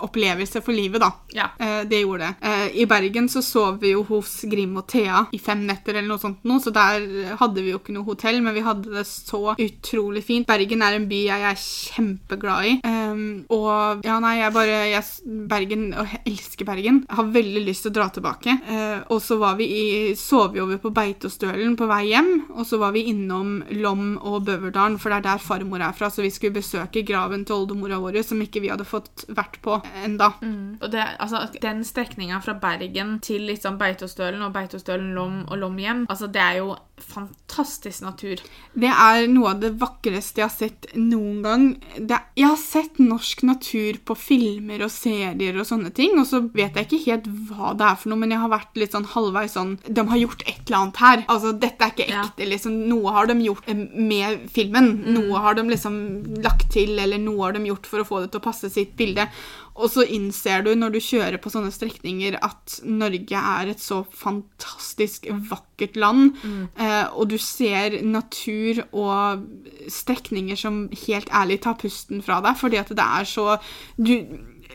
opplevelse 0.03 0.62
for 0.65 0.73
livet, 0.75 1.01
da. 1.03 1.12
Ja. 1.36 1.49
Eh, 1.60 1.84
det 1.89 2.01
gjorde 2.03 2.27
det. 2.31 2.36
Eh, 2.41 2.81
I 2.81 2.86
Bergen 2.89 3.29
så 3.31 3.41
sov 3.45 3.79
vi 3.81 3.91
jo 3.93 4.03
hos 4.10 4.41
Grim 4.49 4.75
og 4.81 4.88
Thea 4.91 5.25
i 5.36 5.39
fem 5.39 5.65
netter, 5.67 5.95
eller 5.99 6.10
noe 6.15 6.21
sånt 6.21 6.43
nå, 6.45 6.60
så 6.63 6.73
der 6.75 7.36
hadde 7.39 7.62
vi 7.63 7.71
jo 7.73 7.79
ikke 7.86 7.95
noe 7.95 8.08
hotell, 8.08 8.41
men 8.43 8.56
vi 8.58 8.65
hadde 8.65 8.91
det 8.95 9.06
så 9.08 9.54
utrolig 9.54 10.26
fint. 10.26 10.48
Bergen 10.50 10.84
er 10.86 10.98
en 10.98 11.08
by 11.10 11.21
jeg 11.26 11.45
er 11.52 11.62
kjempeglad 11.62 12.69
i. 12.69 12.74
Um, 12.86 13.45
og 13.54 14.06
ja, 14.06 14.17
nei, 14.24 14.38
jeg 14.41 14.54
bare 14.56 14.80
jeg, 14.89 15.04
Bergen, 15.50 15.88
jeg 15.93 16.21
elsker 16.26 16.67
Bergen. 16.67 17.04
Jeg 17.06 17.19
har 17.19 17.32
veldig 17.36 17.63
lyst 17.67 17.86
til 17.86 17.93
å 17.93 17.98
dra 18.00 18.10
tilbake. 18.13 18.58
Uh, 18.65 19.06
og 19.13 19.21
så 19.24 19.38
var 19.41 19.58
vi 19.60 19.69
i, 19.69 19.86
sov 20.19 20.56
vi 20.56 20.63
over 20.63 20.80
på 20.82 20.93
Beitostølen 20.95 21.76
på 21.78 21.88
vei 21.89 22.02
hjem, 22.12 22.32
og 22.56 22.65
så 22.67 22.80
var 22.82 22.95
vi 22.95 23.06
innom 23.12 23.60
Lom 23.82 24.15
og 24.17 24.45
Bøverdalen, 24.48 24.98
for 25.02 25.12
det 25.12 25.21
er 25.21 25.28
der 25.30 25.43
farmor 25.43 25.84
er 25.84 25.95
fra, 25.95 26.10
så 26.10 26.26
vi 26.26 26.34
skulle 26.34 26.58
besøke 26.58 27.06
graven 27.06 27.45
til 27.45 27.60
oldemora 27.60 28.00
vår, 28.02 28.21
som 28.26 28.41
ikke 28.43 28.63
vi 28.63 28.71
hadde 28.74 28.88
fått 28.88 29.26
vært 29.36 29.60
på 29.65 29.80
enda. 30.06 30.32
Mm. 30.41 30.78
Og 30.82 30.89
det, 30.93 31.06
altså, 31.21 31.45
den 31.62 31.84
strekninga 31.88 32.41
fra 32.45 32.58
Bergen 32.62 33.17
til 33.26 33.45
liksom 33.50 33.80
Beitostølen 33.82 34.43
og 34.45 34.54
Beitostølen 34.56 35.13
Lom 35.17 35.43
og 35.50 35.60
Lom 35.62 35.80
hjem, 35.82 36.06
altså, 36.10 36.32
det 36.32 36.43
er 36.43 36.62
jo 36.62 36.76
fantastisk 37.01 38.01
natur. 38.05 38.39
Det 38.75 38.89
er 38.91 39.25
noe 39.31 39.51
av 39.53 39.60
det 39.62 39.71
vakreste 39.81 40.41
jeg 40.41 40.45
har 40.47 40.53
sett 40.53 40.88
noen 40.97 41.41
gang. 41.43 41.65
Det, 41.99 42.17
jeg 42.39 42.47
har 42.49 42.60
sett 42.60 42.99
norsk 43.01 43.43
natur 43.47 43.99
på 44.08 44.15
filmer 44.19 44.84
og 44.86 44.91
serier 44.93 45.60
og 45.60 45.67
sånne 45.69 45.91
ting, 45.95 46.15
og 46.21 46.27
så 46.29 46.41
vet 46.55 46.77
jeg 46.79 46.88
ikke 46.88 47.01
helt 47.05 47.27
hva 47.49 47.73
det 47.77 47.88
er 47.89 47.99
for 48.01 48.12
noe, 48.13 48.21
men 48.23 48.31
jeg 48.36 48.41
har 48.43 48.53
vært 48.53 48.79
litt 48.79 48.95
sånn 48.95 49.08
halvveis 49.15 49.55
sånn 49.55 49.75
De 49.88 50.05
har 50.10 50.21
gjort 50.21 50.45
et 50.47 50.62
eller 50.65 50.79
annet 50.81 51.01
her. 51.03 51.25
Altså, 51.31 51.53
dette 51.65 51.86
er 51.88 51.93
ikke 51.95 52.10
Ja. 52.10 52.23
ekte, 52.27 52.47
liksom. 52.49 52.75
Noe 52.89 53.12
har 53.15 53.27
de 53.31 53.38
gjort 53.45 53.67
eh, 53.71 53.75
med 53.95 54.49
filmen. 54.51 54.91
Noe 55.15 55.39
har 55.43 55.55
de 55.60 55.63
liksom 55.69 55.95
lagt 56.43 56.69
til, 56.75 56.97
eller 56.99 57.17
noe 57.21 57.43
har 57.47 57.53
de 57.58 57.65
gjort 57.69 57.86
for 57.89 57.99
å 58.03 58.08
få 58.08 58.21
det 58.23 58.31
til 58.31 58.41
å 58.41 58.47
passe 58.49 58.69
sitt 58.71 58.95
bilde. 58.97 59.27
Og 59.76 59.92
så 59.92 60.06
innser 60.08 60.64
du 60.64 60.72
når 60.78 60.94
du 60.96 61.00
kjører 61.04 61.36
på 61.42 61.52
sånne 61.52 61.72
strekninger 61.74 62.38
at 62.46 62.78
Norge 62.88 63.42
er 63.60 63.72
et 63.74 63.82
så 63.84 64.02
fantastisk 64.08 65.28
vakkert 65.50 65.98
land, 66.00 66.38
eh, 66.80 67.08
og 67.12 67.30
du 67.34 67.38
ser 67.42 68.00
natur 68.08 68.86
og 68.96 69.44
strekninger 69.92 70.56
som 70.60 70.86
helt 71.08 71.32
ærlig 71.34 71.60
tar 71.66 71.76
pusten 71.82 72.24
fra 72.24 72.40
deg, 72.46 72.56
fordi 72.60 72.80
at 72.80 72.96
det 72.96 73.10
er 73.20 73.28
så 73.28 73.58
du, 73.98 74.16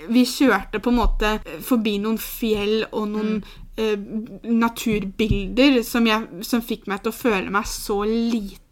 Vi 0.09 0.23
kjørte 0.25 0.81
på 0.81 0.93
en 0.93 0.97
måte 0.97 1.31
forbi 1.61 1.99
noen 2.01 2.17
fjell 2.21 2.87
og 2.93 3.09
noen 3.11 3.43
eh, 3.77 3.97
naturbilder 4.45 5.83
som, 5.85 6.07
jeg, 6.09 6.45
som 6.47 6.63
fikk 6.65 6.87
meg 6.89 7.03
til 7.03 7.13
å 7.13 7.17
føle 7.17 7.51
meg 7.53 7.67
så 7.69 7.99
liten. 8.05 8.70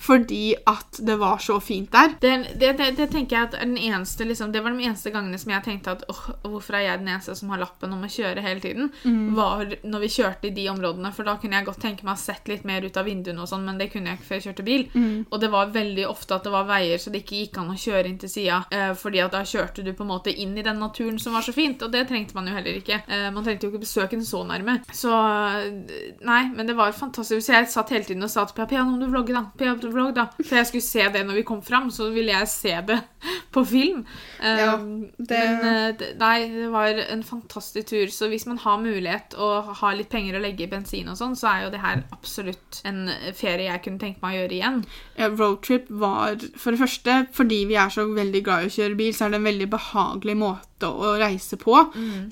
Fordi 0.00 0.54
at 0.66 0.98
det 1.06 1.16
var 1.20 1.38
så 1.38 1.60
fint 1.60 1.92
der. 1.92 2.14
Det, 2.20 2.32
det, 2.60 2.72
det, 2.78 2.90
det 2.98 3.08
tenker 3.12 3.36
jeg 3.36 3.48
at 3.48 3.56
den 3.60 3.76
eneste, 3.78 4.26
liksom, 4.26 4.52
det 4.52 4.62
var 4.64 4.74
de 4.74 4.84
eneste 4.88 5.12
gangene 5.14 5.38
som 5.40 5.52
jeg 5.54 5.64
tenkte 5.66 5.94
at 5.94 6.04
åh, 6.10 6.24
hvorfor 6.42 6.78
er 6.78 6.86
jeg 6.88 7.02
den 7.02 7.12
eneste 7.12 7.36
som 7.38 7.52
har 7.54 7.62
lappen 7.62 7.94
om 7.94 8.04
å 8.04 8.10
kjøre 8.10 8.44
hele 8.44 8.62
tiden, 8.64 8.90
var 9.36 9.76
når 9.84 10.04
vi 10.04 10.12
kjørte 10.16 10.48
i 10.50 10.54
de 10.56 10.68
områdene. 10.72 11.12
For 11.14 11.26
da 11.26 11.36
kunne 11.40 11.58
jeg 11.60 11.68
godt 11.68 11.82
tenke 11.84 12.06
meg 12.06 12.18
å 12.18 12.24
sett 12.24 12.48
litt 12.50 12.66
mer 12.68 12.84
ut 12.84 12.96
av 13.00 13.06
vinduene, 13.08 13.40
og 13.42 13.50
sånn, 13.50 13.64
men 13.66 13.78
det 13.80 13.90
kunne 13.92 14.12
jeg 14.12 14.20
ikke 14.20 14.28
før 14.30 14.40
jeg 14.40 14.46
kjørte 14.48 14.66
bil. 14.66 14.86
Og 15.30 15.40
det 15.40 15.50
var 15.52 15.72
veldig 15.74 16.06
ofte 16.08 16.38
at 16.38 16.46
det 16.46 16.54
var 16.54 16.68
veier 16.68 16.98
så 17.00 17.12
det 17.12 17.22
ikke 17.24 17.40
gikk 17.42 17.58
an 17.60 17.72
å 17.72 17.78
kjøre 17.78 18.08
inn 18.10 18.18
til 18.22 18.30
sida, 18.32 18.62
eh, 18.74 18.92
fordi 18.98 19.22
at 19.24 19.34
da 19.34 19.42
kjørte 19.46 19.84
du 19.84 19.92
på 19.94 20.04
en 20.04 20.10
måte 20.10 20.32
inn 20.32 20.56
i 20.58 20.64
den 20.66 20.78
naturen 20.80 21.18
som 21.22 21.36
var 21.36 21.44
så 21.46 21.54
fint, 21.54 21.82
og 21.82 21.92
det 21.92 22.06
trengte 22.08 22.36
man 22.36 22.48
jo 22.48 22.54
heller 22.56 22.78
ikke. 22.80 23.00
Eh, 23.08 23.30
man 23.34 23.44
trengte 23.46 23.66
jo 23.66 23.72
ikke 23.72 23.84
besøke 23.84 24.16
den 24.16 24.26
så 24.26 24.42
nærme. 24.46 24.78
Så 24.94 25.12
eh, 25.12 26.14
nei, 26.24 26.42
men 26.54 26.66
det 26.66 26.76
var 26.78 26.94
fantastisk. 26.96 27.44
Så 27.44 27.56
jeg 27.56 27.70
satt 27.72 27.92
hele 27.94 28.08
tiden 28.08 28.24
og 28.24 28.32
sa 28.32 28.46
til 28.48 28.56
Pia 28.58 28.68
Pia, 28.70 28.84
nå 28.84 29.03
du 29.04 29.10
vlogge, 29.12 29.34
da. 29.36 29.44
Du 29.80 29.88
vlogg, 29.92 30.14
da. 30.16 30.24
For 30.40 30.56
jeg 30.58 30.66
skulle 30.70 30.86
se 30.86 31.04
det 31.14 31.22
når 31.28 31.38
vi 31.40 31.44
kom 31.46 31.60
fram, 31.64 31.90
så 31.94 32.08
ville 32.14 32.32
jeg 32.32 32.48
se 32.50 32.74
det 32.88 32.98
på 33.54 33.62
film. 33.68 34.04
Eh, 34.40 34.58
Ja, 34.64 34.76
det- 34.78 35.42
Men 35.62 35.64
eh, 36.00 36.04
nei, 36.20 36.48
det 36.48 36.70
var 36.72 36.86
en 37.04 37.22
fantastisk 37.22 37.86
tur. 37.92 38.06
Så 38.10 38.28
hvis 38.32 38.46
man 38.50 38.58
har 38.58 38.78
mulighet 38.82 39.34
og 39.38 39.70
har 39.80 39.94
litt 39.98 40.10
penger 40.12 40.38
å 40.38 40.42
legge 40.42 40.64
i 40.66 40.70
bensin 40.72 41.08
og 41.08 41.16
sånn, 41.20 41.36
så 41.38 41.48
er 41.52 41.64
jo 41.64 41.70
det 41.70 41.80
her 41.84 42.02
absolutt 42.12 42.80
en 42.84 43.08
ferie 43.34 43.68
jeg 43.70 43.82
kunne 43.84 43.98
tenke 44.02 44.22
meg 44.22 44.34
å 44.34 44.42
gjøre 44.42 44.58
igjen. 44.58 44.84
Ja, 45.18 45.28
Roadtrip 45.28 45.86
var 45.90 46.36
for 46.56 46.70
det 46.74 46.80
første 46.80 47.20
fordi 47.34 47.64
vi 47.70 47.76
er 47.80 47.88
så 47.94 48.04
veldig 48.14 48.42
glad 48.44 48.64
i 48.64 48.66
å 48.70 48.74
kjøre 48.74 48.96
bil, 48.98 49.12
så 49.14 49.26
er 49.26 49.30
det 49.34 49.40
en 49.42 49.50
veldig 49.52 49.70
behagelig 49.70 50.36
måte 50.36 50.62
å 50.82 51.14
reise 51.20 51.56
på. 51.60 51.76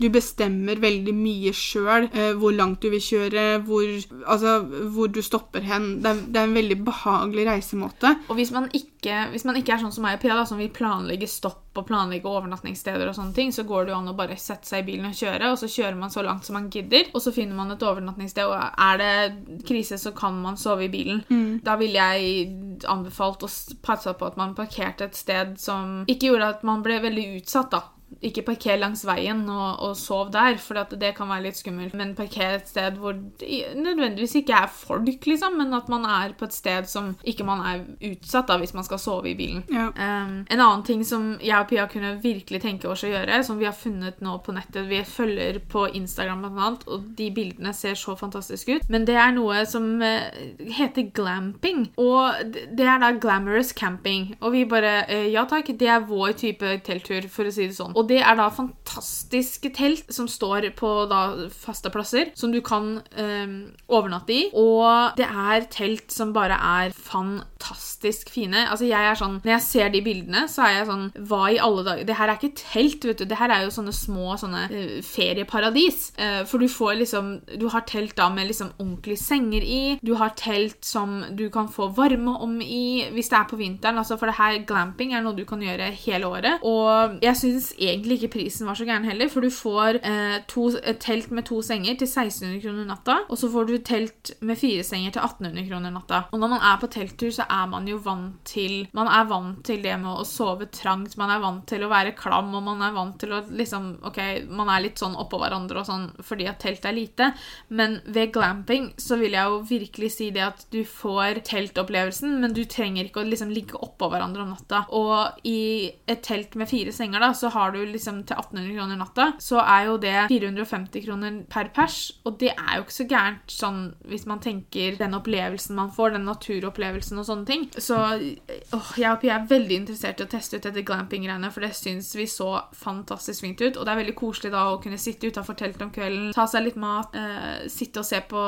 Du 0.01 0.09
bestemmer 0.13 0.81
veldig 0.83 1.15
mye 1.15 1.53
sjøl 1.55 2.09
eh, 2.11 2.33
hvor 2.39 2.53
langt 2.57 2.83
du 2.83 2.91
vil 2.91 3.03
kjøre, 3.03 3.63
hvor, 3.67 3.87
altså, 4.27 4.59
hvor 4.93 5.09
du 5.13 5.23
stopper 5.23 5.63
hen. 5.67 6.03
Det 6.03 6.11
er, 6.11 6.23
det 6.29 6.41
er 6.41 6.51
en 6.51 6.59
veldig 6.59 6.79
behagelig 6.85 7.47
reisemåte. 7.47 8.17
Og 8.29 8.39
hvis 8.41 8.51
man 8.55 8.69
ikke, 8.73 9.29
hvis 9.33 9.47
man 9.49 9.57
ikke 9.57 9.77
er 9.77 9.85
sånn 9.85 9.95
som 9.95 10.07
meg 10.07 10.19
og 10.19 10.25
Pia, 10.25 10.37
da, 10.39 10.47
som 10.49 10.61
vil 10.61 10.73
planlegge 10.75 11.29
stopp 11.31 11.61
og 11.73 11.87
planlegge 11.89 12.29
overnattingssteder, 12.29 13.09
og 13.09 13.17
sånne 13.17 13.33
ting, 13.33 13.53
så 13.55 13.65
går 13.65 13.87
det 13.87 13.95
jo 13.95 14.01
an 14.03 14.11
å 14.11 14.17
bare 14.19 14.37
sette 14.37 14.69
seg 14.69 14.83
i 14.83 14.91
bilen 14.91 15.09
og 15.09 15.17
kjøre, 15.17 15.53
og 15.55 15.57
så 15.57 15.71
kjører 15.73 15.97
man 15.97 16.13
så 16.13 16.21
langt 16.27 16.45
som 16.45 16.59
man 16.59 16.69
gidder, 16.73 17.09
og 17.15 17.23
så 17.25 17.33
finner 17.33 17.57
man 17.57 17.73
et 17.73 17.83
overnattingssted, 17.83 18.45
og 18.45 18.59
er 18.61 19.01
det 19.01 19.63
krise, 19.69 19.97
så 19.99 20.13
kan 20.13 20.37
man 20.43 20.59
sove 20.61 20.85
i 20.85 20.91
bilen. 20.93 21.23
Da 21.65 21.79
ville 21.81 21.97
jeg 22.13 22.85
anbefalt 22.93 23.47
å 23.47 23.51
passe 23.83 24.13
på 24.19 24.29
at 24.29 24.37
man 24.37 24.53
parkerte 24.59 25.09
et 25.09 25.17
sted 25.17 25.57
som 25.63 26.03
ikke 26.11 26.29
gjorde 26.33 26.53
at 26.59 26.63
man 26.69 26.85
ble 26.85 27.01
veldig 27.01 27.27
utsatt, 27.39 27.73
da. 27.73 27.81
Ikke 28.21 28.45
parker 28.47 28.81
langs 28.81 29.05
veien 29.07 29.45
og, 29.51 29.83
og 29.87 29.97
sov 29.99 30.33
der, 30.35 30.59
for 30.63 30.83
det 30.99 31.15
kan 31.17 31.31
være 31.31 31.47
litt 31.49 31.59
skummelt. 31.59 31.97
Men 31.99 32.15
parker 32.19 32.59
et 32.59 32.71
sted 32.71 32.99
hvor 33.01 33.17
det 33.41 33.63
nødvendigvis 33.79 34.37
ikke 34.43 34.57
er 34.65 34.71
folk, 34.73 35.27
liksom, 35.27 35.59
men 35.61 35.75
at 35.77 35.89
man 35.93 36.07
er 36.09 36.37
på 36.39 36.49
et 36.49 36.57
sted 36.57 36.89
som 36.91 37.13
ikke 37.25 37.47
man 37.47 37.63
er 37.67 37.85
utsatt 38.13 38.51
da, 38.51 38.59
hvis 38.61 38.75
man 38.77 38.87
skal 38.87 39.01
sove 39.03 39.33
i 39.33 39.37
bilen. 39.39 39.65
Ja. 39.73 39.89
Um, 39.97 40.43
en 40.49 40.61
annen 40.61 40.85
ting 40.87 41.05
som 41.07 41.37
jeg 41.43 41.57
og 41.59 41.69
Pia 41.71 41.87
kunne 41.91 42.15
virkelig 42.23 42.63
tenke 42.65 42.91
oss 42.91 43.05
å 43.07 43.13
gjøre, 43.13 43.43
som 43.47 43.61
vi 43.61 43.69
har 43.69 43.77
funnet 43.77 44.21
nå 44.25 44.37
på 44.43 44.55
nettet 44.55 44.89
Vi 44.91 45.01
følger 45.07 45.61
på 45.71 45.87
Instagram 45.97 46.45
blant 46.45 46.61
annet, 46.63 46.87
og 46.91 47.07
de 47.19 47.29
bildene 47.35 47.73
ser 47.77 47.97
så 47.99 48.17
fantastiske 48.19 48.79
ut. 48.79 48.89
Men 48.93 49.07
det 49.09 49.17
er 49.19 49.35
noe 49.35 49.63
som 49.69 49.87
eh, 50.05 50.29
heter 50.77 51.11
glamping. 51.15 51.87
Og 52.01 52.53
det 52.53 52.87
er 52.87 53.01
da 53.03 53.13
glamorous 53.23 53.73
camping. 53.77 54.33
Og 54.41 54.57
vi 54.57 54.65
bare 54.69 54.95
eh, 55.07 55.29
Ja 55.33 55.45
takk, 55.49 55.71
det 55.79 55.89
er 55.89 56.05
vår 56.09 56.37
type 56.41 56.77
telttur, 56.87 57.29
for 57.33 57.49
å 57.49 57.55
si 57.55 57.69
det 57.71 57.77
sånn. 57.79 57.95
Og 57.97 58.02
det 58.09 58.21
er 58.23 58.37
da 58.39 58.49
fantastiske 58.53 59.73
telt 59.77 60.11
som 60.13 60.29
står 60.31 60.69
på 60.79 60.91
da 61.11 61.49
faste 61.53 61.91
plasser, 61.93 62.33
som 62.39 62.53
du 62.53 62.61
kan 62.65 63.01
eh, 63.19 63.55
overnatte 63.93 64.35
i. 64.35 64.43
Og 64.59 65.17
det 65.19 65.27
er 65.29 65.67
telt 65.73 66.13
som 66.13 66.35
bare 66.35 66.57
er 66.57 66.95
fantastisk 66.97 68.31
fine. 68.33 68.67
Altså 68.69 68.89
jeg 68.89 69.11
er 69.11 69.19
sånn, 69.19 69.41
Når 69.43 69.53
jeg 69.55 69.65
ser 69.67 69.93
de 69.93 70.03
bildene, 70.05 70.45
så 70.51 70.67
er 70.67 70.75
jeg 70.77 70.89
sånn 70.89 71.05
Hva 71.29 71.43
i 71.53 71.61
alle 71.63 71.85
dager 71.87 72.07
Det 72.09 72.17
her 72.19 72.31
er 72.31 72.39
ikke 72.39 72.59
telt, 72.59 73.07
vet 73.07 73.23
du. 73.23 73.27
Det 73.29 73.39
her 73.39 73.53
er 73.55 73.65
jo 73.67 73.75
sånne 73.75 73.95
små 73.95 74.37
sånne 74.41 74.65
eh, 74.71 74.97
ferieparadis. 75.07 76.11
Eh, 76.19 76.43
for 76.49 76.63
du 76.63 76.69
får 76.71 76.99
liksom 77.03 77.33
Du 77.61 77.69
har 77.73 77.87
telt 77.89 78.17
da 78.19 78.29
med 78.33 78.51
liksom 78.51 78.73
ordentlige 78.79 79.23
senger 79.23 79.65
i. 79.65 79.83
Du 80.03 80.15
har 80.21 80.35
telt 80.39 80.83
som 80.87 81.21
du 81.37 81.49
kan 81.53 81.71
få 81.73 81.91
varme 81.97 82.37
om 82.43 82.59
i 82.63 83.09
hvis 83.13 83.31
det 83.33 83.39
er 83.39 83.49
på 83.51 83.59
vinteren. 83.61 83.99
Altså 84.01 84.19
for 84.19 84.31
det 84.31 84.39
her 84.39 84.61
glamping 84.67 85.15
er 85.15 85.25
noe 85.25 85.37
du 85.37 85.45
kan 85.49 85.63
gjøre 85.63 85.91
hele 86.05 86.29
året. 86.29 86.63
Og 86.67 87.19
jeg 87.23 87.39
syns 87.39 87.73
egentlig 87.79 87.92
ikke 87.93 88.31
prisen 88.33 88.67
var 88.69 88.79
så 88.79 88.87
gæren 88.89 89.07
heller, 89.07 89.29
for 89.33 89.45
du 89.45 89.51
får 89.53 89.99
eh, 90.01 90.39
to, 90.51 90.69
et 90.83 91.01
telt 91.03 91.31
med 91.35 91.47
to 91.49 91.61
senger 91.65 91.99
til 92.01 92.09
1600 92.09 92.61
kroner 92.63 92.89
natta, 92.89 93.19
og 93.29 93.39
så 93.39 93.51
får 93.53 93.69
du 93.69 93.75
telt 93.85 94.33
med 94.41 94.59
fire 94.61 94.85
senger 94.87 95.15
til 95.15 95.25
1800 95.25 95.69
kroner 95.69 95.95
natta. 95.95 96.23
Og 96.33 96.43
når 96.43 96.53
man 96.55 96.67
er 96.73 96.81
på 96.81 96.91
telttur, 96.93 97.31
så 97.35 97.47
er 97.49 97.69
man 97.73 97.89
jo 97.89 98.01
vant 98.03 98.41
til 98.49 98.89
Man 98.97 99.09
er 99.09 99.27
vant 99.29 99.63
til 99.67 99.83
det 99.85 99.95
med 100.01 100.23
å 100.23 100.27
sove 100.29 100.69
trangt, 100.73 101.17
man 101.21 101.31
er 101.33 101.43
vant 101.43 101.67
til 101.69 101.85
å 101.85 101.91
være 101.93 102.15
klam, 102.19 102.53
og 102.55 102.65
man 102.67 102.83
er 102.85 102.95
vant 102.97 103.19
til 103.21 103.35
å 103.37 103.43
liksom 103.51 103.91
Ok, 104.09 104.19
man 104.51 104.71
er 104.73 104.83
litt 104.85 105.01
sånn 105.01 105.15
oppå 105.19 105.39
hverandre 105.41 105.83
og 105.83 105.87
sånn 105.87 106.09
fordi 106.25 106.47
at 106.51 106.61
telt 106.63 106.85
er 106.87 106.95
lite, 106.97 107.31
men 107.75 107.99
ved 108.07 108.33
glamping 108.35 108.91
så 109.01 109.19
vil 109.21 109.37
jeg 109.37 109.51
jo 109.51 109.61
virkelig 109.69 110.11
si 110.15 110.31
det 110.35 110.45
at 110.45 110.65
du 110.73 110.81
får 110.89 111.43
teltopplevelsen, 111.49 112.39
men 112.43 112.55
du 112.57 112.63
trenger 112.69 113.09
ikke 113.09 113.23
å 113.23 113.29
liksom 113.29 113.53
ligge 113.55 113.79
oppå 113.83 114.09
hverandre 114.13 114.45
om 114.45 114.53
natta. 114.55 114.85
Og 114.97 115.47
i 115.49 115.93
et 116.11 116.23
telt 116.25 116.57
med 116.59 116.71
fire 116.71 116.95
senger, 116.95 117.23
da, 117.23 117.33
så 117.37 117.51
har 117.55 117.75
du 117.75 117.82
liksom 117.87 118.23
til 118.29 118.37
1800 118.37 118.75
kroner 118.77 118.97
natta, 119.01 119.27
så 119.43 119.61
er 119.63 119.87
jo 119.89 119.97
det 120.03 120.15
450 120.31 121.05
kroner 121.07 121.39
per 121.51 121.71
pers, 121.75 122.13
og 122.25 122.39
det 122.41 122.53
er 122.55 122.77
jo 122.79 122.85
ikke 122.85 122.97
så 122.99 123.07
gærent 123.11 123.53
sånn 123.53 123.81
hvis 124.09 124.27
man 124.27 124.41
tenker 124.41 124.97
den 124.99 125.15
opplevelsen 125.19 125.75
man 125.77 125.91
får, 125.95 126.15
den 126.17 126.25
naturopplevelsen 126.29 127.19
og 127.19 127.27
sånne 127.29 127.47
ting. 127.47 127.67
Så 127.77 127.97
åh, 127.99 128.93
jeg 128.99 129.11
og 129.13 129.21
Pia 129.23 129.39
er 129.39 129.47
veldig 129.51 129.77
interessert 129.83 130.21
i 130.21 130.27
å 130.27 130.31
teste 130.33 130.57
ut 130.59 130.67
dette 130.69 130.85
glamping-greiene, 130.87 131.51
for 131.53 131.65
det 131.65 131.73
syns 131.79 132.13
vi 132.17 132.27
så 132.31 132.51
fantastisk 132.77 133.41
fint 133.47 133.61
ut, 133.61 133.77
og 133.77 133.85
det 133.87 133.93
er 133.95 134.03
veldig 134.03 134.17
koselig 134.19 134.53
da 134.53 134.67
å 134.73 134.81
kunne 134.83 134.99
sitte 135.01 135.31
utafor 135.33 135.59
teltet 135.59 135.83
om 135.83 135.91
kvelden, 135.95 136.33
ta 136.37 136.47
seg 136.47 136.67
litt 136.67 136.77
mat, 136.81 137.15
eh, 137.15 137.69
sitte 137.73 138.01
og 138.03 138.07
se 138.09 138.21
på 138.29 138.43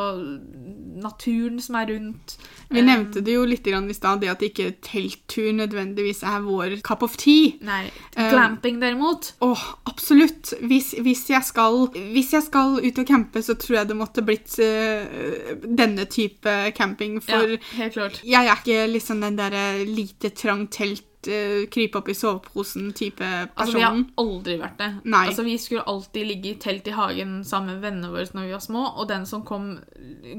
naturen 1.05 1.61
som 1.61 1.77
er 1.77 1.87
rundt. 1.93 2.37
Vi 2.71 2.81
Eh, 2.81 2.85
nevnte 2.85 3.23
det 3.25 3.35
jo 3.35 3.45
litt 3.45 3.63
grann 3.65 3.89
i 3.91 3.95
stad, 3.95 4.21
det 4.21 4.29
at 4.31 4.41
ikke 4.41 4.75
telttur 4.83 5.53
nødvendigvis 5.53 6.23
er 6.23 6.41
vår 6.41 6.81
cup 6.83 7.03
of 7.03 7.17
tea. 7.17 7.57
Nei. 7.61 7.91
Eh, 8.17 8.31
Glamping, 8.31 8.81
derimot. 8.81 9.14
Åh, 9.45 9.63
absolutt. 9.91 10.53
Hvis, 10.61 10.93
hvis, 11.05 11.25
jeg 11.31 11.45
skal, 11.47 11.89
hvis 12.15 12.33
jeg 12.35 12.47
skal 12.47 12.79
ut 12.81 13.01
og 13.01 13.09
campe, 13.09 13.43
så 13.45 13.57
tror 13.61 13.79
jeg 13.81 13.91
det 13.91 13.97
måtte 13.99 14.25
blitt 14.27 14.57
uh, 14.59 15.55
denne 15.65 16.07
type 16.11 16.55
camping. 16.77 17.21
For 17.25 17.55
ja, 17.55 17.61
helt 17.79 17.97
klart. 17.99 18.21
jeg 18.25 18.51
er 18.51 18.63
ikke 18.63 18.87
liksom 18.93 19.25
den 19.25 19.39
derre 19.39 19.67
lite 19.89 20.33
trangt 20.35 20.75
telt, 20.79 21.07
eh, 21.29 21.67
krype 21.73 22.01
opp 22.01 22.09
i 22.09 22.17
soveposen-type 22.17 23.29
Altså, 23.57 23.77
Vi 23.77 23.85
har 23.85 24.01
aldri 24.21 24.57
vært 24.61 24.79
det. 24.79 24.91
Nei. 25.05 25.27
Altså, 25.29 25.45
Vi 25.45 25.57
skulle 25.59 25.87
alltid 25.87 26.27
ligge 26.27 26.51
i 26.51 26.59
telt 26.61 26.89
i 26.89 26.97
hagen 26.97 27.45
sammen 27.45 27.75
med 27.75 27.87
vennene 27.87 28.11
våre 28.13 28.27
når 28.35 28.49
vi 28.49 28.57
var 28.57 28.65
små, 28.65 28.85
og 28.99 29.09
den 29.09 29.27
som 29.27 29.45
kom 29.47 29.79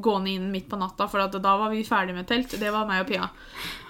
gående 0.01 0.35
inn 0.35 0.51
midt 0.51 0.69
på 0.69 0.79
natta, 0.79 1.07
for 1.07 1.25
da 1.27 1.57
var 1.57 1.69
vi 1.73 1.83
ferdig 1.83 2.15
med 2.15 2.27
telt, 2.27 2.59
det 2.59 2.71
var 2.71 2.87
meg 2.89 3.05
og 3.05 3.11
Pia. 3.11 3.29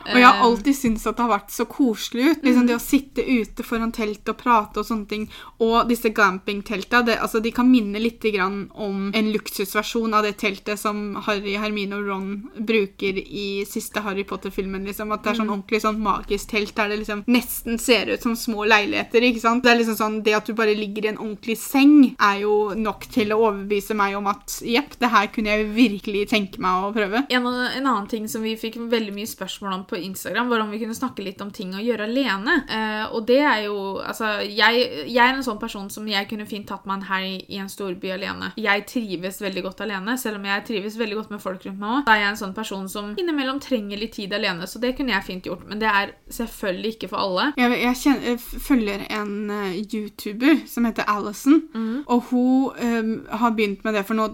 Og 0.05 0.19
jeg 0.19 0.25
har 0.25 0.35
Eh, 0.35 0.43
alltid 0.45 0.75
syntes 0.75 1.07
at 1.07 1.17
det 1.17 1.23
har 1.25 1.39
vært 1.39 1.51
så 1.51 1.65
koselig 1.65 2.25
ut. 2.31 2.43
Liksom 2.43 2.67
Det 2.67 2.75
å 2.75 2.81
sitte 2.81 3.23
ute 3.25 3.63
foran 3.63 3.91
telt 3.91 4.29
og 4.29 4.37
prate 4.37 4.77
og 4.79 4.85
sånne 4.85 5.07
ting. 5.07 5.29
Og 5.59 5.87
disse 5.89 6.09
glamping-telta, 6.13 7.01
altså, 7.17 7.41
de 7.41 7.51
kan 7.51 7.69
minne 7.69 7.99
litt 7.99 8.21
grann 8.21 8.69
om 8.73 9.11
en 9.13 9.31
luksusversjon 9.33 10.13
av 10.13 10.23
det 10.23 10.37
teltet 10.37 10.77
som 10.79 11.15
Harry, 11.25 11.55
Hermine 11.55 11.93
og 11.93 12.07
Ron 12.07 12.49
bruker 12.57 13.17
i 13.17 13.65
siste 13.65 14.01
Harry 14.01 14.23
Potter-filmen. 14.23 14.85
Liksom. 14.85 15.11
At 15.11 15.23
det 15.23 15.31
er 15.33 15.41
sånn 15.41 15.49
ordentlig 15.49 15.81
sånn 15.81 15.99
magisk 15.99 16.49
telt 16.49 16.77
der 16.85 16.93
det 16.93 17.01
liksom 17.01 17.23
nesten 17.31 17.79
ser 17.81 18.09
ut 18.13 18.21
som 18.21 18.35
små 18.35 18.65
leiligheter. 18.69 19.23
ikke 19.23 19.41
sant? 19.43 19.63
Det 19.63 19.71
er 19.71 19.79
liksom 19.79 19.97
sånn, 19.99 20.19
det 20.25 20.35
at 20.37 20.47
du 20.47 20.55
bare 20.57 20.75
ligger 20.77 21.07
i 21.07 21.11
en 21.13 21.19
ordentlig 21.21 21.57
seng, 21.59 22.15
er 22.15 22.41
jo 22.43 22.55
nok 22.77 23.07
til 23.11 23.33
å 23.33 23.39
overbevise 23.47 23.97
meg 23.97 24.17
om 24.17 24.29
at 24.31 24.59
jepp, 24.65 24.97
det 25.01 25.11
her 25.13 25.29
kunne 25.33 25.53
jeg 25.53 25.69
virkelig 25.75 26.25
tenke 26.31 26.61
meg 26.63 26.87
å 26.87 26.93
prøve. 26.95 27.25
En, 27.29 27.47
en 27.47 27.89
annen 27.89 28.09
ting 28.11 28.27
som 28.31 28.45
vi 28.45 28.55
fikk 28.59 28.77
veldig 28.91 29.13
mye 29.15 29.29
spørsmål 29.29 29.79
om 29.79 29.85
på 29.89 29.99
Instagram, 30.01 30.51
var 30.51 30.65
om 30.65 30.73
vi 30.73 30.81
kunne 30.83 30.97
snakke 30.97 31.25
litt 31.25 31.41
om 31.43 31.51
ting 31.55 31.73
å 31.75 31.83
gjøre 31.83 32.07
alene. 32.09 32.59
Uh, 32.69 33.15
og 33.15 33.25
det 33.29 33.41
er 33.41 33.65
jo 33.67 33.75
Altså, 34.05 34.27
jeg, 34.43 34.83
jeg 35.09 35.21
er 35.21 35.33
en 35.33 35.43
sånn 35.45 35.59
person 35.59 35.87
som 35.91 36.05
jeg 36.07 36.27
kunne 36.29 36.45
fint 36.47 36.65
tatt 36.67 36.85
meg 36.87 36.99
en 36.99 37.07
helg 37.07 37.51
i 37.51 37.57
en 37.61 37.69
storby 37.71 38.11
alene. 38.13 38.51
Jeg 38.59 38.83
trives 38.89 39.39
veldig 39.41 39.63
godt 39.65 39.81
alene, 39.85 40.15
selv 40.19 40.39
om 40.39 40.45
jeg 40.47 40.65
trives 40.67 40.97
veldig 40.99 41.17
godt 41.19 41.33
med 41.33 41.41
folk 41.43 41.65
rundt 41.65 41.81
meg 41.81 41.91
òg. 41.97 42.03
Da 42.07 42.15
er 42.15 42.21
jeg 42.21 42.31
en 42.33 42.39
sånn 42.41 42.55
person 42.57 42.87
som 42.91 43.13
innimellom 43.19 43.59
trenger 43.63 43.99
litt 44.01 44.15
tid 44.17 44.33
alene, 44.35 44.67
så 44.69 44.81
det 44.83 44.93
kunne 44.97 45.15
jeg 45.15 45.27
fint 45.27 45.49
gjort. 45.49 45.65
Men 45.69 45.81
det 45.81 45.89
er 45.89 46.13
selvfølgelig 46.37 46.74
ikke 46.85 47.09
for 47.11 47.21
alle. 47.21 47.47
Jeg, 47.57 47.71
jeg, 47.81 47.97
kjenner, 48.01 48.27
jeg 48.31 48.61
følger 48.67 49.05
en 49.09 49.51
uh, 49.51 49.75
YouTuber 49.75 50.61
som 50.69 50.87
heter 50.87 51.07
Alison, 51.11 51.61
mm. 51.73 52.03
og 52.11 52.23
hun 52.29 52.71
um, 52.75 53.11
har 53.29 53.55
begynt 53.55 53.85
med 53.85 53.95
det, 53.97 54.05
for 54.07 54.17
nå 54.17 54.27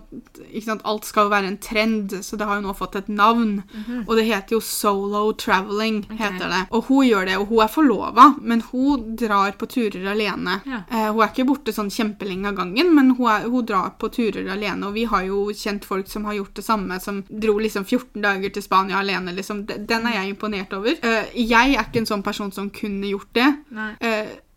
sant, 0.62 0.84
Alt 0.88 1.06
skal 1.08 1.27
jo 1.27 1.34
være 1.34 1.51
en 1.51 1.60
trend, 1.62 2.15
så 2.25 2.38
det 2.39 2.47
har 2.47 2.60
jo 2.60 2.65
nå 2.65 2.73
fått 2.77 2.97
et 2.99 3.10
navn. 3.12 3.62
Og 4.08 4.13
det 4.17 4.25
heter 4.27 4.58
jo 4.58 4.62
solo 4.63 5.32
traveling, 5.38 6.04
heter 6.10 6.47
det. 6.51 6.62
Og 6.75 6.88
hun 6.89 7.06
gjør 7.08 7.27
det, 7.30 7.38
og 7.39 7.51
hun 7.51 7.63
er 7.65 7.71
forlova, 7.71 8.27
men 8.41 8.63
hun 8.71 9.15
drar 9.19 9.56
på 9.60 9.69
turer 9.71 10.08
alene. 10.13 10.60
Ja. 10.65 10.84
Uh, 10.91 11.10
hun 11.12 11.23
er 11.23 11.32
ikke 11.32 11.47
borte 11.49 11.75
sånn 11.75 11.91
kjempelenge 11.93 12.51
av 12.51 12.58
gangen, 12.60 12.93
men 12.95 13.13
hun, 13.17 13.30
er, 13.32 13.47
hun 13.51 13.67
drar 13.67 13.93
på 14.01 14.12
turer 14.13 14.49
alene, 14.51 14.88
og 14.88 14.97
vi 14.97 15.06
har 15.10 15.25
jo 15.27 15.47
kjent 15.56 15.86
folk 15.88 16.10
som 16.12 16.25
har 16.30 16.39
gjort 16.39 16.56
det 16.58 16.65
samme, 16.65 16.99
som 17.04 17.21
dro 17.30 17.58
liksom 17.62 17.86
14 17.86 18.21
dager 18.23 18.54
til 18.54 18.65
Spania 18.65 19.01
alene, 19.01 19.36
liksom. 19.38 19.65
Den 19.67 20.08
er 20.08 20.19
jeg 20.19 20.34
imponert 20.34 20.73
over. 20.77 20.97
Uh, 21.04 21.30
jeg 21.36 21.75
er 21.75 21.86
ikke 21.86 22.01
en 22.04 22.10
sånn 22.10 22.23
person 22.25 22.31
som 22.32 22.70
kunne 22.70 23.08
gjort 23.08 23.30
det. 23.36 23.50
Nei. 23.72 23.91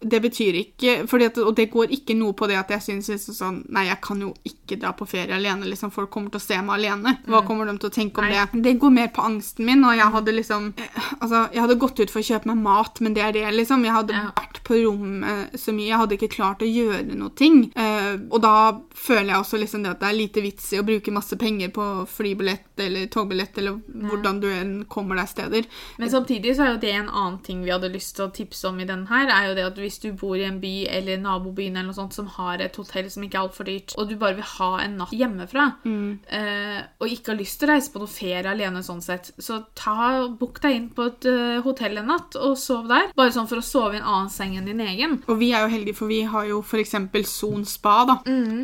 Det 0.05 0.21
betyr 0.23 0.55
ikke 0.61 0.95
at, 1.27 1.39
Og 1.39 1.55
det 1.57 1.71
går 1.73 1.93
ikke 1.97 2.15
noe 2.19 2.33
på 2.37 2.47
det 2.51 2.57
at 2.61 2.69
jeg 2.75 2.81
syns 2.83 3.09
liksom 3.09 3.35
sånn 3.35 3.61
Nei, 3.73 3.87
jeg 3.89 4.01
kan 4.05 4.21
jo 4.21 4.33
ikke 4.45 4.79
dra 4.81 4.93
på 4.93 5.07
ferie 5.09 5.35
alene. 5.35 5.65
liksom 5.71 5.91
Folk 5.93 6.11
kommer 6.11 6.31
til 6.31 6.41
å 6.41 6.45
se 6.45 6.59
meg 6.63 6.75
alene. 6.79 7.19
Hva 7.27 7.41
kommer 7.47 7.67
de 7.67 7.77
til 7.79 7.91
å 7.91 7.95
tenke 7.95 8.19
om 8.21 8.25
Nei. 8.29 8.33
det? 8.53 8.63
Det 8.63 8.79
går 8.81 8.91
mer 8.93 9.09
på 9.09 9.23
angsten 9.25 9.65
min. 9.67 9.85
Og 9.85 9.97
jeg 9.97 10.11
hadde 10.13 10.35
liksom 10.37 10.73
Altså, 11.21 11.49
jeg 11.53 11.61
hadde 11.63 11.79
gått 11.81 12.01
ut 12.01 12.11
for 12.11 12.21
å 12.21 12.29
kjøpe 12.29 12.47
meg 12.53 12.57
mat, 12.65 13.01
men 13.01 13.15
det 13.15 13.23
er 13.23 13.33
det, 13.33 13.45
liksom. 13.55 13.85
Jeg 13.85 13.93
hadde 13.95 14.13
Ja. 14.15 14.31
vært 14.37 14.63
på 14.65 14.79
rommet 14.85 15.53
så 15.59 15.73
mye. 15.73 15.89
Jeg 15.89 15.99
hadde 15.99 16.17
ikke 16.19 16.31
klart 16.37 16.61
å 16.65 16.69
gjøre 16.69 17.15
noe 17.17 17.31
ting. 17.35 17.73
Eh, 17.77 18.17
og 18.31 18.41
da 18.43 18.81
føler 18.95 19.33
jeg 19.35 19.41
også 19.43 19.59
liksom 19.61 19.83
det 19.85 19.91
at 19.91 20.01
det 20.01 20.09
er 20.09 20.19
lite 20.19 20.43
vits 20.43 20.73
i 20.73 20.79
å 20.81 20.85
bruke 20.87 21.13
masse 21.13 21.37
penger 21.37 21.69
på 21.71 22.07
flybillett 22.09 22.79
eller 22.79 23.07
togbillett 23.07 23.59
eller 23.59 23.81
hvordan 23.95 24.41
du 24.41 24.49
enn 24.51 24.85
kommer 24.89 25.17
deg 25.17 25.29
steder. 25.29 25.65
Men 25.99 26.11
samtidig 26.11 26.57
så 26.57 26.65
er 26.67 26.73
jo 26.75 26.81
det 26.81 26.93
en 26.95 27.09
annen 27.09 27.39
ting 27.43 27.63
vi 27.65 27.71
hadde 27.71 27.93
lyst 27.93 28.17
til 28.17 28.27
å 28.27 28.33
tipse 28.35 28.65
om 28.69 28.81
i 28.81 28.85
den 28.89 29.07
her, 29.07 29.29
er 29.29 29.49
jo 29.51 29.55
det 29.55 29.65
at 29.67 29.77
hvis 29.79 29.94
du 30.03 30.11
bor 30.19 30.37
i 30.39 30.47
en 30.47 30.61
by 30.63 30.73
eller 30.93 31.21
nabobyen 31.23 31.77
eller 31.77 31.91
noe 31.91 31.97
sånt 31.97 32.17
som 32.17 32.29
har 32.37 32.63
et 32.63 32.77
hotell 32.79 33.11
som 33.11 33.25
ikke 33.25 33.39
er 33.39 33.49
altfor 33.49 33.69
dyrt, 33.69 33.97
og 33.99 34.09
du 34.09 34.17
bare 34.21 34.39
vil 34.39 34.49
ha 34.55 34.71
en 34.85 34.97
natt 35.01 35.15
hjemmefra, 35.15 35.67
eh, 35.85 36.81
og 37.01 37.11
ikke 37.11 37.33
har 37.33 37.41
lyst 37.41 37.61
til 37.61 37.69
å 37.69 37.75
reise 37.75 37.93
på 37.93 38.03
noe 38.03 38.11
ferie 38.11 38.51
alene 38.51 38.83
sånn 38.87 39.03
sett, 39.05 39.33
så 39.39 39.61
ta, 39.77 40.25
bukk 40.41 40.63
deg 40.65 40.79
inn 40.79 40.89
på 40.95 41.09
et 41.09 41.27
uh, 41.29 41.61
hotell 41.65 41.99
en 42.01 42.11
natt 42.13 42.37
og 42.39 42.57
sov 42.61 42.89
der. 42.91 43.11
Bare 43.17 43.35
sånn 43.35 43.49
for 43.51 43.61
å 43.61 43.65
sove 43.65 43.97
i 43.97 44.01
en 44.01 44.07
annen 44.07 44.33
seng 44.33 44.57
enn 44.59 44.69
din 44.69 44.83
egen. 44.85 45.19
Og 45.29 45.39
vi 45.41 45.53
er 45.55 45.65
jo 45.65 45.73
heldige, 45.75 45.99
for 45.99 46.13
vi 46.13 46.23
har 46.29 46.49
jo 46.49 46.63
f.eks. 46.63 46.97
Son 47.35 47.65
spa, 47.67 47.95
da, 48.09 48.19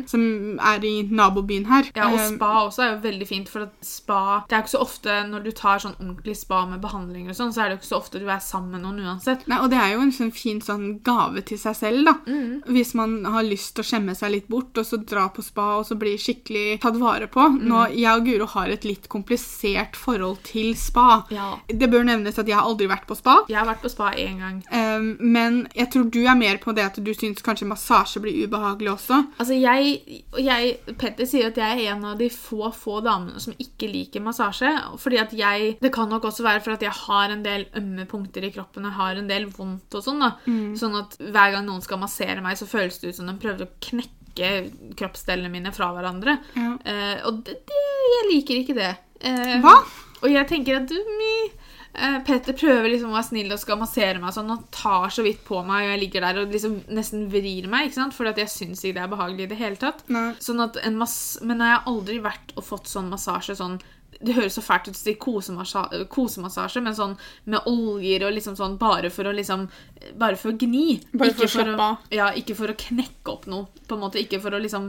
som 0.09 0.23
er 0.71 0.85
i 0.85 0.93
nabobyen 1.09 1.65
her. 1.69 1.89
Mm. 1.91 1.97
Ja, 1.97 2.09
og 2.11 2.21
Eh, 2.21 2.35
spa 2.35 2.51
også 2.65 2.83
er 2.83 2.91
jo 2.93 2.99
veldig 3.05 3.27
fint, 3.27 3.49
for 3.51 3.67
at 3.67 3.85
spa 3.85 4.21
Det 4.47 4.55
er 4.55 4.61
jo 4.61 4.65
ikke 4.65 4.73
så 4.75 4.83
ofte 4.83 5.17
når 5.29 5.45
du 5.45 5.51
tar 5.55 5.81
sånn 5.83 5.97
ordentlig 5.99 6.35
spa 6.39 6.63
med 6.69 6.81
behandlinger 6.83 7.33
og 7.33 7.37
sånn, 7.37 7.53
så 7.53 7.63
er 7.63 7.69
det 7.69 7.77
jo 7.77 7.81
ikke 7.81 7.91
så 7.91 7.99
ofte 8.01 8.21
du 8.21 8.27
er 8.27 8.41
sammen 8.43 8.75
med 8.75 8.85
noen 8.85 9.01
uansett. 9.05 9.45
Nei, 9.51 9.59
og 9.63 9.71
det 9.73 9.79
er 9.81 9.95
jo 9.95 10.03
en 10.05 10.13
sånn 10.15 10.33
fin 10.35 10.61
sånn 10.63 10.87
gave 11.05 11.20
til 11.47 11.59
seg 11.61 11.75
selv, 11.77 12.05
da. 12.07 12.15
Mm. 12.27 12.61
Hvis 12.71 12.93
man 12.97 13.17
har 13.25 13.45
lyst 13.47 13.75
til 13.75 13.83
å 13.85 13.87
skjemme 13.87 14.15
seg 14.17 14.33
litt 14.35 14.47
bort, 14.51 14.77
og 14.77 14.87
så 14.87 14.99
dra 15.01 15.27
på 15.33 15.43
spa 15.45 15.67
og 15.79 15.87
så 15.87 15.97
bli 15.99 16.15
skikkelig 16.19 16.79
tatt 16.83 16.97
vare 17.01 17.27
på. 17.31 17.47
Mm. 17.55 17.59
Nå, 17.69 17.81
Jeg 17.95 18.11
og 18.17 18.25
Guro 18.27 18.47
har 18.55 18.71
et 18.73 18.85
litt 18.87 19.07
komplisert 19.11 19.97
forhold 19.99 20.41
til 20.47 20.73
spa. 20.79 21.23
Ja. 21.33 21.53
Det 21.67 21.89
bør 21.91 22.05
nevnes 22.07 22.39
at 22.39 22.47
jeg 22.49 22.57
har 22.57 22.67
aldri 22.67 22.89
vært 22.91 23.07
på 23.09 23.17
spa. 23.19 23.41
Jeg 23.51 23.59
har 23.59 23.67
vært 23.69 23.83
på 23.83 23.91
spa 23.91 24.11
én 24.17 24.39
gang. 24.41 24.61
Um, 24.71 25.11
men 25.19 25.61
jeg 25.77 25.91
tror 25.93 26.09
du 26.11 26.21
er 26.23 26.37
mer 26.37 26.59
på 26.61 26.73
det 26.77 26.85
at 26.89 26.99
du 27.01 27.11
syns 27.15 27.43
kanskje 27.45 27.69
massasje 27.69 28.21
blir 28.23 28.45
ubehagelig 28.45 28.93
også. 28.95 29.21
Altså, 29.37 29.57
jeg, 29.57 30.23
jeg 30.41 30.95
Petter 31.01 31.27
sier 31.29 31.51
at 31.51 31.59
jeg 31.59 31.85
er 31.85 31.95
en 31.95 32.05
av 32.11 32.19
de 32.19 32.29
få, 32.33 32.71
få 32.75 32.99
damene 33.05 33.41
som 33.41 33.55
ikke 33.61 33.89
liker 33.91 34.23
massasje. 34.23 34.71
Fordi 35.01 35.19
at 35.21 35.33
jeg 35.35 35.75
Det 35.81 35.91
kan 35.93 36.09
nok 36.11 36.25
også 36.29 36.45
være 36.45 36.61
for 36.63 36.75
at 36.75 36.85
jeg 36.85 36.93
har 37.05 37.33
en 37.33 37.43
del 37.45 37.67
ømme 37.77 38.05
punkter 38.09 38.45
i 38.45 38.51
kroppen. 38.53 38.87
Jeg 38.87 38.97
har 38.97 39.19
en 39.19 39.29
del 39.29 39.47
vondt 39.51 39.97
og 39.97 40.05
sånn. 40.05 40.21
da. 40.21 40.33
Sånn 40.77 40.95
at 41.03 41.17
hver 41.21 41.55
gang 41.55 41.67
noen 41.67 41.83
skal 41.85 42.01
massere 42.01 42.41
meg, 42.43 42.57
så 42.59 42.69
føles 42.69 42.99
det 43.01 43.11
ut 43.11 43.19
som 43.19 43.29
de 43.29 43.37
prøver 43.41 43.67
å 43.67 43.73
knekke 43.83 44.51
kroppsdelene 44.99 45.51
mine 45.51 45.73
fra 45.75 45.91
hverandre. 45.95 46.37
Ja. 46.55 46.75
Eh, 46.87 47.17
og 47.27 47.43
det, 47.47 47.57
det, 47.67 47.81
jeg 48.15 48.29
liker 48.31 48.61
ikke 48.61 48.77
det. 48.77 48.93
Eh, 49.21 49.57
Hva? 49.63 49.75
Og 50.21 50.29
jeg 50.31 50.47
tenker 50.49 50.77
at 50.77 50.89
du, 50.89 50.95
mi, 51.17 51.33
eh, 51.97 52.17
Petter 52.25 52.55
prøver 52.57 52.91
liksom 52.93 53.11
å 53.11 53.17
være 53.17 53.27
snill 53.31 53.53
og 53.53 53.61
skal 53.61 53.79
massere 53.81 54.21
meg 54.21 54.35
sånn, 54.35 54.51
og 54.53 54.67
tar 54.73 55.09
så 55.13 55.25
vidt 55.25 55.41
på 55.47 55.63
meg, 55.65 55.87
og 55.87 55.93
jeg 55.95 56.01
ligger 56.05 56.27
der 56.27 56.41
og 56.43 56.53
liksom 56.53 56.77
nesten 56.93 57.25
vrir 57.33 57.67
meg, 57.71 57.89
ikke 57.89 57.99
sant? 57.99 58.17
fordi 58.17 58.33
at 58.35 58.43
jeg 58.45 58.53
syns 58.53 58.83
ikke 58.85 58.99
det 58.99 59.05
er 59.05 59.15
behagelig 59.15 59.47
i 59.47 59.51
det 59.51 59.59
hele 59.61 59.81
tatt. 59.81 60.05
Nei. 60.13 60.27
Sånn 60.43 60.61
at 60.63 60.79
en 60.85 60.99
mass 60.99 61.17
Men 61.41 61.63
jeg 61.63 61.73
har 61.75 61.89
aldri 61.89 62.21
vært 62.23 62.53
og 62.55 62.67
fått 62.67 62.91
sånn 62.91 63.09
massasje 63.11 63.57
sånn 63.59 63.81
det 64.23 64.35
høres 64.37 64.53
så 64.57 64.61
fælt 64.61 64.87
ut 64.89 64.95
å 64.95 65.01
si 65.01 65.13
kosemassa- 65.15 66.07
kosemassasje, 66.09 66.81
men 66.83 66.93
sånn 66.97 67.17
med 67.45 67.61
oljer 67.65 68.27
og 68.27 68.33
liksom 68.35 68.55
sånn 68.59 68.77
bare 68.77 69.09
for 69.09 69.23
å 69.29 69.35
liksom 69.35 69.67
Bare 70.17 70.35
for 70.35 70.49
å 70.51 70.57
gni. 70.57 70.99
Bare 71.13 71.29
for 71.37 71.45
å 71.45 71.49
slappe 71.51 71.79
av. 71.79 71.97
Ja, 72.09 72.31
ikke 72.33 72.55
for 72.57 72.71
å 72.71 72.73
knekke 72.73 73.29
opp 73.29 73.45
noe, 73.45 73.67
på 73.87 73.93
en 73.93 74.01
måte. 74.01 74.17
Ikke 74.17 74.39
for 74.41 74.49
å 74.49 74.59
liksom 74.59 74.87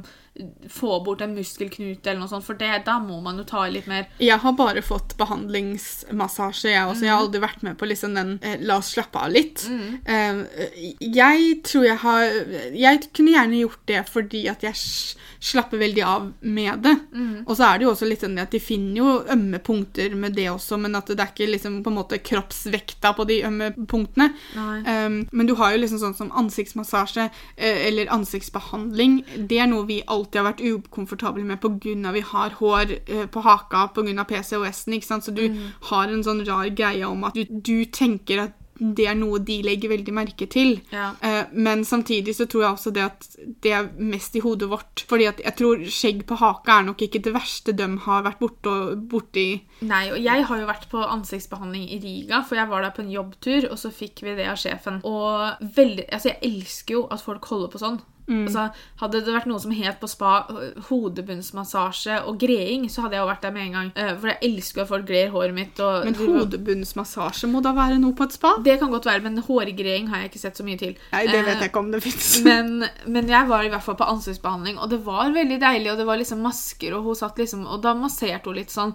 få 0.69 1.05
bort 1.05 1.21
en 1.21 1.35
muskelknute 1.37 2.09
eller 2.09 2.23
noe 2.23 2.31
sånt, 2.31 2.47
for 2.47 2.57
det, 2.57 2.71
da 2.87 2.97
må 3.03 3.19
man 3.21 3.37
jo 3.37 3.45
ta 3.49 3.67
i 3.67 3.73
litt 3.75 3.89
mer 3.91 4.07
Jeg 4.23 4.41
har 4.41 4.55
bare 4.57 4.81
fått 4.85 5.13
behandlingsmassasje, 5.21 6.71
jeg 6.73 6.89
også. 6.89 7.05
Jeg 7.05 7.13
har 7.13 7.21
aldri 7.21 7.43
vært 7.43 7.65
med 7.67 7.77
på 7.77 7.89
liksom 7.91 8.17
den 8.17 8.39
eh, 8.41 8.57
'la 8.63 8.79
oss 8.81 8.95
slappe 8.95 9.21
av 9.21 9.35
litt'. 9.35 9.67
Eh, 10.09 10.41
jeg 11.01 11.61
tror 11.69 11.85
jeg 11.85 11.99
har 12.01 12.23
Jeg 12.73 13.03
kunne 13.13 13.35
gjerne 13.37 13.61
gjort 13.61 13.85
det 13.87 14.01
fordi 14.09 14.47
at 14.49 14.65
jeg 14.65 14.75
slapper 15.43 15.81
veldig 15.81 16.03
av 16.07 16.33
med 16.41 16.83
det. 16.87 16.95
Og 17.47 17.57
så 17.57 17.67
er 17.67 17.79
det 17.79 17.87
jo 17.87 17.93
også 17.93 18.07
litt 18.09 18.23
sånn 18.23 18.39
at 18.39 18.55
de 18.55 18.61
finner 18.63 19.01
jo 19.01 19.15
ømme 19.35 19.59
punkter 19.59 20.15
med 20.15 20.37
det 20.39 20.47
også, 20.53 20.79
men 20.79 20.95
at 20.95 21.11
det 21.11 21.19
er 21.19 21.33
ikke 21.33 21.51
liksom 21.51 21.81
på 21.83 21.91
en 21.91 21.99
måte 21.99 22.21
kroppsvekta 22.23 23.13
på 23.19 23.27
de 23.27 23.41
ømme 23.49 23.73
punktene. 23.91 24.31
Um, 24.55 25.27
men 25.33 25.49
du 25.49 25.57
har 25.59 25.75
jo 25.75 25.83
liksom 25.83 25.99
sånn 25.99 26.15
som 26.15 26.31
ansiktsmassasje 26.39 27.27
eh, 27.57 27.89
eller 27.89 28.13
ansiktsbehandling. 28.15 29.19
Det 29.51 29.59
er 29.59 29.71
noe 29.73 29.89
vi 29.89 29.99
alltid 30.23 30.41
har 30.41 30.49
vært 30.53 30.65
ukomfortable 30.65 31.45
med 31.45 31.61
pga. 31.63 32.13
vi 32.17 32.25
har 32.33 32.57
hår 32.63 32.97
eh, 33.07 33.27
på 33.27 33.45
haka 33.45 33.89
pga. 33.93 34.25
PCOS-en. 34.25 34.97
ikke 34.97 35.11
sant? 35.11 35.25
Så 35.27 35.35
du 35.35 35.45
har 35.91 36.09
en 36.09 36.25
sånn 36.25 36.45
rar 36.47 36.71
greie 36.71 37.05
om 37.07 37.25
at 37.29 37.35
du, 37.35 37.45
du 37.49 37.85
tenker 37.85 38.47
at 38.47 38.59
det 38.83 39.05
er 39.07 39.17
noe 39.19 39.39
de 39.45 39.59
legger 39.65 39.93
veldig 39.93 40.15
merke 40.17 40.49
til. 40.51 40.81
Ja. 40.93 41.13
Eh, 41.23 41.45
men 41.53 41.85
samtidig 41.87 42.35
så 42.37 42.49
tror 42.51 42.65
jeg 42.65 42.73
også 42.73 42.93
det 42.95 43.05
at 43.05 43.29
det 43.63 43.75
er 43.77 43.91
mest 43.99 44.37
i 44.37 44.43
hodet 44.43 44.71
vårt. 44.73 45.05
Fordi 45.09 45.29
at 45.31 45.43
jeg 45.45 45.57
tror 45.59 45.85
skjegg 45.87 46.25
på 46.29 46.39
haka 46.41 46.79
er 46.79 46.89
nok 46.89 47.05
ikke 47.07 47.23
det 47.23 47.35
verste 47.37 47.77
de 47.77 47.89
har 48.07 48.27
vært 48.27 48.43
borte, 48.43 48.77
borti. 48.97 49.47
Nei, 49.83 50.05
og 50.15 50.19
jeg 50.23 50.45
har 50.49 50.61
jo 50.63 50.67
vært 50.71 50.89
på 50.93 51.03
ansiktsbehandling 51.05 51.89
i 51.91 51.99
Riga, 52.03 52.43
for 52.47 52.57
jeg 52.61 52.69
var 52.71 52.83
der 52.87 52.95
på 52.97 53.03
en 53.03 53.11
jobbtur, 53.13 53.69
og 53.71 53.79
så 53.79 53.91
fikk 53.93 54.23
vi 54.23 54.37
det 54.39 54.47
av 54.49 54.57
sjefen. 54.61 55.01
Og 55.05 55.69
veldig, 55.77 56.07
altså 56.13 56.33
jeg 56.33 56.41
elsker 56.53 56.95
jo 57.01 57.05
at 57.11 57.21
folk 57.25 57.45
holder 57.53 57.69
på 57.75 57.83
sånn. 57.83 58.01
Altså, 58.33 58.69
hadde 59.03 59.19
det 59.27 59.33
vært 59.35 59.49
noe 59.51 59.59
som 59.61 59.73
het 59.75 59.99
på 60.01 60.09
spa 60.09 60.47
hodebunnsmassasje 60.89 62.21
og 62.29 62.39
greing, 62.41 62.87
så 62.91 63.03
hadde 63.05 63.17
jeg 63.19 63.25
jo 63.25 63.29
vært 63.29 63.43
der 63.45 63.55
med 63.55 63.65
en 63.67 63.75
gang. 63.77 63.91
Eh, 63.99 64.13
For 64.21 64.31
jeg 64.31 64.39
elsker 64.49 64.85
at 64.85 64.91
folk 64.93 65.07
grer 65.09 65.33
håret 65.35 65.55
mitt. 65.57 65.81
Men 66.07 66.17
hodebunnsmassasje 66.17 67.51
må 67.51 67.61
da 67.65 67.75
være 67.77 67.99
noe 68.01 68.15
på 68.17 68.27
et 68.29 68.37
spa? 68.37 68.55
Det 68.65 68.79
kan 68.81 68.93
godt 68.95 69.09
være, 69.11 69.25
men 69.27 69.43
hårgreing 69.43 70.09
har 70.13 70.23
jeg 70.23 70.31
ikke 70.33 70.43
sett 70.45 70.61
så 70.61 70.67
mye 70.67 70.79
til. 70.81 70.95
Nei, 71.13 71.25
det 71.27 71.41
Eh, 71.43 71.47
vet 71.49 71.61
jeg 71.65 71.73
ikke 71.73 71.83
om 71.83 71.91
det 71.93 72.03
fins. 72.05 72.31
men, 72.47 72.87
men 73.07 73.29
jeg 73.29 73.49
var 73.51 73.65
i 73.67 73.73
hvert 73.73 73.83
fall 73.85 73.99
på 73.99 74.09
ansiktsbehandling, 74.15 74.79
og 74.79 74.91
det 74.95 75.03
var 75.05 75.33
veldig 75.35 75.59
deilig. 75.61 75.91
Og 75.93 75.99
det 75.99 76.07
var 76.09 76.23
liksom 76.23 76.43
masker, 76.47 76.95
og 76.97 77.03
hun 77.11 77.19
satt 77.19 77.43
liksom 77.43 77.67
Og 77.67 77.83
da 77.83 77.95
masserte 77.99 78.49
hun 78.49 78.57
litt 78.63 78.71
sånn. 78.73 78.95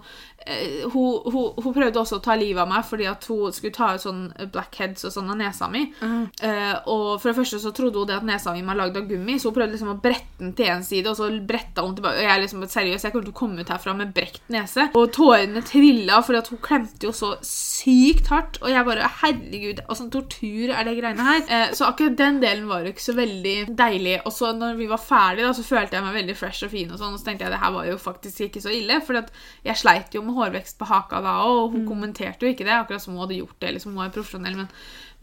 Hun, 0.92 1.32
hun, 1.32 1.50
hun 1.58 1.74
prøvde 1.76 2.00
også 2.00 2.18
å 2.18 2.24
ta 2.24 2.36
livet 2.38 2.62
av 2.62 2.70
meg 2.70 2.86
fordi 2.88 3.08
at 3.10 3.24
hun 3.30 3.54
skulle 3.54 3.74
ta 3.74 3.92
ut 3.96 4.04
sånn 4.04 4.22
blackheads 4.54 5.06
og 5.08 5.14
sånn 5.14 5.32
av 5.32 5.38
nesa 5.40 5.68
mi. 5.72 5.84
Eh, 6.00 6.74
og 6.90 7.18
for 7.18 7.30
det 7.30 7.36
første 7.38 7.60
så 7.62 7.72
trodde 7.76 8.00
hun 8.00 8.08
det 8.10 8.18
at 8.18 8.26
nesa 8.26 8.54
mi 8.54 8.64
var 8.66 8.78
lagd 8.78 8.98
av 9.00 9.08
gummi, 9.08 9.38
så 9.38 9.50
hun 9.50 9.58
prøvde 9.58 9.76
liksom 9.76 9.92
å 9.94 9.98
brette 10.02 10.38
den 10.42 10.54
til 10.58 10.70
én 10.72 10.84
side, 10.86 11.10
og 11.10 11.18
så 11.18 11.30
bretta 11.48 11.84
hun 11.84 11.96
tilbake. 11.98 12.20
Og 12.20 12.28
jeg 12.28 12.44
liksom 12.44 12.64
seriøs, 12.68 13.04
jeg 13.06 13.14
kommer 13.14 13.28
til 13.28 13.34
å 13.34 13.38
komme 13.38 13.64
ut 13.64 13.72
herfra 13.72 13.94
med 13.98 14.12
brekt 14.16 14.42
nese. 14.52 14.88
Og 14.98 15.10
tårene 15.16 15.62
trilla 15.66 16.20
fordi 16.24 16.42
at 16.42 16.50
hun 16.52 16.62
klemte 16.62 17.08
jo 17.08 17.14
så 17.16 17.34
sykt 17.44 18.30
hardt. 18.32 18.60
Og 18.62 18.72
jeg 18.72 18.86
bare 18.86 19.10
Herregud, 19.18 19.80
åssen 19.90 20.10
tortur 20.14 20.72
er 20.74 20.86
det 20.86 20.96
greiene 20.98 21.24
her? 21.26 21.40
Eh, 21.48 21.72
så 21.76 21.88
akkurat 21.88 22.18
den 22.18 22.40
delen 22.42 22.68
var 22.70 22.84
jo 22.84 22.92
ikke 22.92 23.06
så 23.08 23.14
veldig 23.16 23.56
deilig. 23.78 24.18
Og 24.28 24.34
så 24.34 24.52
når 24.56 24.78
vi 24.78 24.88
var 24.90 25.02
ferdig, 25.02 25.46
da, 25.46 25.54
så 25.56 25.64
følte 25.66 25.98
jeg 25.98 26.06
meg 26.06 26.18
veldig 26.20 26.36
fresh 26.38 26.66
og 26.66 26.72
fin, 26.74 26.90
og 26.92 27.00
sånn, 27.00 27.16
og 27.16 27.22
så 27.22 27.30
tenkte 27.30 27.46
jeg 27.46 27.54
det 27.54 27.62
her 27.62 27.74
var 27.74 27.88
jo 27.88 27.98
faktisk 28.02 28.46
ikke 28.48 28.62
så 28.64 28.74
ille. 28.74 29.00
For 29.06 29.18
jeg 29.66 29.80
sleit 29.80 30.14
jo 30.14 30.24
med 30.26 30.36
hårvekst 30.38 30.67
på 30.76 30.88
haka 30.90 31.22
da, 31.24 31.38
og 31.48 31.72
hun 31.72 31.86
kommenterte 31.88 32.44
jo 32.44 32.52
ikke 32.52 32.66
det, 32.66 32.74
akkurat 32.74 33.04
som 33.04 33.14
hun 33.14 33.24
hadde 33.24 33.38
gjort 33.38 33.56
det. 33.62 33.72
liksom 33.76 33.96
hun 33.96 34.04
er 34.04 34.12
profesjonell, 34.12 34.58
men, 34.58 34.68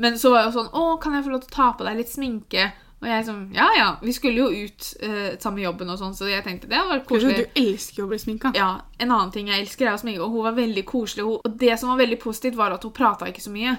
men 0.01 0.17
så 0.19 0.31
var 0.33 0.41
jeg 0.41 0.51
jo 0.51 0.57
sånn 0.57 0.73
Å, 0.73 0.97
kan 1.03 1.13
jeg 1.13 1.27
få 1.27 1.35
lov 1.35 1.45
til 1.45 1.53
å 1.53 1.57
ta 1.57 1.67
på 1.77 1.87
deg 1.87 2.01
litt 2.01 2.13
sminke? 2.13 2.71
Og 3.05 3.11
jeg 3.11 3.25
som 3.27 3.39
ja 3.53 3.67
ja, 3.77 3.87
vi 4.01 4.13
skulle 4.15 4.41
jo 4.41 4.65
ut 4.65 4.87
eh, 5.05 5.35
samme 5.39 5.61
jobben 5.61 5.89
og 5.93 5.99
sånn, 6.01 6.15
så 6.17 6.25
jeg 6.29 6.41
tenkte 6.45 6.69
det 6.71 6.79
var 6.89 7.03
koselig. 7.05 7.45
Du 7.45 7.59
elsker 7.61 8.01
jo 8.01 8.07
å 8.07 8.11
bli 8.11 8.17
sminka. 8.21 8.51
Ja, 8.57 8.71
En 8.97 9.11
annen 9.11 9.29
ting 9.33 9.49
jeg 9.51 9.59
elsker, 9.59 9.89
er 9.89 9.97
å 9.97 9.99
sminke, 9.99 10.23
og 10.23 10.31
hun 10.31 10.45
var 10.45 10.53
veldig 10.55 10.85
koselig. 10.87 11.23
Hun, 11.27 11.39
og 11.43 11.55
det 11.59 11.73
som 11.81 11.89
var 11.91 11.97
veldig 11.99 12.17
positivt, 12.21 12.55
var 12.55 12.71
at 12.71 12.83
hun 12.87 12.93
prata 12.95 13.27
ikke 13.27 13.43
så 13.43 13.51
mye. 13.51 13.73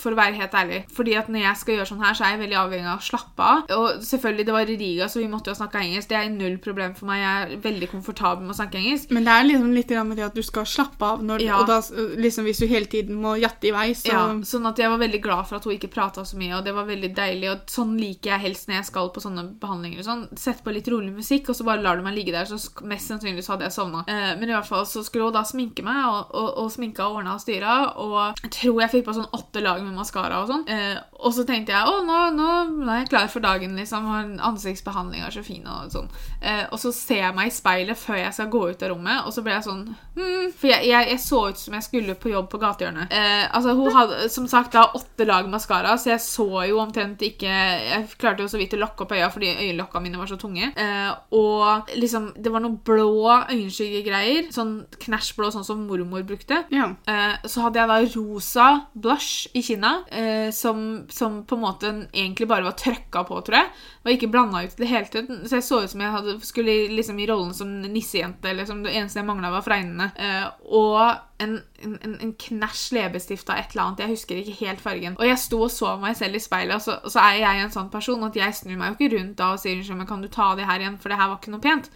For 0.00 0.14
å 0.16 0.16
være 0.16 0.38
helt 0.38 0.54
ærlig. 0.56 0.78
Fordi 0.96 1.12
at 1.20 1.28
når 1.28 1.42
jeg 1.44 1.56
skal 1.60 1.74
gjøre 1.76 1.88
sånn 1.90 2.00
her, 2.00 2.14
så 2.16 2.24
er 2.24 2.30
jeg 2.32 2.40
veldig 2.40 2.56
avhengig 2.62 2.88
av 2.88 3.02
å 3.02 3.04
slappe 3.04 3.44
av. 3.44 3.74
Og 3.76 4.00
selvfølgelig, 4.08 4.46
det 4.48 4.54
var 4.56 4.72
i 4.72 4.76
Riga, 4.80 5.08
så 5.12 5.20
vi 5.20 5.28
måtte 5.28 5.52
jo 5.52 5.58
snakke 5.58 5.82
engelsk. 5.84 6.08
Det 6.08 6.16
er 6.16 6.30
null 6.32 6.56
problem 6.64 6.94
for 6.96 7.04
meg. 7.10 7.20
Jeg 7.20 7.42
er 7.58 7.60
veldig 7.68 7.90
komfortabel 7.92 8.46
med 8.48 8.54
å 8.54 8.58
snakke 8.62 8.80
engelsk. 8.80 9.12
Men 9.12 9.28
det 9.28 9.34
er 9.36 9.44
liksom 9.50 9.74
litt 9.76 9.92
med 10.08 10.16
det 10.16 10.24
at 10.30 10.40
du 10.40 10.42
skal 10.42 10.64
slappe 10.64 11.04
av, 11.04 11.20
når, 11.22 11.44
Ja. 11.44 11.60
og 11.60 11.68
da, 11.68 11.78
liksom, 12.16 12.48
hvis 12.48 12.58
du 12.64 12.66
hele 12.66 12.86
tiden 12.86 13.20
må 13.20 13.36
jatte 13.38 13.68
i 13.68 13.74
vei, 13.76 13.90
så 13.92 14.08
Ja, 14.08 14.24
sånn 14.40 14.66
at 14.72 14.78
jeg 14.80 14.88
var 14.88 14.98
veldig 15.04 15.20
glad 15.20 15.46
for 15.48 15.56
at 15.60 15.64
hun 15.68 15.76
ikke 15.76 15.92
prata 15.92 16.24
så 16.24 16.36
mye, 16.40 16.56
og 16.56 16.64
det 16.64 16.72
var 16.74 16.88
veldig 16.88 17.12
deilig. 17.14 17.50
Og 17.52 17.58
sånn 17.68 17.92
liker 18.00 18.30
jeg 18.32 18.40
helst 18.40 18.55
når 18.66 18.78
jeg 18.78 18.88
skal 18.88 19.10
på 19.12 19.22
sånne 19.22 19.44
behandlinger. 19.60 20.00
og 20.00 20.08
sånn. 20.08 20.24
Sett 20.40 20.62
på 20.64 20.74
litt 20.74 20.88
rolig 20.92 21.12
musikk, 21.14 21.50
og 21.50 21.58
så 21.58 21.66
bare 21.66 21.82
lar 21.84 21.98
du 21.98 22.04
meg 22.06 22.16
ligge 22.16 22.34
der, 22.34 22.48
så 22.48 22.58
mest 22.88 23.10
sannsynlig 23.12 23.44
så 23.44 23.54
hadde 23.54 23.68
jeg 23.68 23.76
sovna. 23.76 24.04
Eh, 24.08 24.32
men 24.38 24.48
i 24.48 24.54
hvert 24.54 24.68
fall 24.68 24.86
så 24.88 25.04
skulle 25.06 25.28
hun 25.28 25.36
da 25.36 25.44
sminke 25.46 25.84
meg, 25.86 26.02
og, 26.08 26.32
og, 26.34 26.48
og 26.64 26.72
sminka 26.72 27.06
og 27.06 27.20
ordna 27.20 27.36
og 27.36 27.44
styra, 27.44 27.76
og 28.02 28.42
jeg 28.42 28.52
tror 28.58 28.80
jeg 28.82 28.94
fikk 28.96 29.06
på 29.08 29.16
sånn 29.18 29.30
åtte 29.36 29.62
lag 29.64 29.82
med 29.84 29.96
maskara 29.98 30.42
og 30.42 30.50
sånn. 30.52 30.66
Eh, 30.72 30.96
og 31.20 31.34
så 31.36 31.46
tenkte 31.48 31.74
jeg 31.74 31.90
å, 31.90 32.02
nå, 32.06 32.18
nå, 32.36 32.48
nå 32.80 32.90
er 32.92 33.02
jeg 33.02 33.10
klar 33.12 33.30
for 33.32 33.44
dagen, 33.44 33.76
liksom. 33.78 34.08
og 34.08 34.42
Ansiktsbehandlinga 34.50 35.28
er 35.28 35.36
så 35.36 35.44
fin 35.46 35.66
og 35.70 35.92
sånn. 35.92 36.10
Eh, 36.40 36.64
og 36.70 36.80
så 36.80 36.92
ser 36.94 37.22
jeg 37.24 37.36
meg 37.36 37.50
i 37.50 37.54
speilet 37.54 37.98
før 37.98 38.20
jeg 38.20 38.34
skal 38.36 38.50
gå 38.52 38.62
ut 38.70 38.84
av 38.84 38.92
rommet, 38.92 39.26
og 39.26 39.34
så 39.34 39.44
ble 39.44 39.56
jeg 39.56 39.66
sånn 39.66 39.84
hmm, 39.88 40.52
For 40.56 40.70
jeg, 40.70 40.88
jeg, 40.90 41.08
jeg 41.12 41.22
så 41.22 41.42
ut 41.50 41.60
som 41.60 41.76
jeg 41.76 41.86
skulle 41.86 42.16
på 42.20 42.32
jobb 42.32 42.50
på 42.52 42.60
gatehjørnet. 42.62 43.12
Eh, 43.12 43.44
altså, 43.56 43.74
hun 43.78 43.94
hadde 43.94 44.28
som 44.32 44.48
sagt 44.50 44.76
da 44.76 44.86
åtte 44.96 45.26
lag 45.28 45.48
maskara, 45.50 45.96
så 46.00 46.12
jeg 46.12 46.24
så 46.24 46.48
jo 46.70 46.80
omtrent 46.82 47.22
ikke 47.24 47.50
Jeg 47.50 48.08
klarte 48.20 48.44
jo 48.44 48.45
så 48.48 48.58
vidt 48.60 48.74
å 48.76 48.80
lakke 48.80 49.04
opp 49.04 49.12
øya 49.16 49.28
fordi 49.32 49.52
øyelokka 49.54 50.00
mine 50.02 50.18
var 50.20 50.30
så 50.30 50.38
tunge. 50.40 50.72
Eh, 50.76 51.12
og 51.36 51.90
liksom 51.96 52.32
Det 52.36 52.52
var 52.52 52.60
noen 52.60 52.78
blå 52.84 53.26
øyenskyggegreier. 53.50 54.50
Sånn 54.54 54.86
knæsjblå, 55.02 55.50
sånn 55.52 55.64
som 55.66 55.86
mormor 55.86 56.22
brukte. 56.26 56.64
ja. 56.70 56.90
Eh, 57.06 57.36
så 57.46 57.62
hadde 57.66 57.78
jeg 57.80 57.88
da 57.88 57.98
rosa 58.16 58.66
blush 58.94 59.48
i 59.54 59.62
kinna, 59.62 60.04
eh, 60.10 60.50
som, 60.50 61.06
som 61.10 61.42
på 61.44 61.56
en 61.56 61.62
måte 61.62 61.92
egentlig 62.12 62.48
bare 62.48 62.64
var 62.66 62.76
trøkka 62.78 63.24
på, 63.28 63.40
tror 63.46 63.58
jeg. 63.60 63.70
Var 64.04 64.16
ikke 64.16 64.30
blanda 64.30 64.62
ut 64.64 64.74
i 64.74 64.82
det 64.82 64.90
hele 64.90 65.10
tatt. 65.10 65.30
Så 65.46 65.58
jeg 65.58 65.66
så 65.66 65.82
ut 65.84 65.90
som 65.90 66.00
jeg 66.00 66.14
hadde, 66.14 66.36
skulle 66.46 66.76
liksom 66.94 67.18
i 67.18 67.26
rollen 67.28 67.54
som 67.54 67.70
nissejente. 67.82 68.52
Liksom. 68.54 68.82
Det 68.84 68.94
eneste 68.94 69.20
jeg 69.20 69.28
mangla, 69.28 69.50
var 69.54 69.64
fregnene. 69.66 70.10
Eh, 70.16 70.46
og 70.72 71.25
en, 71.40 71.56
en, 71.84 71.96
en- 72.20 72.32
knæsj 72.40 72.82
leppestift 72.96 73.50
av 73.52 73.58
et 73.60 73.72
eller 73.74 73.82
annet. 73.84 74.02
Jeg 74.04 74.12
husker 74.14 74.40
ikke 74.40 74.56
helt 74.64 74.80
fargen. 74.80 75.16
Og 75.20 75.26
jeg 75.28 75.38
sto 75.42 75.60
og 75.66 75.70
så 75.70 75.94
meg 76.00 76.16
selv 76.16 76.38
i 76.38 76.42
speilet, 76.42 76.74
og 76.78 76.82
så, 76.84 76.98
og 77.04 77.12
så 77.12 77.20
er 77.26 77.40
jeg 77.42 77.62
en 77.64 77.74
sånn 77.74 77.90
person 77.92 78.24
at 78.24 78.36
jeg 78.38 78.54
snur 78.56 78.76
meg 78.80 78.92
jo 78.92 78.96
ikke 78.98 79.16
rundt 79.18 79.36
da 79.40 79.52
og 79.54 79.60
sier 79.62 79.76
unnskyld, 79.78 79.98
men 80.00 80.08
kan 80.10 80.22
du 80.24 80.28
ta 80.32 80.50
det 80.56 80.66
her 80.68 80.80
igjen, 80.84 80.96
for 81.02 81.12
det 81.12 81.18
her 81.20 81.28
var 81.32 81.40
ikke 81.40 81.52
noe 81.54 81.64
pent. 81.64 81.90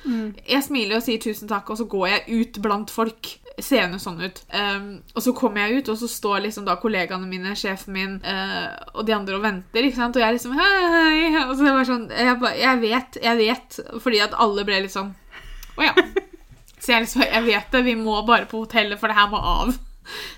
Jeg 0.48 0.62
smiler 0.66 0.98
og 1.00 1.06
sier 1.06 1.22
tusen 1.24 1.48
takk, 1.50 1.70
og 1.72 1.80
så 1.80 1.88
går 1.90 2.08
jeg 2.12 2.40
ut 2.42 2.60
blant 2.64 2.90
folk 2.92 3.32
seende 3.60 3.98
sånn 4.00 4.20
ut. 4.22 4.38
Um, 4.56 4.86
og 5.14 5.20
så 5.24 5.32
kommer 5.36 5.66
jeg 5.66 5.80
ut, 5.82 5.88
og 5.92 5.98
så 6.00 6.08
står 6.08 6.44
liksom 6.46 6.64
da 6.68 6.76
kollegaene 6.80 7.26
mine, 7.28 7.52
sjefen 7.58 7.92
min 7.96 8.14
uh, 8.24 8.70
og 8.94 9.04
de 9.08 9.12
andre 9.16 9.36
og 9.36 9.42
venter. 9.44 9.84
ikke 9.84 9.98
sant? 9.98 10.16
Og 10.16 10.22
jeg 10.22 10.28
er 10.30 10.36
liksom 10.38 10.54
hei, 10.56 10.70
hei. 10.94 11.42
Og 11.46 11.56
så 11.58 11.66
det 11.66 11.74
var 11.76 11.88
sånn 11.88 12.06
jeg, 12.14 12.38
ba, 12.40 12.52
jeg 12.56 12.80
vet, 12.86 13.18
jeg 13.24 13.40
vet. 13.42 13.80
Fordi 14.00 14.22
at 14.24 14.36
alle 14.40 14.64
ble 14.68 14.78
litt 14.86 14.94
sånn 14.94 15.10
Å 15.80 15.84
ja. 15.90 15.94
Så 16.80 16.94
jeg 16.94 17.04
liksom 17.04 17.24
Jeg 17.26 17.46
vet 17.46 17.72
det, 17.72 17.84
vi 17.86 17.94
må 17.98 18.16
bare 18.26 18.48
på 18.50 18.64
hotellet, 18.64 19.00
for 19.00 19.10
det 19.10 19.18
her 19.18 19.30
må 19.32 19.40
av. 19.40 19.72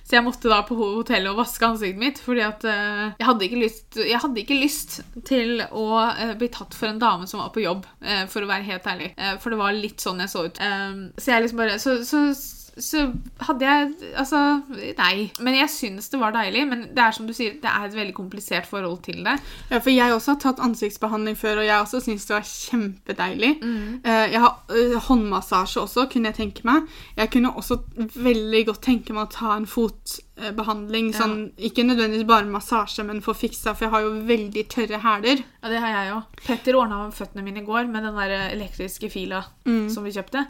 Så 0.04 0.16
jeg 0.18 0.24
måtte 0.26 0.50
da 0.50 0.58
på 0.66 0.76
hotellet 0.76 1.30
og 1.30 1.38
vaske 1.38 1.64
ansiktet 1.64 2.00
mitt, 2.00 2.18
fordi 2.20 2.42
at 2.44 2.64
uh, 2.66 3.04
jeg, 3.14 3.24
hadde 3.24 3.48
lyst, 3.56 3.86
jeg 3.96 4.20
hadde 4.20 4.42
ikke 4.42 4.58
lyst 4.58 4.98
til 5.28 5.62
å 5.64 5.86
uh, 6.02 6.34
bli 6.36 6.50
tatt 6.52 6.76
for 6.76 6.90
en 6.90 7.00
dame 7.00 7.28
som 7.30 7.40
var 7.40 7.52
på 7.54 7.62
jobb, 7.64 7.86
uh, 8.04 8.24
for 8.28 8.44
å 8.44 8.50
være 8.50 8.66
helt 8.68 8.88
ærlig. 8.90 9.12
For 9.40 9.54
det 9.54 9.60
var 9.62 9.78
litt 9.78 10.02
sånn 10.02 10.20
jeg 10.20 10.32
så 10.32 10.44
ut. 10.48 10.60
Så 11.16 11.32
jeg 11.32 11.46
liksom 11.46 11.62
bare 11.62 11.78
Så, 11.80 11.94
så 12.04 12.26
så 12.80 13.12
hadde 13.44 13.66
jeg 13.66 13.90
Altså, 14.16 14.38
nei. 14.98 15.30
Men 15.44 15.56
jeg 15.56 15.70
syns 15.72 16.08
det 16.12 16.20
var 16.20 16.34
deilig. 16.34 16.64
Men 16.68 16.84
det 16.94 17.04
er 17.04 17.14
som 17.16 17.26
du 17.28 17.34
sier, 17.36 17.58
det 17.60 17.68
er 17.68 17.86
et 17.86 17.96
veldig 17.96 18.14
komplisert 18.16 18.68
forhold 18.68 19.02
til 19.04 19.20
det. 19.26 19.36
Ja, 19.70 19.78
for 19.78 19.92
jeg 19.92 20.14
også 20.14 20.34
har 20.34 20.40
tatt 20.44 20.62
ansiktsbehandling 20.64 21.36
før, 21.38 21.62
og 21.62 21.68
jeg 21.68 21.80
også 21.80 22.02
syns 22.04 22.26
det 22.28 22.36
var 22.36 22.48
kjempedeilig. 22.48 23.52
Mm. 23.62 24.00
Jeg 24.04 24.40
har 24.40 24.54
eh, 24.72 24.98
håndmassasje 25.08 25.84
også, 25.84 26.06
kunne 26.12 26.32
jeg 26.32 26.40
tenke 26.40 26.66
meg. 26.68 26.88
Jeg 27.16 27.32
kunne 27.34 27.54
også 27.56 27.80
veldig 28.14 28.66
godt 28.70 28.84
tenke 28.88 29.16
meg 29.16 29.28
å 29.28 29.34
ta 29.36 29.56
en 29.56 29.68
fotbehandling. 30.38 31.12
Sånn, 31.14 31.52
ikke 31.58 31.84
nødvendigvis 31.86 32.26
bare 32.28 32.48
massasje, 32.50 33.04
men 33.06 33.20
få 33.24 33.34
fiksa, 33.36 33.74
for 33.76 33.86
jeg 33.86 33.92
har 33.94 34.04
jo 34.06 34.12
veldig 34.28 34.64
tørre 34.72 35.00
hæler. 35.02 35.42
Ja, 35.62 35.68
det 35.70 35.80
har 35.82 35.92
jeg 35.92 36.14
òg. 36.16 36.22
Petter 36.46 36.76
ordna 36.78 37.10
føttene 37.14 37.44
mine 37.44 37.62
i 37.62 37.66
går 37.66 37.86
med 37.90 38.02
den 38.02 38.16
der 38.18 38.32
elektriske 38.50 39.10
fila 39.12 39.42
som 39.64 40.04
vi 40.04 40.10
kjøpte. 40.14 40.44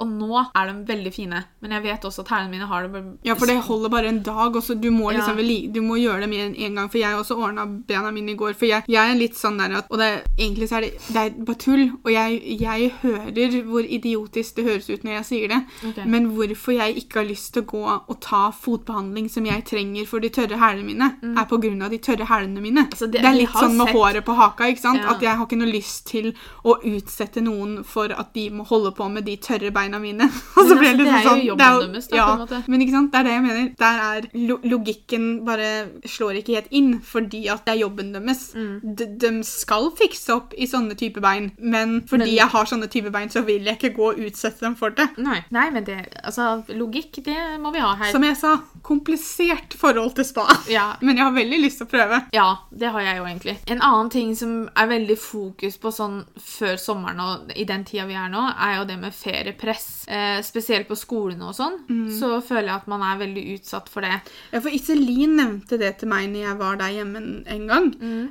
Og 0.00 0.08
nå 0.10 0.40
er 0.42 0.72
de 0.72 0.86
veldig 0.88 1.12
fine. 1.14 1.44
Men 1.62 1.76
jeg 1.76 1.84
vet 1.84 2.06
også 2.08 2.24
at 2.24 2.32
hælene 2.34 2.50
mine 2.50 2.66
har 2.66 2.88
det 2.88 3.04
Ja, 3.24 3.34
for 3.34 3.46
det 3.46 3.60
holder 3.62 3.92
bare 3.92 4.08
en 4.08 4.22
dag, 4.22 4.56
og 4.56 4.62
så 4.62 4.74
du 4.74 4.90
må 4.90 5.10
liksom 5.12 5.38
Ja. 5.38 5.72
du 5.72 5.80
må 5.82 5.96
gjøre 5.96 6.20
det 6.20 6.28
med 6.28 6.38
en, 6.46 6.54
en 6.56 6.74
gang. 6.74 6.90
For 6.90 6.98
jeg 6.98 7.14
også 7.16 7.36
ordna 7.36 7.66
bena 7.66 8.10
mine 8.10 8.32
i 8.32 8.36
går. 8.36 8.54
For 8.54 8.66
jeg, 8.66 8.84
jeg 8.88 9.10
er 9.10 9.14
litt 9.18 9.36
sånn 9.36 9.58
der 9.58 9.78
at 9.78 9.86
Og 9.90 9.98
det, 9.98 10.24
egentlig 10.38 10.68
så 10.68 10.76
er 10.76 10.80
det, 10.80 10.92
det 11.08 11.16
er 11.16 11.30
bare 11.44 11.56
tull. 11.58 11.92
Og 12.04 12.12
jeg, 12.12 12.42
jeg 12.60 12.92
hører 13.02 13.62
hvor 13.66 13.84
idiotisk 13.86 14.56
det 14.56 14.64
høres 14.64 14.90
ut 14.90 15.04
når 15.04 15.12
jeg 15.20 15.24
sier 15.24 15.48
det. 15.48 15.62
okay. 15.88 16.04
Men 16.06 16.30
hvorfor 16.34 16.72
jeg 16.72 16.96
ikke 16.96 17.20
har 17.20 17.28
lyst 17.28 17.52
til 17.54 17.62
å 17.62 17.66
gå 17.66 17.84
og 18.08 18.20
ta 18.20 18.50
fotbehandling 18.50 19.25
som 19.28 19.44
jeg 19.46 19.64
trenger 19.64 20.06
for 20.06 20.20
de 20.20 20.28
tørre 20.28 20.58
hælene 20.58 20.84
mine, 20.86 21.08
er 21.38 21.44
på 21.50 21.58
grunn 21.62 21.82
av 21.82 21.90
de 21.90 21.98
tørre 21.98 22.26
hælene 22.26 22.60
mine. 22.60 22.84
Mm. 22.86 22.90
Altså, 22.92 23.06
det- 23.10 23.22
det, 23.22 23.24
er 23.30 23.34
litt 23.40 23.50
sånn 23.50 23.76
med 23.76 23.86
sett- 23.88 23.96
håret 23.96 24.24
på 24.24 24.34
haka, 24.36 24.64
ikke 24.72 24.80
sant? 24.80 25.00
Ja. 25.02 25.10
At 25.14 25.20
jeg 25.22 25.36
har 25.36 25.46
ikke 25.46 25.58
noe 25.58 25.72
lyst 25.72 26.06
til 26.06 26.32
å 26.64 26.76
utsette 26.82 27.40
noen 27.42 27.84
for 27.84 28.12
at 28.12 28.32
de 28.34 28.50
må 28.50 28.64
holde 28.66 28.92
på 28.92 29.08
med 29.10 29.24
de 29.24 29.36
tørre 29.36 29.70
beina 29.72 29.98
mine. 29.98 30.22
Og 30.56 30.66
så 30.68 30.76
blir 30.78 30.92
altså, 30.92 30.96
det 30.96 31.04
det 31.04 31.06
liksom 31.06 31.16
er 31.16 31.22
jo 31.22 31.30
sånn. 31.30 31.44
jobben 31.46 31.92
deres, 31.92 32.08
da, 32.08 32.16
ja, 32.16 32.26
på 32.26 32.32
en 32.32 32.44
måte. 32.46 32.62
Men 32.68 32.80
ikke 32.80 32.92
sant, 32.96 33.12
det 33.12 33.18
er 33.20 33.24
det 33.24 33.32
jeg 33.32 33.42
mener. 33.42 33.74
Der 33.78 34.00
er 34.06 34.28
lo 34.34 34.56
logikken 34.64 35.44
bare 35.44 35.70
slår 36.06 36.36
ikke 36.42 36.54
helt 36.54 36.68
inn, 36.70 37.00
fordi 37.00 37.48
at 37.48 37.64
det 37.66 37.74
er 37.74 37.80
jobben 37.88 38.12
deres. 38.12 38.54
Mm. 38.54 38.96
De, 38.96 39.06
de 39.18 39.42
skal 39.44 39.90
fikse 39.96 40.30
opp 40.34 40.54
i 40.56 40.66
sånne 40.66 40.96
type 40.96 41.20
bein, 41.20 41.52
men 41.58 42.02
fordi 42.02 42.18
Men- 42.26 42.34
jeg 42.36 42.48
har 42.48 42.64
sånne 42.64 42.88
type 42.90 43.10
bein, 43.12 43.28
så 43.28 43.44
vil 43.44 43.64
jeg 43.64 43.78
ikke 43.78 43.94
gå 43.96 44.10
og 44.12 44.18
utsette 44.18 44.60
dem 44.60 44.74
for 44.76 44.90
det. 44.90 45.08
Nei. 45.18 45.44
Nei, 45.50 45.70
men 45.70 45.84
det 45.84 45.96
Altså, 46.24 46.64
logikk, 46.68 47.22
det 47.24 47.36
må 47.60 47.72
vi 47.72 47.78
ha 47.80 47.94
her. 47.96 48.10
Som 48.12 48.22
jeg 48.22 48.36
sa, 48.36 48.56
komplisert 48.82 49.15
forhold 49.18 50.14
til 50.18 50.24
spa. 50.28 50.46
Ja, 50.76 50.96
Men 51.00 51.16
jeg 51.16 51.24
har 51.24 51.34
veldig 51.36 51.58
lyst 51.62 51.78
til 51.80 51.86
å 51.86 51.90
prøve. 51.90 52.18
Ja, 52.34 52.46
det 52.70 52.90
har 52.92 53.04
jeg 53.04 53.18
jo 53.20 53.26
egentlig. 53.28 53.54
En 53.70 53.82
annen 53.84 54.10
ting 54.12 54.32
som 54.36 54.54
er 54.76 54.88
veldig 54.90 55.16
fokus 55.20 55.76
på 55.80 55.92
sånn 55.94 56.18
før 56.42 56.76
sommeren 56.80 57.20
og 57.22 57.52
i 57.56 57.64
den 57.68 57.84
tida 57.86 58.06
vi 58.08 58.16
er 58.18 58.28
nå, 58.32 58.42
er 58.56 58.78
jo 58.80 58.86
det 58.88 58.96
med 59.00 59.14
feriepress. 59.14 59.86
Eh, 60.08 60.40
spesielt 60.46 60.88
på 60.88 60.96
skolene 60.98 61.48
og 61.48 61.54
sånn, 61.56 61.78
så 62.18 62.40
føler 62.44 62.68
jeg 62.70 62.76
at 62.80 62.88
man 62.90 63.04
er 63.06 63.20
veldig 63.22 63.44
utsatt 63.56 63.88
for 63.92 64.04
det. 64.06 64.18
Ja, 64.52 64.60
for 64.60 64.74
Iselin 64.74 65.36
nevnte 65.38 65.78
det 65.80 65.92
til 66.00 66.10
meg 66.10 66.28
når 66.32 66.42
jeg 66.46 66.58
var 66.60 66.80
der 66.80 66.94
hjemme 66.96 67.22
en, 67.22 67.30
en 67.56 67.66
gang. 67.70 67.90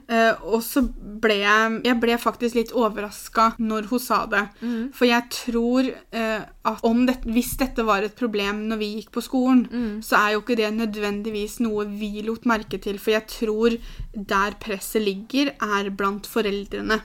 Eh, 0.10 0.44
og 0.46 0.62
så 0.66 0.84
ble 0.86 1.40
jeg 1.42 1.80
Jeg 1.86 2.00
ble 2.02 2.16
faktisk 2.22 2.56
litt 2.58 2.72
overraska 2.76 3.54
når 3.60 3.88
hun 3.92 4.02
sa 4.02 4.26
det. 4.30 4.44
For 4.96 5.08
jeg 5.08 5.30
tror 5.34 5.88
eh, 5.90 6.44
at 6.66 6.84
om 6.88 7.06
det, 7.06 7.20
hvis 7.30 7.56
dette 7.62 7.86
var 7.86 8.06
et 8.06 8.16
problem 8.18 8.64
når 8.70 8.78
vi 8.82 8.92
gikk 8.98 9.12
på 9.16 9.22
skolen, 9.26 9.66
så 10.04 10.18
er 10.18 10.32
jo 10.34 10.42
ikke 10.42 10.58
det 10.58 10.72
nødvendigvis 10.74 11.60
noe 11.62 11.86
vi 11.86 12.22
lot 12.26 12.46
merke 12.50 12.80
til. 12.82 12.98
For 13.02 13.16
jeg 13.16 13.28
tror 13.28 13.78
der 14.16 14.58
presset 14.60 15.06
ligger, 15.06 15.54
er 15.62 15.92
blant 15.94 16.26
foreldrene. 16.28 17.02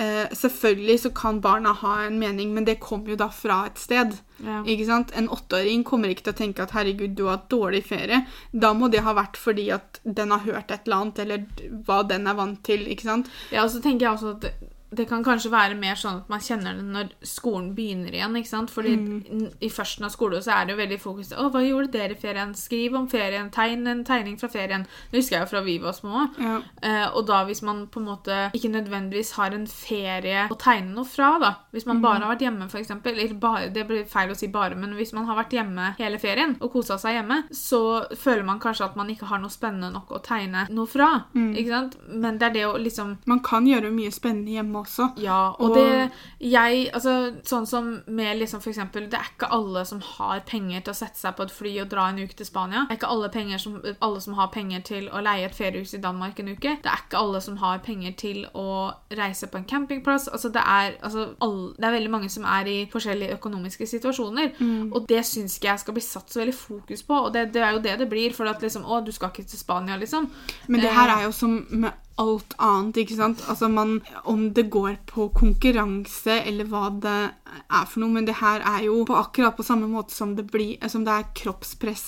Eh, 0.00 0.28
selvfølgelig 0.32 1.00
så 1.00 1.10
kan 1.10 1.40
barna 1.44 1.72
ha 1.76 2.06
en 2.06 2.18
mening, 2.18 2.54
men 2.54 2.64
det 2.64 2.78
kommer 2.80 3.10
jo 3.12 3.16
da 3.20 3.26
fra 3.28 3.66
et 3.66 3.78
sted. 3.78 4.14
Ja. 4.38 4.62
Ikke 4.64 4.86
sant? 4.86 5.10
En 5.18 5.28
åtteåring 5.28 5.84
kommer 5.84 6.08
ikke 6.08 6.24
til 6.28 6.32
å 6.32 6.38
tenke 6.38 6.62
at 6.62 6.70
'herregud, 6.70 7.14
du 7.16 7.26
har 7.26 7.36
hatt 7.36 7.50
dårlig 7.50 7.82
ferie'. 7.84 8.24
Da 8.52 8.72
må 8.72 8.88
det 8.90 9.02
ha 9.04 9.12
vært 9.12 9.36
fordi 9.36 9.68
at 9.70 10.00
den 10.04 10.30
har 10.30 10.46
hørt 10.46 10.70
et 10.70 10.86
eller 10.86 10.96
annet, 10.96 11.18
eller 11.18 11.44
hva 11.84 12.02
den 12.08 12.26
er 12.26 12.34
vant 12.34 12.62
til. 12.64 12.86
ikke 12.86 13.02
sant? 13.02 13.28
Ja, 13.52 13.64
og 13.64 13.70
så 13.70 13.82
tenker 13.82 14.06
jeg 14.06 14.16
også 14.16 14.36
at 14.36 14.52
det, 14.90 15.06
kan 15.10 15.24
kanskje 15.24 15.52
være 15.52 15.76
mer 15.78 15.98
sånn 15.98 16.20
at 16.22 16.30
man 16.32 16.42
kjenner 16.42 16.78
det 16.78 16.84
når 16.86 17.12
skolen 17.26 17.70
begynner 17.76 18.14
igjen. 18.14 18.36
ikke 18.38 18.50
sant? 18.50 18.72
Fordi 18.74 18.96
mm. 18.98 19.44
i 19.62 19.70
førsten 19.72 20.06
av 20.08 20.14
skolen 20.14 20.42
så 20.44 20.54
er 20.56 20.66
det 20.66 20.74
jo 20.74 20.80
veldig 20.80 21.00
fokus 21.02 21.32
på 21.34 21.48
hva 21.54 21.62
gjorde 21.64 21.92
dere 21.94 22.16
i 22.16 22.20
ferien?' 22.20 22.56
Skriv 22.60 22.96
om 22.98 23.06
ferien. 23.10 23.50
Tegn 23.54 23.86
en 23.88 24.02
tegning 24.04 24.36
fra 24.40 24.50
ferien. 24.52 24.86
Det 25.10 25.20
husker 25.20 25.36
jeg 25.36 25.46
jo 25.46 25.50
fra 25.52 25.62
vi 25.66 25.76
var 25.82 25.94
små. 25.96 26.26
Ja. 26.40 26.56
Eh, 26.82 27.06
og 27.16 27.26
da 27.28 27.42
hvis 27.48 27.62
man 27.66 27.86
på 27.90 28.00
en 28.00 28.08
måte 28.10 28.38
ikke 28.56 28.72
nødvendigvis 28.72 29.32
har 29.38 29.54
en 29.54 29.66
ferie 29.70 30.46
å 30.50 30.58
tegne 30.58 30.94
noe 30.94 31.08
fra, 31.08 31.32
da 31.40 31.50
Hvis 31.70 31.86
man 31.86 32.00
bare 32.02 32.24
har 32.24 32.32
vært 32.32 32.42
hjemme, 32.44 32.66
eksempel, 32.80 33.14
eller 33.14 33.34
bare, 33.38 33.68
det 33.70 33.86
blir 33.86 34.04
feil 34.10 34.32
å 34.32 34.36
si 34.36 34.48
bare, 34.50 34.74
men 34.74 34.96
hvis 34.98 35.12
man 35.14 35.26
har 35.28 35.38
vært 35.38 35.54
hjemme 35.54 35.92
hele 35.98 36.18
ferien 36.18 36.56
og 36.60 36.72
kosa 36.72 36.98
seg 36.98 37.18
hjemme, 37.18 37.42
så 37.54 37.80
føler 38.18 38.42
man 38.46 38.60
kanskje 38.62 38.88
at 38.88 38.96
man 38.98 39.10
ikke 39.12 39.28
har 39.30 39.42
noe 39.42 39.52
spennende 39.52 39.92
nok 39.94 40.10
å 40.16 40.22
tegne 40.24 40.66
noe 40.70 40.90
fra. 40.90 41.10
ikke 41.34 41.70
sant? 41.70 41.96
Men 42.08 42.40
det 42.40 42.50
er 42.50 42.56
det 42.58 42.66
å 42.66 42.76
liksom 42.80 43.16
Man 43.30 43.42
kan 43.44 43.66
gjøre 43.66 43.92
mye 43.94 44.10
spennende 44.14 44.56
hjemme 44.56 44.79
også. 44.80 45.10
ja, 45.22 45.50
og, 45.50 45.70
Og- 45.70 45.76
det 45.76 46.10
jeg, 46.40 46.90
altså 46.94 47.32
Sånn 47.44 47.66
som 47.66 48.02
med 48.06 48.38
liksom 48.38 48.60
for 48.60 48.70
eksempel 48.70 49.04
Det 49.10 49.18
er 49.18 49.28
ikke 49.36 49.50
alle 49.52 49.84
som 49.84 50.00
har 50.00 50.40
penger 50.46 50.80
til 50.80 50.92
å 50.92 50.96
sette 50.96 51.18
seg 51.18 51.36
på 51.36 51.42
et 51.42 51.50
fly 51.50 51.72
og 51.82 51.88
dra 51.90 52.08
en 52.08 52.18
uke 52.18 52.34
til 52.36 52.46
Spania. 52.46 52.86
Det 52.88 52.96
er 52.96 52.98
ikke 53.00 53.10
alle, 53.10 53.58
som, 53.58 53.82
alle 54.00 54.20
som 54.20 54.34
har 54.34 54.48
penger 54.54 54.80
til 54.84 55.08
å 55.10 55.22
leie 55.22 55.46
et 55.46 55.54
feriehus 55.54 55.94
i 55.94 56.00
Danmark 56.00 56.38
en 56.40 56.48
uke. 56.48 56.76
Det 56.82 56.90
er 56.90 57.02
ikke 57.04 57.18
alle 57.20 57.40
som 57.40 57.56
har 57.60 57.78
penger 57.84 58.12
til 58.16 58.46
å 58.54 58.92
reise 59.16 59.46
på 59.46 59.58
en 59.58 59.64
campingplass. 59.64 60.28
Altså 60.28 60.48
det 60.52 60.62
er, 60.66 60.96
altså, 61.02 61.28
alle, 61.40 61.72
det 61.76 61.84
er 61.84 61.96
veldig 61.98 62.10
mange 62.10 62.28
som 62.30 62.44
er 62.44 62.66
i 62.66 62.78
forskjellige 62.92 63.36
økonomiske 63.38 63.86
situasjoner. 63.86 64.52
Og 64.92 65.06
det 65.08 65.24
syns 65.26 65.56
ikke 65.58 65.68
jeg 65.72 65.78
skal 65.84 65.94
bli 65.94 66.02
satt 66.02 66.30
så 66.32 66.40
veldig 66.40 66.54
fokus 66.54 67.02
på. 67.02 67.14
Og 67.14 67.32
det, 67.34 67.52
det 67.54 67.62
er 67.62 67.72
jo 67.72 67.82
det 67.84 67.98
det 67.98 68.08
blir. 68.08 68.32
For 68.34 68.44
at 68.46 68.62
liksom 68.62 68.84
Å, 68.84 69.00
du 69.04 69.12
skal 69.12 69.28
ikke 69.30 69.44
til 69.48 69.58
Spania, 69.58 69.96
liksom. 69.96 70.30
Men 70.68 70.80
det 70.80 70.90
her 70.90 71.08
er 71.18 71.24
jo 71.24 71.32
som 71.32 71.66
med 71.70 71.92
alt 72.20 72.54
annet, 72.60 73.00
ikke 73.02 73.16
sant? 73.18 73.42
Altså 73.50 73.68
man, 73.72 74.00
Om 74.28 74.50
det 74.56 74.68
går 74.72 74.98
på 75.08 75.28
konkurranse 75.36 76.40
eller 76.44 76.68
hva 76.68 76.88
det 77.02 77.16
er 77.50 77.86
for 77.88 78.02
noe, 78.02 78.12
men 78.14 78.28
det 78.28 78.38
her 78.40 78.62
er 78.66 78.84
jo 78.86 79.00
på 79.08 79.16
akkurat 79.18 79.56
på 79.56 79.66
samme 79.66 79.88
måte 79.90 80.14
som 80.14 80.34
det, 80.36 80.46
blir, 80.52 80.76
eh, 80.80 80.90
som 80.92 81.04
det 81.06 81.14
er 81.14 81.30
kroppspress. 81.40 82.06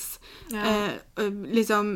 Ja. 0.53 0.63
Eh, 0.63 1.31
liksom 1.53 1.95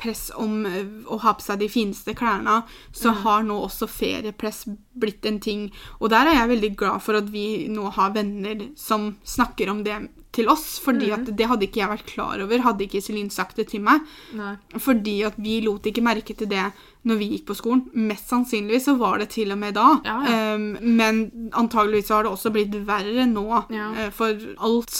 press 0.00 0.28
om 0.34 0.64
å 0.64 1.20
ha 1.22 1.34
på 1.36 1.44
seg 1.44 1.62
de 1.62 1.70
fineste 1.72 2.16
klærne, 2.18 2.62
så 2.92 3.14
har 3.24 3.46
nå 3.46 3.56
også 3.66 3.88
feriepress 3.90 4.64
blitt 4.94 5.26
en 5.28 5.40
ting. 5.42 5.68
Og 6.00 6.10
der 6.14 6.30
er 6.30 6.40
jeg 6.40 6.52
veldig 6.56 6.74
glad 6.76 7.06
for 7.06 7.18
at 7.18 7.30
vi 7.32 7.66
nå 7.72 7.90
har 7.94 8.14
venner 8.16 8.68
som 8.78 9.14
snakker 9.24 9.70
om 9.72 9.82
det 9.86 10.02
til 10.34 10.50
oss, 10.52 10.78
fordi 10.82 11.12
at 11.14 11.28
det 11.30 11.48
hadde 11.50 11.68
ikke 11.68 11.82
jeg 11.82 11.92
vært 11.92 12.10
klar 12.10 12.42
over, 12.44 12.64
hadde 12.64 12.86
ikke 12.86 13.00
Iselin 13.00 13.30
sagt 13.32 13.60
det 13.60 13.68
til 13.72 13.84
meg. 13.84 14.02
Nei. 14.36 14.56
Fordi 14.82 15.20
at 15.28 15.38
vi 15.40 15.60
lot 15.64 15.86
ikke 15.86 16.04
merke 16.04 16.36
til 16.36 16.50
det 16.50 16.66
når 17.04 17.18
vi 17.20 17.26
gikk 17.34 17.48
på 17.50 17.56
skolen. 17.58 17.82
Mest 18.08 18.30
sannsynligvis 18.32 18.86
så 18.88 18.94
var 18.96 19.18
det 19.20 19.28
til 19.34 19.52
og 19.52 19.58
med 19.60 19.76
da. 19.76 19.86
Ja, 20.06 20.14
ja. 20.24 20.38
Um, 20.54 20.70
men 20.96 21.50
antageligvis 21.52 22.08
så 22.08 22.16
har 22.16 22.24
det 22.24 22.32
også 22.32 22.52
blitt 22.54 22.76
verre 22.88 23.26
nå. 23.28 23.44
Ja. 23.74 23.90
Uh, 23.92 24.08
For 24.14 24.46
alt 24.64 24.94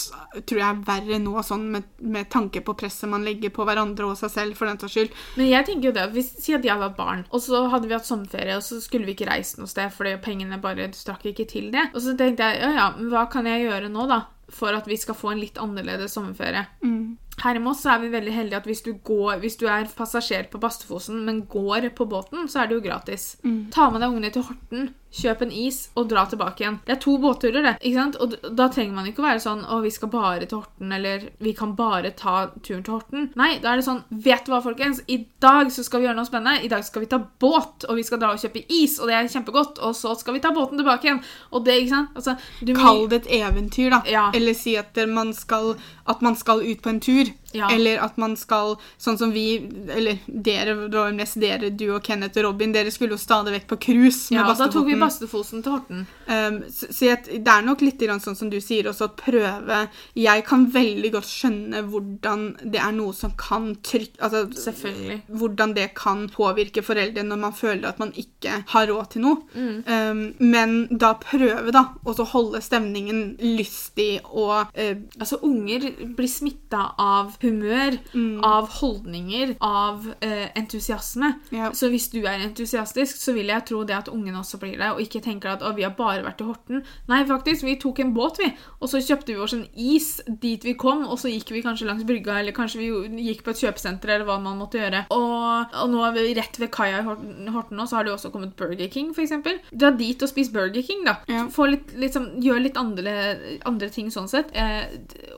tror 0.44 0.60
jeg 0.60 0.66
er 0.68 0.82
verre 0.84 1.20
nå, 1.22 1.34
sånn 1.46 1.64
med, 1.72 1.88
med 2.04 2.28
tanke 2.32 2.60
på 2.64 2.76
presset 2.76 3.08
man 3.10 3.24
legger 3.24 3.52
på 3.54 3.64
hverandre 3.64 4.10
og 4.10 4.18
seg 4.20 4.34
selv, 4.34 4.58
for 4.58 4.68
den 4.68 4.80
saks 4.82 4.98
skyld. 4.98 5.16
Men 5.40 5.50
jeg 5.50 5.68
tenker 5.70 5.90
jo 5.90 5.96
det, 5.96 6.08
hvis, 6.16 6.32
Si 6.44 6.52
at 6.52 6.66
jeg 6.66 6.76
var 6.76 6.92
barn, 6.96 7.22
og 7.32 7.40
så 7.40 7.62
hadde 7.72 7.88
vi 7.88 7.96
hatt 7.96 8.08
sommerferie, 8.08 8.58
og 8.58 8.64
så 8.66 8.80
skulle 8.84 9.08
vi 9.08 9.14
ikke 9.14 9.30
reist 9.30 9.56
noe 9.60 9.70
sted 9.70 9.92
fordi 9.94 10.16
pengene 10.24 10.58
bare 10.60 10.90
strakk 10.96 11.24
ikke 11.30 11.46
til 11.48 11.70
det. 11.72 11.88
Og 11.94 12.02
så 12.04 12.12
tenkte 12.18 12.50
jeg 12.50 12.60
ja, 12.60 12.72
ja, 12.76 12.86
men 12.98 13.08
hva 13.12 13.24
kan 13.32 13.48
jeg 13.48 13.64
gjøre 13.64 13.88
nå, 13.92 14.04
da? 14.10 14.24
For 14.52 14.76
at 14.76 14.86
vi 14.86 14.96
skal 15.00 15.16
få 15.16 15.30
en 15.32 15.40
litt 15.40 15.56
annerledes 15.58 16.12
sommerferie. 16.16 16.66
Her 17.42 17.56
i 17.56 17.62
Moss 17.62 17.80
så 17.82 17.94
er 17.94 18.02
vi 18.04 18.12
veldig 18.12 18.32
heldige 18.32 18.58
at 18.60 18.66
hvis 18.68 18.82
du, 18.86 18.92
går, 19.02 19.38
hvis 19.42 19.56
du 19.58 19.64
er 19.66 19.88
passasjer 19.90 20.46
på 20.52 20.60
Bastefosen, 20.62 21.24
men 21.26 21.46
går 21.50 21.88
på 21.96 22.06
båten, 22.06 22.46
så 22.48 22.62
er 22.62 22.68
det 22.70 22.76
jo 22.76 22.84
gratis. 22.84 23.36
Ta 23.74 23.88
med 23.90 24.00
deg 24.04 24.12
ungene 24.12 24.30
til 24.30 24.44
Horten, 24.46 24.92
kjøp 25.14 25.44
en 25.44 25.52
is 25.54 25.78
og 25.98 26.08
dra 26.10 26.24
tilbake 26.30 26.64
igjen. 26.64 26.78
Det 26.86 26.96
er 26.96 27.00
to 27.02 27.16
båtturer, 27.22 27.62
det. 27.64 27.74
ikke 27.80 28.00
sant? 28.00 28.18
Og 28.22 28.34
da 28.58 28.68
trenger 28.72 28.96
man 28.96 29.08
ikke 29.08 29.22
å 29.22 29.26
være 29.28 29.42
sånn 29.44 29.62
å, 29.64 29.80
vi 29.84 29.92
skal 29.94 30.10
bare 30.12 30.48
til 30.48 30.62
Horten, 30.62 30.94
eller 30.96 31.28
vi 31.44 31.54
kan 31.56 31.74
bare 31.78 32.10
ta 32.18 32.48
turen 32.60 32.82
til 32.84 32.96
Horten. 32.96 33.28
Nei, 33.38 33.52
da 33.62 33.72
er 33.72 33.80
det 33.80 33.86
sånn, 33.86 34.02
vet 34.24 34.46
du 34.46 34.52
hva, 34.54 34.62
folkens? 34.64 35.02
I 35.06 35.20
dag 35.44 35.70
så 35.74 35.84
skal 35.86 36.02
vi 36.02 36.08
gjøre 36.08 36.18
noe 36.18 36.28
spennende. 36.28 36.64
I 36.66 36.72
dag 36.72 36.84
skal 36.86 37.04
vi 37.04 37.10
ta 37.12 37.20
båt, 37.22 37.86
og 37.88 38.00
vi 38.00 38.06
skal 38.06 38.22
dra 38.22 38.32
og 38.34 38.42
kjøpe 38.42 38.64
is, 38.68 38.98
og 38.98 39.10
det 39.10 39.18
er 39.18 39.30
kjempegodt. 39.36 39.80
Og 39.84 39.96
så 39.98 40.16
skal 40.18 40.36
vi 40.38 40.42
ta 40.44 40.52
båten 40.56 40.80
tilbake 40.80 41.08
igjen. 41.08 41.22
Og 41.54 41.66
det, 41.66 41.78
ikke 41.84 41.94
sant? 41.94 42.18
Altså, 42.18 42.36
Kall 42.74 43.06
det 43.12 43.22
et 43.22 43.32
eventyr, 43.40 43.90
da. 43.94 44.02
Ja. 44.10 44.26
Eller 44.34 44.56
si 44.58 44.76
at 44.80 44.98
man 45.10 45.32
skal, 45.36 45.74
at 46.10 46.24
man 46.24 46.38
skal 46.38 46.64
ut 46.64 46.82
på 46.82 46.92
en 46.92 47.02
tur. 47.04 47.30
Ja. 47.54 47.70
Eller 47.70 48.02
at 48.02 48.16
man 48.20 48.34
skal, 48.38 48.74
sånn 48.98 49.18
som 49.20 49.32
vi, 49.34 49.62
eller 49.94 50.18
dere, 50.26 50.74
det 50.88 50.98
var 50.98 51.14
mest 51.14 51.38
dere, 51.40 51.70
du 51.70 51.86
og 51.94 52.02
Kenneth 52.04 52.40
og 52.40 52.48
Robin, 52.48 52.74
dere 52.74 52.92
skulle 52.94 53.14
jo 53.14 53.20
stadig 53.20 53.54
vekk 53.54 53.68
på 53.70 53.80
cruise 53.88 54.34
med 54.34 54.40
Ja, 54.40 54.56
da 54.58 54.68
tok 54.72 54.88
vi 54.88 54.98
Bastefosen 54.98 55.62
til 55.64 55.76
Horten. 55.76 56.04
Um, 56.26 56.60
så 56.72 56.90
så 56.94 57.10
jeg, 57.10 57.40
det 57.44 57.52
er 57.52 57.64
nok 57.66 57.82
litt 57.84 58.02
sånn 58.24 58.36
som 58.36 58.50
du 58.52 58.58
sier, 58.62 58.88
også 58.88 59.08
at 59.10 59.16
prøve 59.20 59.80
Jeg 60.18 60.44
kan 60.48 60.66
veldig 60.72 61.10
godt 61.14 61.28
skjønne 61.28 61.82
hvordan 61.90 62.44
det 62.62 62.80
er 62.80 62.94
noe 62.96 63.14
som 63.16 63.34
kan 63.38 63.72
trykke 63.84 64.20
altså, 64.24 64.44
Selvfølgelig. 64.64 65.18
Hvordan 65.28 65.74
det 65.76 65.88
kan 65.98 66.26
påvirke 66.32 66.84
foreldre 66.84 67.24
når 67.26 67.40
man 67.44 67.56
føler 67.56 67.88
at 67.88 68.00
man 68.02 68.12
ikke 68.18 68.62
har 68.70 68.88
råd 68.88 69.10
til 69.14 69.24
noe. 69.24 69.42
Mm. 69.54 69.76
Um, 69.88 70.22
men 70.40 70.74
da 70.90 71.14
prøve, 71.20 71.72
da, 71.74 71.86
og 72.04 72.16
så 72.18 72.26
holde 72.34 72.62
stemningen 72.64 73.24
lystig 73.42 74.18
og 74.24 74.72
uh, 74.74 74.94
Altså, 75.20 75.38
unger 75.46 75.84
blir 76.16 76.28
smitta 76.30 76.80
av 77.00 77.34
humør, 77.44 77.98
Mm. 78.14 78.40
av 78.44 78.68
holdninger, 78.80 79.54
av 79.60 80.06
eh, 80.22 80.48
entusiasme. 80.56 81.32
Ja. 81.54 81.70
Så 81.76 81.88
hvis 81.92 82.08
du 82.12 82.20
er 82.24 82.42
entusiastisk, 82.44 83.16
så 83.20 83.34
vil 83.36 83.50
jeg 83.52 83.64
tro 83.68 83.82
det 83.86 83.96
at 83.96 84.08
ungene 84.12 84.38
også 84.40 84.58
blir 84.62 84.76
det, 84.78 84.90
og 84.92 85.00
ikke 85.02 85.22
tenker 85.24 85.52
at 85.54 85.62
å, 85.64 85.72
vi 85.76 85.82
har 85.86 85.94
bare 85.96 86.24
vært 86.24 86.40
i 86.42 86.48
Horten. 86.48 86.82
Nei, 87.10 87.22
faktisk, 87.28 87.64
vi 87.66 87.76
tok 87.82 88.00
en 88.04 88.12
båt, 88.16 88.38
vi, 88.42 88.50
og 88.80 88.88
så 88.90 89.00
kjøpte 89.02 89.32
vi 89.34 89.38
oss 89.44 89.54
en 89.56 89.66
is 89.76 90.08
dit 90.28 90.62
vi 90.64 90.74
kom, 90.78 91.04
og 91.06 91.18
så 91.20 91.30
gikk 91.32 91.50
vi 91.54 91.62
kanskje 91.64 91.88
langs 91.88 92.04
brygga, 92.08 92.38
eller 92.40 92.52
kanskje 92.56 92.80
vi 92.82 93.24
gikk 93.28 93.44
på 93.46 93.50
et 93.54 93.62
kjøpesenter, 93.64 94.14
eller 94.16 94.28
hva 94.28 94.38
man 94.42 94.58
måtte 94.60 94.78
gjøre. 94.80 95.04
Og, 95.14 95.74
og 95.82 95.90
nå 95.92 96.04
er 96.08 96.14
vi 96.16 96.34
rett 96.38 96.58
ved 96.62 96.70
kaia 96.74 97.00
i 97.02 97.06
Horten, 97.06 97.48
Horten 97.54 97.76
nå, 97.80 97.86
så 97.90 97.98
har 97.98 98.04
det 98.06 98.12
jo 98.14 98.18
også 98.18 98.32
kommet 98.34 98.54
Burger 98.56 98.88
King, 98.92 99.12
eksempel. 99.14 99.58
Dra 99.72 99.90
dit 99.94 100.20
og 100.22 100.28
spis 100.30 100.50
Burger 100.54 100.82
King, 100.84 101.04
da. 101.06 101.16
Ja. 101.30 101.46
Få 101.52 101.66
litt, 101.70 101.92
liksom, 101.98 102.30
gjør 102.44 102.62
litt 102.64 102.76
andre, 102.80 103.14
andre 103.66 103.88
ting 103.94 104.10
sånn 104.14 104.28
sett. 104.30 104.50
Eh, 104.54 104.84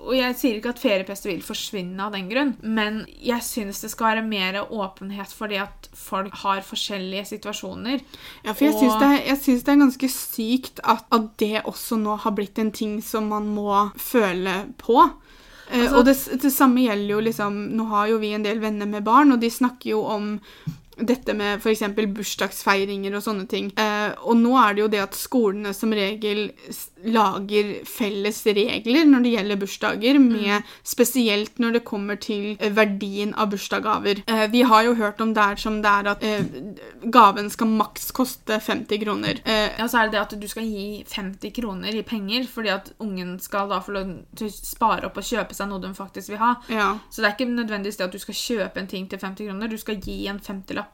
og 0.03 0.15
jeg 0.17 0.35
sier 0.39 0.59
ikke 0.61 0.73
at 0.75 0.81
feriepester 0.83 1.31
vil 1.33 1.43
forsvinne 1.45 1.96
av 2.01 2.13
den 2.13 2.29
grunn, 2.29 2.55
men 2.63 3.07
jeg 3.23 3.41
syns 3.43 3.81
det 3.81 3.91
skal 3.93 4.17
være 4.17 4.25
mer 4.27 4.59
åpenhet 4.71 5.29
fordi 5.33 5.59
at 5.63 5.89
folk 5.95 6.35
har 6.43 6.61
forskjellige 6.67 7.27
situasjoner. 7.33 8.01
Ja, 8.45 8.53
for 8.53 8.65
jeg 8.65 8.75
Og- 8.75 8.83
syns 8.83 8.99
det, 9.01 9.65
det 9.65 9.73
er 9.75 9.83
ganske 9.85 10.11
sykt 10.11 10.81
at, 10.85 11.05
at 11.13 11.37
det 11.39 11.63
også 11.65 11.99
nå 12.01 12.19
har 12.19 12.33
blitt 12.33 12.59
en 12.59 12.73
ting 12.73 13.01
som 13.03 13.29
man 13.29 13.47
må 13.55 13.91
føle 13.97 14.67
på. 14.79 15.11
Eh, 15.71 15.81
Altså- 15.81 15.97
og 15.99 16.05
det, 16.05 16.41
det 16.43 16.53
samme 16.53 16.85
gjelder 16.87 17.11
jo 17.11 17.21
liksom 17.21 17.57
Nå 17.75 17.89
har 17.89 18.07
jo 18.09 18.19
vi 18.19 18.33
en 18.35 18.43
del 18.45 18.61
venner 18.61 18.87
med 18.87 19.03
barn, 19.05 19.33
og 19.33 19.41
de 19.41 19.49
snakker 19.51 19.91
jo 19.91 20.05
om 20.05 20.41
dette 20.97 21.35
med 21.37 21.61
f.eks. 21.61 21.83
bursdagsfeiringer 22.17 23.15
og 23.19 23.23
sånne 23.25 23.47
ting. 23.51 23.71
Eh, 23.79 24.13
og 24.25 24.39
nå 24.41 24.55
er 24.61 24.75
det 24.77 24.81
jo 24.85 24.89
det 24.93 25.03
at 25.05 25.17
skolene 25.19 25.73
som 25.77 25.93
regel 25.93 26.47
lager 27.07 27.73
felles 27.87 28.39
regler 28.47 29.05
når 29.07 29.25
det 29.27 29.33
gjelder 29.35 29.61
bursdager, 29.61 30.19
med 30.23 30.63
spesielt 30.87 31.59
når 31.63 31.77
det 31.79 31.85
kommer 31.87 32.17
til 32.21 32.57
eh, 32.59 32.73
verdien 32.75 33.35
av 33.37 33.51
bursdagsgaver. 33.53 34.23
Eh, 34.27 34.47
vi 34.53 34.63
har 34.67 34.87
jo 34.89 34.95
hørt 34.99 35.21
om 35.21 35.35
der 35.37 35.57
som 35.61 35.81
det 35.85 35.93
er 35.93 36.11
at 36.15 36.25
eh, 36.27 36.47
gaven 37.13 37.51
skal 37.53 37.71
maks 37.77 38.11
koste 38.17 38.59
50 38.61 39.03
kroner. 39.05 39.43
Eh, 39.45 39.67
Ja, 39.77 39.89
så 39.91 40.01
er 40.01 40.09
det 40.09 40.17
det 40.17 40.23
at 40.25 40.35
du 40.41 40.49
skal 40.49 40.65
gi 40.65 41.05
50 41.07 41.53
kroner 41.57 41.95
i 41.95 42.03
penger 42.07 42.47
fordi 42.49 42.71
at 42.73 42.93
ungen 43.03 43.37
skal 43.43 43.69
da 43.71 43.81
få 43.85 43.93
lov 43.97 44.13
til 44.39 44.49
å 44.49 44.55
spare 44.55 45.07
opp 45.11 45.19
og 45.21 45.27
kjøpe 45.27 45.55
seg 45.57 45.69
noe 45.71 45.83
de 45.83 45.93
faktisk 45.97 46.33
vil 46.33 46.41
ha. 46.41 46.55
ja, 46.73 46.89
Så 47.11 47.21
det 47.23 47.29
er 47.29 47.37
ikke 47.37 47.51
nødvendigvis 47.53 47.99
det 48.01 48.07
at 48.09 48.15
du 48.17 48.19
skal 48.23 48.39
kjøpe 48.39 48.81
en 48.81 48.89
ting 48.91 49.09
til 49.11 49.19
50 49.21 49.51
kroner. 49.51 49.69
Du 49.69 49.77
skal 49.81 50.01
gi 50.01 50.27
en 50.31 50.41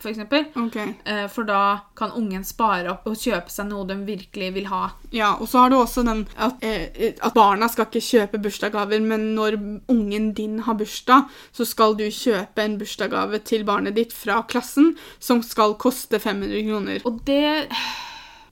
50-lapp, 0.01 0.32
f.eks. 0.32 0.57
okay. 0.57 0.95
Eh, 1.05 1.26
For 1.32 1.45
da 1.49 1.62
kan 1.99 2.14
ungen 2.18 2.45
spare 2.45 2.90
opp 2.93 3.07
og 3.11 3.18
kjøpe 3.18 3.53
seg 3.53 3.68
noe 3.68 3.86
de 3.88 3.97
virkelig 4.07 4.53
vil 4.57 4.68
ha. 4.72 4.82
Ja, 5.12 5.34
og 5.38 5.49
så 5.51 5.64
har 5.64 5.72
du 5.72 5.78
også 5.78 6.05
den 6.07 6.24
at, 6.36 6.62
eh, 6.64 7.12
at 7.20 7.34
barna 7.36 7.68
skal 7.68 7.88
ikke 7.88 8.05
kjøpe 8.07 8.40
bursdagsgaver, 8.43 9.03
men 9.05 9.34
når 9.36 9.59
ungen 9.93 10.32
din 10.38 10.61
har 10.66 10.78
bursdag, 10.78 11.28
så 11.53 11.66
skal 11.68 11.97
du 11.99 12.07
kjøpe 12.09 12.64
en 12.64 12.78
bursdagsgave 12.80 13.43
til 13.45 13.66
barnet 13.68 13.99
ditt 13.99 14.12
fra 14.16 14.43
klassen 14.49 14.95
som 15.18 15.43
skal 15.45 15.76
koste 15.80 16.20
500 16.22 16.64
kroner. 16.68 17.05
Og 17.09 17.20
det 17.26 17.68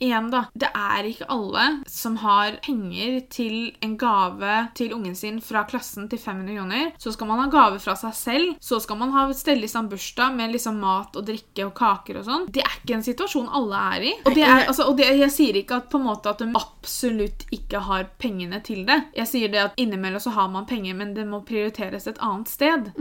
Igjen, 0.00 0.30
da. 0.32 0.46
Det 0.56 0.70
er 0.72 1.06
ikke 1.10 1.28
alle 1.28 1.64
som 1.90 2.16
har 2.22 2.56
penger 2.64 3.18
til 3.32 3.56
en 3.84 3.96
gave 4.00 4.54
til 4.78 4.94
ungen 4.96 5.16
sin 5.16 5.40
fra 5.44 5.66
klassen 5.68 6.08
til 6.08 6.18
500 6.18 6.56
kroner. 6.56 6.92
Så 6.98 7.12
skal 7.12 7.28
man 7.28 7.42
ha 7.42 7.48
gave 7.52 7.80
fra 7.84 7.96
seg 8.00 8.16
selv. 8.16 8.54
Så 8.64 8.80
skal 8.80 8.96
man 9.00 9.12
ha 9.12 9.26
stelle 9.36 9.68
i 9.68 9.70
stand 9.70 9.90
bursdag 9.92 10.32
med 10.36 10.54
liksom 10.54 10.80
mat 10.80 11.16
og 11.20 11.26
drikke 11.28 11.66
og 11.68 11.74
kaker 11.76 12.20
og 12.20 12.26
sånn. 12.28 12.48
Det 12.48 12.64
er 12.64 12.78
ikke 12.78 12.96
en 12.96 13.06
situasjon 13.06 13.52
alle 13.60 13.82
er 13.96 14.08
i. 14.08 14.14
Og, 14.24 14.32
det 14.36 14.46
er, 14.46 14.64
altså, 14.64 14.88
og 14.88 14.96
det, 14.98 15.10
jeg 15.20 15.34
sier 15.34 15.60
ikke 15.60 15.82
at 15.82 15.90
på 15.92 16.00
en 16.00 16.08
måte 16.08 16.32
at 16.32 16.40
de 16.40 16.48
absolutt 16.56 17.44
ikke 17.52 17.84
har 17.84 18.08
pengene 18.20 18.62
til 18.64 18.86
det. 18.88 18.98
Jeg 19.20 19.28
sier 19.28 19.52
det 19.52 19.62
at 19.66 19.80
innimellom 19.80 20.22
så 20.24 20.32
har 20.32 20.48
man 20.52 20.68
penger, 20.70 20.96
men 20.96 21.12
det 21.16 21.28
må 21.28 21.42
prioriteres 21.46 22.08
et 22.08 22.20
annet 22.24 22.48
sted. 22.48 22.92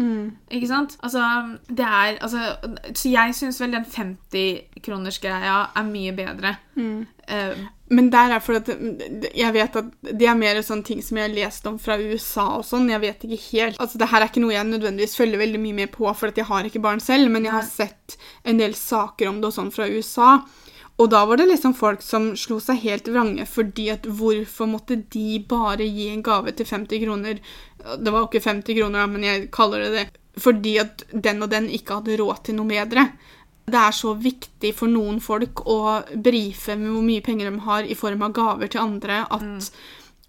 Ikke 0.52 0.70
sant? 0.70 1.00
Altså, 1.00 1.24
det 1.68 1.86
er 1.88 2.20
altså, 2.20 2.58
Så 2.92 3.12
jeg 3.12 3.36
syns 3.38 3.62
vel 3.62 3.78
den 3.78 3.88
50-kronersgreia 3.88 5.60
er 5.80 5.88
mye 5.88 6.16
bedre. 6.18 6.58
Eh, 7.28 7.66
Men 7.90 8.12
der 8.14 8.36
er 8.36 8.42
for 8.46 8.60
at 8.60 8.68
jeg 8.70 9.54
vet 9.56 9.76
at 9.80 9.88
det 10.06 10.28
er 10.30 10.38
mer 10.38 10.60
sånne 10.62 10.86
ting 10.86 11.00
som 11.02 11.18
jeg 11.18 11.26
har 11.26 11.34
lest 11.34 11.66
om 11.66 11.80
fra 11.82 11.98
USA 11.98 12.46
og 12.60 12.66
sånn. 12.68 12.90
Jeg 12.92 13.02
vet 13.02 13.24
ikke 13.26 13.40
helt. 13.50 13.80
Altså, 13.82 13.98
det 13.98 14.10
her 14.12 14.22
er 14.22 14.30
ikke 14.30 14.44
noe 14.44 14.54
jeg 14.54 14.68
nødvendigvis 14.70 15.18
følger 15.18 15.42
veldig 15.42 15.62
mye 15.64 15.78
med 15.82 15.92
på, 15.96 16.06
for 16.14 16.30
jeg 16.36 16.46
har 16.46 16.70
ikke 16.70 16.84
barn 16.84 17.02
selv, 17.02 17.32
men 17.34 17.48
jeg 17.48 17.56
har 17.56 17.66
sett 17.66 18.18
en 18.46 18.62
del 18.62 18.76
saker 18.78 19.32
om 19.32 19.42
det 19.42 19.50
og 19.50 19.56
sånn 19.58 19.74
fra 19.74 19.90
USA. 19.90 20.36
Og 21.00 21.08
da 21.10 21.24
var 21.26 21.40
det 21.40 21.48
liksom 21.48 21.74
folk 21.80 22.02
som 22.04 22.34
slo 22.38 22.60
seg 22.60 22.82
helt 22.84 23.08
vrange 23.08 23.46
fordi 23.48 23.86
at 23.94 24.04
hvorfor 24.04 24.68
måtte 24.68 24.98
de 25.16 25.40
bare 25.48 25.88
gi 25.88 26.10
en 26.12 26.24
gave 26.26 26.52
til 26.52 26.68
50 26.68 27.06
kroner? 27.06 27.40
Det 27.80 28.12
var 28.12 28.26
jo 28.26 28.28
ikke 28.28 28.44
50 28.44 28.76
kroner, 28.82 29.08
men 29.08 29.24
jeg 29.24 29.48
kaller 29.56 29.86
det 29.86 29.92
det. 29.96 30.08
Fordi 30.40 30.78
at 30.84 31.06
den 31.12 31.42
og 31.44 31.50
den 31.52 31.70
ikke 31.72 32.02
hadde 32.02 32.20
råd 32.20 32.44
til 32.46 32.60
noe 32.60 32.68
bedre. 32.70 33.08
Det 33.70 33.80
er 33.80 33.92
så 33.96 34.14
viktig 34.18 34.74
for 34.76 34.88
noen 34.92 35.20
folk 35.22 35.64
å 35.70 35.78
brife 36.16 36.76
med 36.80 36.92
hvor 36.94 37.06
mye 37.06 37.22
penger 37.26 37.50
de 37.52 37.60
har 37.66 37.84
i 37.84 37.96
form 37.98 38.22
av 38.26 38.34
gaver 38.34 38.68
til 38.74 38.82
andre, 38.82 39.22
at, 39.30 39.72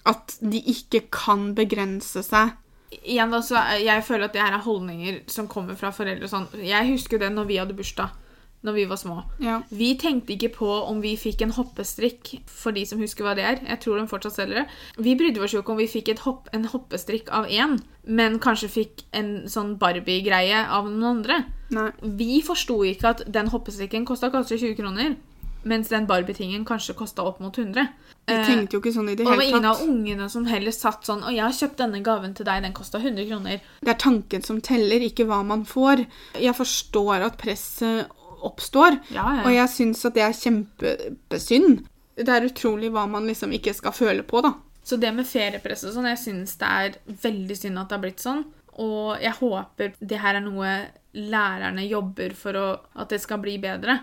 at 0.06 0.36
de 0.40 0.60
ikke 0.74 1.04
kan 1.10 1.54
begrense 1.54 2.22
seg. 2.26 2.52
igjen 3.06 3.30
da, 3.30 3.38
så 3.40 3.56
er- 3.56 3.84
Jeg 3.84 4.02
føler 4.04 4.24
at 4.24 4.32
det 4.32 4.42
her 4.42 4.52
er 4.58 4.64
holdninger 4.64 5.20
som 5.30 5.46
kommer 5.48 5.76
fra 5.78 5.90
foreldre. 5.94 6.26
Sånn. 6.28 6.48
Jeg 6.58 6.88
husker 6.92 7.18
det 7.18 7.30
når 7.32 7.46
vi 7.46 7.56
hadde 7.58 7.76
bursdag. 7.78 8.10
Når 8.62 8.74
vi 8.76 8.82
var 8.84 8.98
små. 9.00 9.14
Ja. 9.40 9.62
Vi 9.72 9.94
tenkte 9.96 10.34
ikke 10.34 10.50
på 10.58 10.68
om 10.84 10.98
vi 11.00 11.14
fikk 11.16 11.40
en 11.46 11.54
hoppestrikk, 11.56 12.34
for 12.44 12.76
de 12.76 12.82
som 12.84 13.00
husker 13.00 13.24
hva 13.24 13.32
det 13.38 13.46
er. 13.48 13.62
Jeg 13.64 13.80
tror 13.80 13.96
de 13.96 14.04
fortsatt 14.10 14.36
selger 14.36 14.60
det. 14.60 14.66
Vi 15.00 15.14
brydde 15.16 15.40
oss 15.40 15.54
jo 15.54 15.62
ikke 15.62 15.72
om 15.72 15.80
vi 15.80 15.86
fikk 15.88 16.10
et 16.12 16.20
hopp, 16.26 16.50
en 16.52 16.66
hoppestrikk 16.68 17.32
av 17.32 17.48
én, 17.48 17.78
men 18.04 18.36
kanskje 18.38 18.68
fikk 18.68 19.06
en 19.16 19.48
sånn 19.48 19.78
Barbie-greie 19.80 20.60
av 20.68 20.90
noen 20.92 21.08
andre. 21.14 21.40
Nei. 21.72 21.88
Vi 22.20 22.42
forsto 22.44 22.82
ikke 22.84 23.14
at 23.14 23.24
den 23.32 23.48
hoppestrikken 23.48 24.04
kosta 24.04 24.28
kanskje 24.30 24.60
20 24.60 24.76
kroner, 24.82 25.16
mens 25.64 25.88
den 25.88 26.06
Barbie-tingen 26.08 26.64
kanskje 26.68 26.94
kosta 27.00 27.24
opp 27.24 27.40
mot 27.40 27.56
100. 27.56 27.88
Vi 28.28 28.36
Eh, 28.36 28.44
tenkte 28.46 28.76
jo 28.76 28.80
ikke 28.80 28.92
sånn 28.94 29.08
i 29.10 29.14
det 29.16 29.24
og 29.24 29.32
det 29.32 29.36
var 29.38 29.42
hele 29.42 29.56
ingen 29.56 29.64
av 29.66 29.80
ungene 29.82 30.28
som 30.30 30.44
heller 30.46 30.70
satt 30.70 31.02
sånn 31.08 31.24
Og 31.24 31.32
jeg 31.34 31.42
har 31.42 31.50
kjøpt 31.56 31.80
denne 31.80 32.00
gaven 32.04 32.34
til 32.36 32.46
deg, 32.46 32.62
den 32.62 32.72
kosta 32.76 33.00
100 33.00 33.26
kroner. 33.26 33.60
Det 33.80 33.88
er 33.90 33.98
tanken 33.98 34.44
som 34.44 34.60
teller, 34.60 35.00
ikke 35.00 35.26
hva 35.26 35.40
man 35.44 35.64
får. 35.64 36.04
Jeg 36.38 36.54
forstår 36.54 37.24
at 37.26 37.38
presset 37.40 38.06
oppstår, 38.46 38.98
Ja, 39.14 39.24
ja. 39.38 39.44
og 39.44 39.52
jeg 39.54 39.68
syns 39.72 40.04
at 40.08 40.14
det 40.14 40.22
er 40.26 40.36
kjempesynd. 40.36 41.84
Det 42.20 42.28
er 42.28 42.46
utrolig 42.48 42.90
hva 42.92 43.06
man 43.08 43.26
liksom 43.28 43.52
ikke 43.56 43.74
skal 43.76 43.94
føle 43.96 44.22
på, 44.26 44.42
da. 44.44 44.54
Så 44.84 44.96
det 45.00 45.12
med 45.14 45.28
feriepress 45.28 45.84
og 45.86 45.94
sånn, 45.94 46.08
jeg 46.10 46.18
syns 46.22 46.56
det 46.60 46.68
er 46.68 46.96
veldig 47.22 47.56
synd 47.56 47.78
at 47.78 47.88
det 47.90 47.96
har 47.98 48.02
blitt 48.04 48.24
sånn. 48.24 48.44
Og 48.80 49.20
jeg 49.20 49.36
håper 49.40 49.92
det 50.00 50.18
her 50.22 50.38
er 50.38 50.44
noe 50.44 50.70
lærerne 51.14 51.84
jobber 51.88 52.34
for 52.38 52.56
å, 52.56 52.66
at 52.96 53.10
det 53.12 53.20
skal 53.22 53.40
bli 53.42 53.58
bedre. 53.62 53.98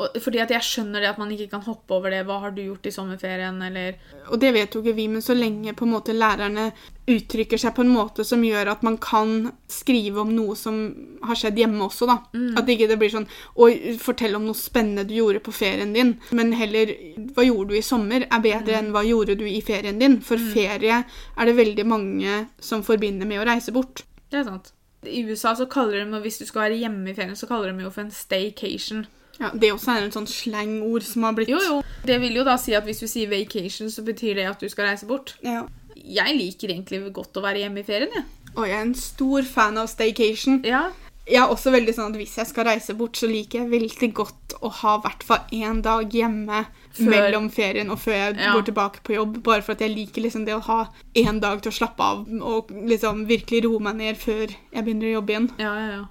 Og, 0.00 0.14
fordi 0.24 0.40
at 0.40 0.48
jeg 0.54 0.64
skjønner 0.64 1.02
det 1.04 1.10
at 1.10 1.18
man 1.20 1.30
ikke 1.34 1.50
kan 1.52 1.64
hoppe 1.66 1.92
over 1.92 2.12
det. 2.14 2.22
Hva 2.24 2.38
har 2.40 2.54
du 2.56 2.62
gjort 2.62 2.86
i 2.88 2.92
sommerferien? 2.94 3.58
Eller 3.60 3.98
Og 4.32 4.40
det 4.40 4.52
vet 4.56 4.72
jo 4.72 4.80
ikke 4.80 4.94
vi, 4.96 5.04
men 5.12 5.24
så 5.24 5.36
lenge 5.36 5.74
på 5.76 5.84
en 5.84 5.92
måte 5.92 6.14
lærerne 6.16 6.70
uttrykker 7.12 7.60
seg 7.60 7.74
på 7.76 7.84
en 7.84 7.92
måte 7.92 8.24
som 8.24 8.40
gjør 8.46 8.70
at 8.72 8.86
man 8.86 8.96
kan 9.02 9.50
skrive 9.68 10.22
om 10.22 10.32
noe 10.32 10.56
som 10.56 10.80
har 11.28 11.36
skjedd 11.36 11.60
hjemme 11.60 11.84
også, 11.84 12.08
da. 12.08 12.18
At 12.56 12.72
ikke 12.72 12.88
det 12.88 12.98
blir 13.02 13.12
sånn 13.12 13.28
Oi, 13.60 13.98
fortell 14.00 14.38
om 14.38 14.48
noe 14.48 14.56
spennende 14.56 15.04
du 15.04 15.12
gjorde 15.18 15.44
på 15.44 15.52
ferien 15.52 15.92
din. 15.92 16.16
Men 16.32 16.54
heller 16.56 16.94
hva 17.36 17.44
gjorde 17.44 17.74
du 17.74 17.78
i 17.78 17.84
sommer, 17.84 18.24
er 18.24 18.44
bedre 18.48 18.80
enn 18.80 18.92
hva 18.96 19.04
gjorde 19.04 19.36
du 19.36 19.44
i 19.44 19.60
ferien 19.60 20.00
din. 20.00 20.22
For 20.24 20.40
ferie 20.40 21.02
er 21.04 21.50
det 21.50 21.58
veldig 21.58 21.84
mange 21.84 22.46
som 22.64 22.86
forbinder 22.86 23.28
med 23.28 23.42
å 23.42 23.48
reise 23.52 23.74
bort. 23.76 24.06
Det 24.32 24.40
er 24.40 24.48
sant. 24.48 24.72
I 25.04 25.24
USA 25.26 25.52
så 25.58 25.66
kaller 25.66 26.00
de, 26.00 26.20
hvis 26.22 26.38
du 26.38 26.46
skal 26.46 26.70
være 26.70 26.78
hjemme 26.80 27.10
i 27.10 27.16
ferien, 27.16 27.36
så 27.36 27.48
kaller 27.50 27.74
de 27.74 27.84
jo 27.84 27.90
for 27.92 28.06
en 28.06 28.14
staycation. 28.14 29.04
Ja, 29.40 29.50
Det 29.54 29.68
er 29.68 29.72
også 29.74 29.96
et 29.96 30.02
en 30.04 30.10
sånn 30.12 30.28
slengord 30.28 31.02
som 31.02 31.22
har 31.24 31.32
blitt 31.32 31.48
Jo, 31.48 31.58
jo. 31.58 31.82
Det 32.04 32.20
vil 32.20 32.34
jo 32.34 32.44
da 32.44 32.56
si 32.60 32.74
at 32.74 32.84
hvis 32.84 33.00
du 33.00 33.06
sier 33.06 33.28
vacation, 33.30 33.88
så 33.90 34.02
betyr 34.04 34.34
det 34.34 34.46
at 34.50 34.60
du 34.60 34.68
skal 34.68 34.86
reise 34.90 35.06
bort. 35.06 35.34
Ja. 35.42 35.64
Jeg 35.96 36.36
liker 36.36 36.68
egentlig 36.68 37.12
godt 37.12 37.32
å 37.38 37.42
være 37.42 37.62
hjemme 37.64 37.80
i 37.80 37.86
ferien, 37.86 38.10
jeg. 38.14 38.24
Og 38.56 38.66
jeg 38.68 38.76
er 38.76 38.82
en 38.82 38.94
stor 38.94 39.42
fan 39.48 39.78
av 39.78 39.86
staycation. 39.88 40.62
Ja. 40.64 40.90
Jeg 41.24 41.38
er 41.38 41.48
også 41.54 41.70
veldig 41.70 41.94
sånn 41.94 42.10
at 42.10 42.18
hvis 42.18 42.34
jeg 42.36 42.46
skal 42.50 42.64
reise 42.66 42.94
bort, 42.98 43.14
så 43.16 43.28
liker 43.30 43.60
jeg 43.62 43.70
veldig 43.70 44.12
godt 44.12 44.56
å 44.60 44.68
ha 44.80 44.96
i 44.98 45.02
hvert 45.04 45.22
fall 45.22 45.44
én 45.54 45.80
dag 45.82 46.10
hjemme 46.10 46.64
Før- 46.92 47.08
mellom 47.08 47.46
ferien 47.50 47.90
og 47.90 47.98
før 48.02 48.12
jeg 48.18 48.36
Ja. 48.36 48.52
går 48.52 48.64
tilbake 48.66 49.02
på 49.04 49.14
jobb. 49.14 49.42
Bare 49.42 49.62
for 49.62 49.72
at 49.72 49.78
jeg 49.80 49.94
liker 49.94 50.20
liksom 50.22 50.44
det 50.44 50.54
å 50.54 50.60
ha 50.62 50.88
én 51.14 51.40
dag 51.40 51.62
til 51.62 51.70
å 51.70 51.74
slappe 51.78 52.00
av 52.00 52.26
og 52.42 52.68
liksom 52.68 53.26
virkelig 53.28 53.62
roe 53.64 53.78
meg 53.78 53.96
ned 53.96 54.16
før 54.16 54.48
jeg 54.74 54.84
begynner 54.84 55.08
å 55.14 55.22
jobbe 55.22 55.30
igjen. 55.30 55.50
Ja, 55.58 55.74
ja, 55.78 55.90
ja. 55.96 56.04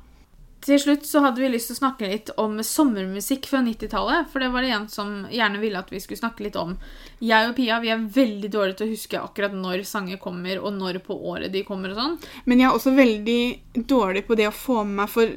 Til 0.62 0.78
slutt 0.78 1.08
så 1.10 1.24
hadde 1.24 1.42
vi 1.42 1.50
lyst 1.50 1.72
til 1.72 1.76
å 1.78 1.80
snakke 1.80 2.10
litt 2.10 2.30
om 2.42 2.60
sommermusikk 2.66 3.48
fra 3.50 3.64
90-tallet. 3.66 4.28
For 4.30 4.44
det 4.44 4.52
var 4.54 4.66
det 4.66 4.74
en 4.76 4.88
som 4.94 5.14
gjerne 5.34 5.62
ville 5.62 5.80
at 5.82 5.90
vi 5.90 6.02
skulle 6.04 6.22
snakke 6.22 6.46
litt 6.46 6.60
om. 6.60 6.76
Jeg 7.24 7.50
og 7.50 7.56
Pia 7.58 7.80
vi 7.82 7.90
er 7.94 8.04
veldig 8.18 8.52
dårlige 8.54 8.82
til 8.82 8.90
å 8.90 8.94
huske 8.94 9.22
akkurat 9.22 9.56
når 9.58 9.82
sanger 9.90 10.22
kommer, 10.22 10.62
og 10.62 10.76
når 10.78 11.02
på 11.06 11.18
året 11.32 11.54
de 11.54 11.64
kommer 11.66 11.96
og 11.96 12.02
sånn. 12.02 12.20
Men 12.46 12.62
jeg 12.62 12.70
er 12.70 12.78
også 12.78 12.94
veldig 12.98 13.42
dårlig 13.90 14.28
på 14.28 14.38
det 14.38 14.52
å 14.52 14.54
få 14.54 14.84
med 14.84 15.02
meg, 15.02 15.10
for 15.10 15.34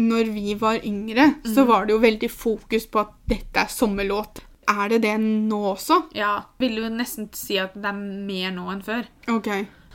når 0.00 0.30
vi 0.32 0.54
var 0.60 0.86
yngre, 0.86 1.26
så 1.44 1.66
var 1.68 1.84
det 1.86 1.96
jo 1.96 2.04
veldig 2.06 2.30
fokus 2.32 2.86
på 2.88 3.02
at 3.02 3.12
dette 3.28 3.66
er 3.66 3.74
sommerlåt. 3.74 4.44
Er 4.70 4.86
det 4.92 5.00
det 5.02 5.16
nå 5.18 5.58
også? 5.72 6.04
Ja, 6.14 6.44
Vil 6.62 6.78
jo 6.78 6.88
nesten 6.94 7.26
si 7.34 7.58
at 7.58 7.74
det 7.74 7.90
er 7.90 7.98
mer 7.98 8.54
nå 8.54 8.70
enn 8.70 8.84
før. 8.86 9.08
Ok. 9.34 9.50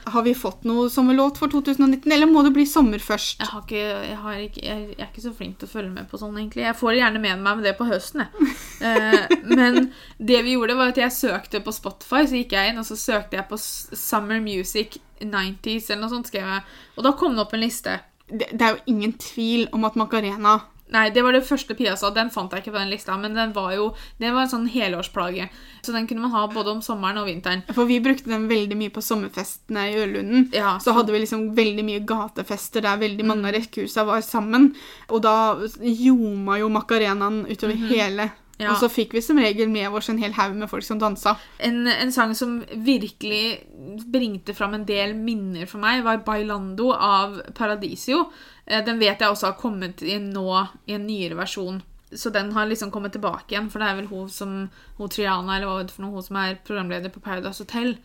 Har 0.05 0.25
vi 0.25 0.35
fått 0.37 0.65
noe 0.67 0.89
sommerlåt 0.93 1.39
for 1.41 1.49
2019, 1.49 2.11
eller 2.11 2.29
må 2.29 2.43
det 2.45 2.51
bli 2.55 2.65
sommer 2.69 3.01
først? 3.01 3.39
Jeg, 3.41 3.49
har 3.49 3.63
ikke, 3.63 3.81
jeg, 3.81 4.17
har 4.21 4.41
ikke, 4.43 4.61
jeg, 4.61 4.83
jeg 4.91 4.99
er 5.01 5.09
ikke 5.09 5.23
så 5.23 5.33
flink 5.37 5.57
til 5.59 5.69
å 5.69 5.71
følge 5.71 5.93
med 5.93 6.09
på 6.11 6.19
sånn, 6.21 6.35
egentlig. 6.37 6.65
Jeg 6.67 6.77
får 6.77 6.97
gjerne 6.99 7.21
med 7.23 7.41
meg 7.41 7.59
med 7.59 7.65
det 7.65 7.73
på 7.79 7.87
høsten, 7.89 8.25
jeg. 8.25 8.51
Eh, 8.85 9.35
men 9.57 9.89
det 10.17 10.43
vi 10.45 10.53
gjorde, 10.55 10.77
var 10.77 10.93
at 10.93 11.01
jeg 11.01 11.15
søkte 11.15 11.63
på 11.65 11.73
Spotify, 11.73 12.25
så 12.29 12.37
gikk 12.37 12.53
jeg 12.57 12.73
inn, 12.73 12.81
og 12.81 12.87
så 12.87 12.99
søkte 12.99 13.39
jeg 13.39 13.49
på 13.49 13.59
Summer 13.61 14.43
Music 14.43 14.99
90s, 15.23 15.89
eller 15.89 16.05
noe 16.05 16.13
sånt, 16.13 16.29
skrev 16.29 16.53
jeg. 16.53 16.63
Og 16.95 17.07
da 17.07 17.15
kom 17.17 17.33
det 17.33 17.45
opp 17.45 17.57
en 17.57 17.65
liste. 17.65 17.97
Det, 18.29 18.51
det 18.53 18.61
er 18.61 18.77
jo 18.77 18.95
ingen 18.95 19.17
tvil 19.21 19.67
om 19.75 19.89
at 19.89 19.97
Macarena 19.99 20.59
Nei, 20.95 21.09
det 21.11 21.23
var 21.25 21.35
det 21.35 21.43
første 21.47 21.75
Pia 21.77 21.95
sa. 21.99 22.11
Den 22.15 22.31
fant 22.33 22.53
jeg 22.53 22.63
ikke 22.63 22.73
på 22.75 22.79
den 22.79 22.93
lista, 22.93 23.17
men 23.19 23.35
den 23.37 23.53
var 23.55 23.73
jo 23.75 23.89
det 24.21 24.31
var 24.31 24.45
en 24.45 24.53
sånn 24.53 24.69
helårsplage. 24.71 25.49
Så 25.85 25.93
den 25.95 26.07
kunne 26.09 26.23
man 26.23 26.33
ha 26.35 26.45
både 26.51 26.71
om 26.77 26.83
sommeren 26.85 27.19
og 27.21 27.27
vinteren. 27.29 27.65
For 27.75 27.89
vi 27.89 27.99
brukte 28.03 28.31
den 28.31 28.47
veldig 28.51 28.77
mye 28.79 28.93
på 28.93 29.03
sommerfestene 29.03 29.89
i 29.91 29.99
Ørlunden. 30.01 30.47
Ja, 30.55 30.77
Så 30.81 30.95
hadde 30.95 31.13
vi 31.13 31.21
liksom 31.25 31.49
veldig 31.57 31.85
mye 31.87 32.05
gatefester 32.07 32.85
der 32.85 33.01
veldig 33.01 33.27
mange 33.27 33.49
av 33.49 33.57
rekkehusa 33.57 34.07
var 34.07 34.23
sammen. 34.25 34.71
Og 35.09 35.21
da 35.25 35.35
ljoma 35.83 36.59
jo 36.61 36.71
Macarenaen 36.73 37.43
utover 37.51 37.77
hele. 37.91 38.31
Ja. 38.55 38.71
Og 38.71 38.79
så 38.79 38.87
fikk 38.87 39.11
vi 39.17 39.21
som 39.23 39.39
regel 39.41 39.67
med 39.71 39.91
oss 39.91 40.07
en 40.11 40.19
hel 40.21 40.31
haug 40.37 40.53
med 40.55 40.69
folk 40.71 40.85
som 40.87 40.99
dansa. 40.99 41.35
En, 41.59 41.81
en 41.91 42.11
sang 42.15 42.31
som 42.39 42.61
virkelig 42.71 43.65
bringte 44.11 44.55
fram 44.55 44.77
en 44.77 44.85
del 44.87 45.11
minner 45.17 45.67
for 45.67 45.83
meg, 45.83 46.05
var 46.05 46.23
'Bailando' 46.23 46.93
av 46.95 47.41
Paradisio. 47.57 48.29
Eh, 48.67 48.81
Den 48.85 48.99
vet 48.99 49.19
jeg 49.19 49.29
også 49.29 49.51
har 49.51 49.59
kommet 49.59 50.01
inn 50.01 50.31
nå 50.33 50.67
i 50.87 50.93
en 50.93 51.05
nyere 51.07 51.35
versjon. 51.37 51.81
Så 52.13 52.31
den 52.31 52.51
har 52.53 52.65
liksom 52.69 52.91
kommet 52.91 53.11
tilbake 53.13 53.49
igjen, 53.51 53.69
for 53.69 53.79
det 53.79 53.87
er 53.89 53.95
vel 53.95 54.07
hun 54.07 54.29
som 54.29 54.69
hun 54.97 55.09
Triana, 55.09 55.57
eller 55.57 55.67
hva 55.67 55.83
det 55.83 55.91
for 55.91 56.03
noe, 56.05 56.13
hun 56.15 56.23
som 56.23 56.37
er 56.37 56.57
programleder 56.65 57.09
på 57.11 57.19
Paradise 57.21 57.59
Hotel. 57.63 57.97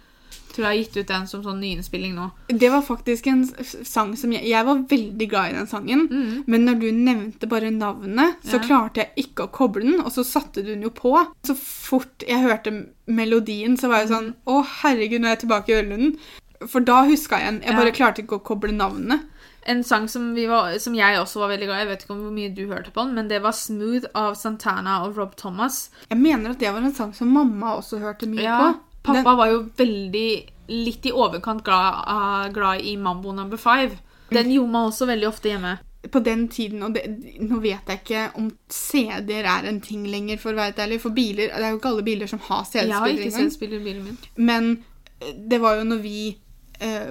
Tror 0.52 0.64
jeg 0.64 0.66
har 0.66 0.78
gitt 0.78 0.96
ut 0.96 1.06
den 1.10 1.26
som 1.26 1.42
sånn 1.42 1.60
nyinnspilling 1.60 2.14
nå. 2.14 2.30
Det 2.48 2.70
var 2.70 2.82
faktisk 2.82 3.26
en 3.30 3.44
sang 3.84 4.16
som 4.16 4.32
jeg, 4.32 4.44
jeg 4.50 4.64
var 4.66 4.82
veldig 4.90 5.28
glad 5.30 5.50
i 5.50 5.56
den 5.58 5.66
sangen. 5.70 6.04
Men 6.46 6.64
når 6.66 6.80
du 6.80 6.86
nevnte 6.94 7.48
bare 7.50 7.70
navnet, 7.70 8.36
så 8.42 8.58
Mm. 8.58 8.62
Ja. 8.62 8.66
klarte 8.66 8.94
jeg 9.04 9.26
ikke 9.26 9.46
å 9.46 9.50
koble 9.52 9.82
den, 9.82 10.00
og 10.00 10.10
så 10.12 10.24
satte 10.24 10.62
du 10.64 10.70
den 10.74 10.82
jo 10.82 10.90
på. 10.90 11.14
Så 11.44 11.54
fort 11.56 12.24
jeg 12.26 12.42
hørte 12.42 12.86
melodien, 13.06 13.76
så 13.76 13.88
var 13.88 14.00
jeg 14.04 14.08
sånn 14.10 14.34
Å, 14.46 14.64
herregud, 14.82 15.20
nå 15.20 15.26
er 15.26 15.36
jeg 15.36 15.46
tilbake 15.46 15.68
i 15.70 15.82
Ørlunden. 15.82 16.16
For 16.68 16.80
da 16.80 17.04
huska 17.06 17.38
jeg 17.38 17.46
den. 17.46 17.62
Jeg 17.62 17.76
bare 17.76 17.86
Ja. 17.86 17.92
klarte 17.92 18.22
ikke 18.22 18.38
å 18.38 18.44
koble 18.44 18.72
navnet. 18.72 19.22
En 19.66 19.82
sang 19.84 20.08
som, 20.08 20.34
vi 20.34 20.46
var, 20.48 20.78
som 20.78 20.94
jeg 20.94 21.18
også 21.20 21.40
var 21.40 21.48
veldig 21.52 21.66
glad 21.68 21.76
i, 21.76 21.80
jeg 21.84 21.88
vet 21.88 22.02
ikke 22.04 22.14
om 22.14 22.20
hvor 22.24 22.32
mye 22.32 22.54
du 22.56 22.62
hørte 22.66 22.90
på 22.94 23.04
den, 23.04 23.14
men 23.14 23.28
det 23.28 23.42
var 23.42 23.52
'Smooth' 23.52 24.06
av 24.14 24.34
Santana 24.34 25.02
og 25.04 25.16
Rob 25.18 25.36
Thomas. 25.36 25.90
Jeg 26.10 26.18
mener 26.18 26.50
at 26.50 26.58
det 26.60 26.72
var 26.72 26.78
en 26.80 26.94
sang 26.94 27.12
som 27.14 27.28
mamma 27.28 27.74
også 27.76 27.98
hørte 28.00 28.26
mye 28.26 28.42
Ja, 28.42 28.72
på. 28.72 28.78
Pappa 29.02 29.16
Den- 29.22 29.36
var 29.36 29.46
jo 29.48 29.68
veldig 29.76 30.50
litt 30.68 31.06
i 31.06 31.10
overkant 31.12 31.62
glad, 31.64 31.94
uh, 32.08 32.48
glad 32.52 32.80
i 32.80 32.96
Mambo 32.96 33.32
Number 33.32 33.56
Five. 33.56 33.98
Den 34.30 34.50
gjorde 34.52 34.70
man 34.70 34.90
også 34.90 35.06
veldig 35.06 35.26
ofte 35.28 35.48
hjemme. 35.48 35.78
på 36.10 36.18
den 36.24 36.48
tiden, 36.48 36.82
og 36.82 36.94
det, 36.94 37.02
nå 37.40 37.60
vet 37.60 37.80
jeg 37.86 38.00
ikke 38.00 38.30
om 38.38 38.50
CD-er 38.70 39.44
er 39.44 39.68
en 39.68 39.80
ting 39.82 40.06
lenger, 40.06 40.38
for 40.38 40.52
å 40.52 40.56
være 40.56 40.72
ærlig. 40.86 40.98
For 41.00 41.10
biler, 41.10 41.50
det 41.52 41.62
er 41.62 41.70
jo 41.70 41.76
ikke 41.78 41.88
alle 41.90 42.02
biler 42.02 42.26
som 42.26 42.38
har 42.38 42.64
CD-spiller. 42.64 42.86
Jeg 42.88 42.98
har 42.98 43.06
ikke. 43.08 43.30
CD-spiller 43.36 43.80
i 43.80 43.84
bilen 43.84 44.04
min. 44.04 44.18
Men 44.36 44.84
eh, 45.20 45.34
det 45.50 45.60
var 45.60 45.76
jo 45.76 45.84
når 45.84 46.00
vi 46.02 46.36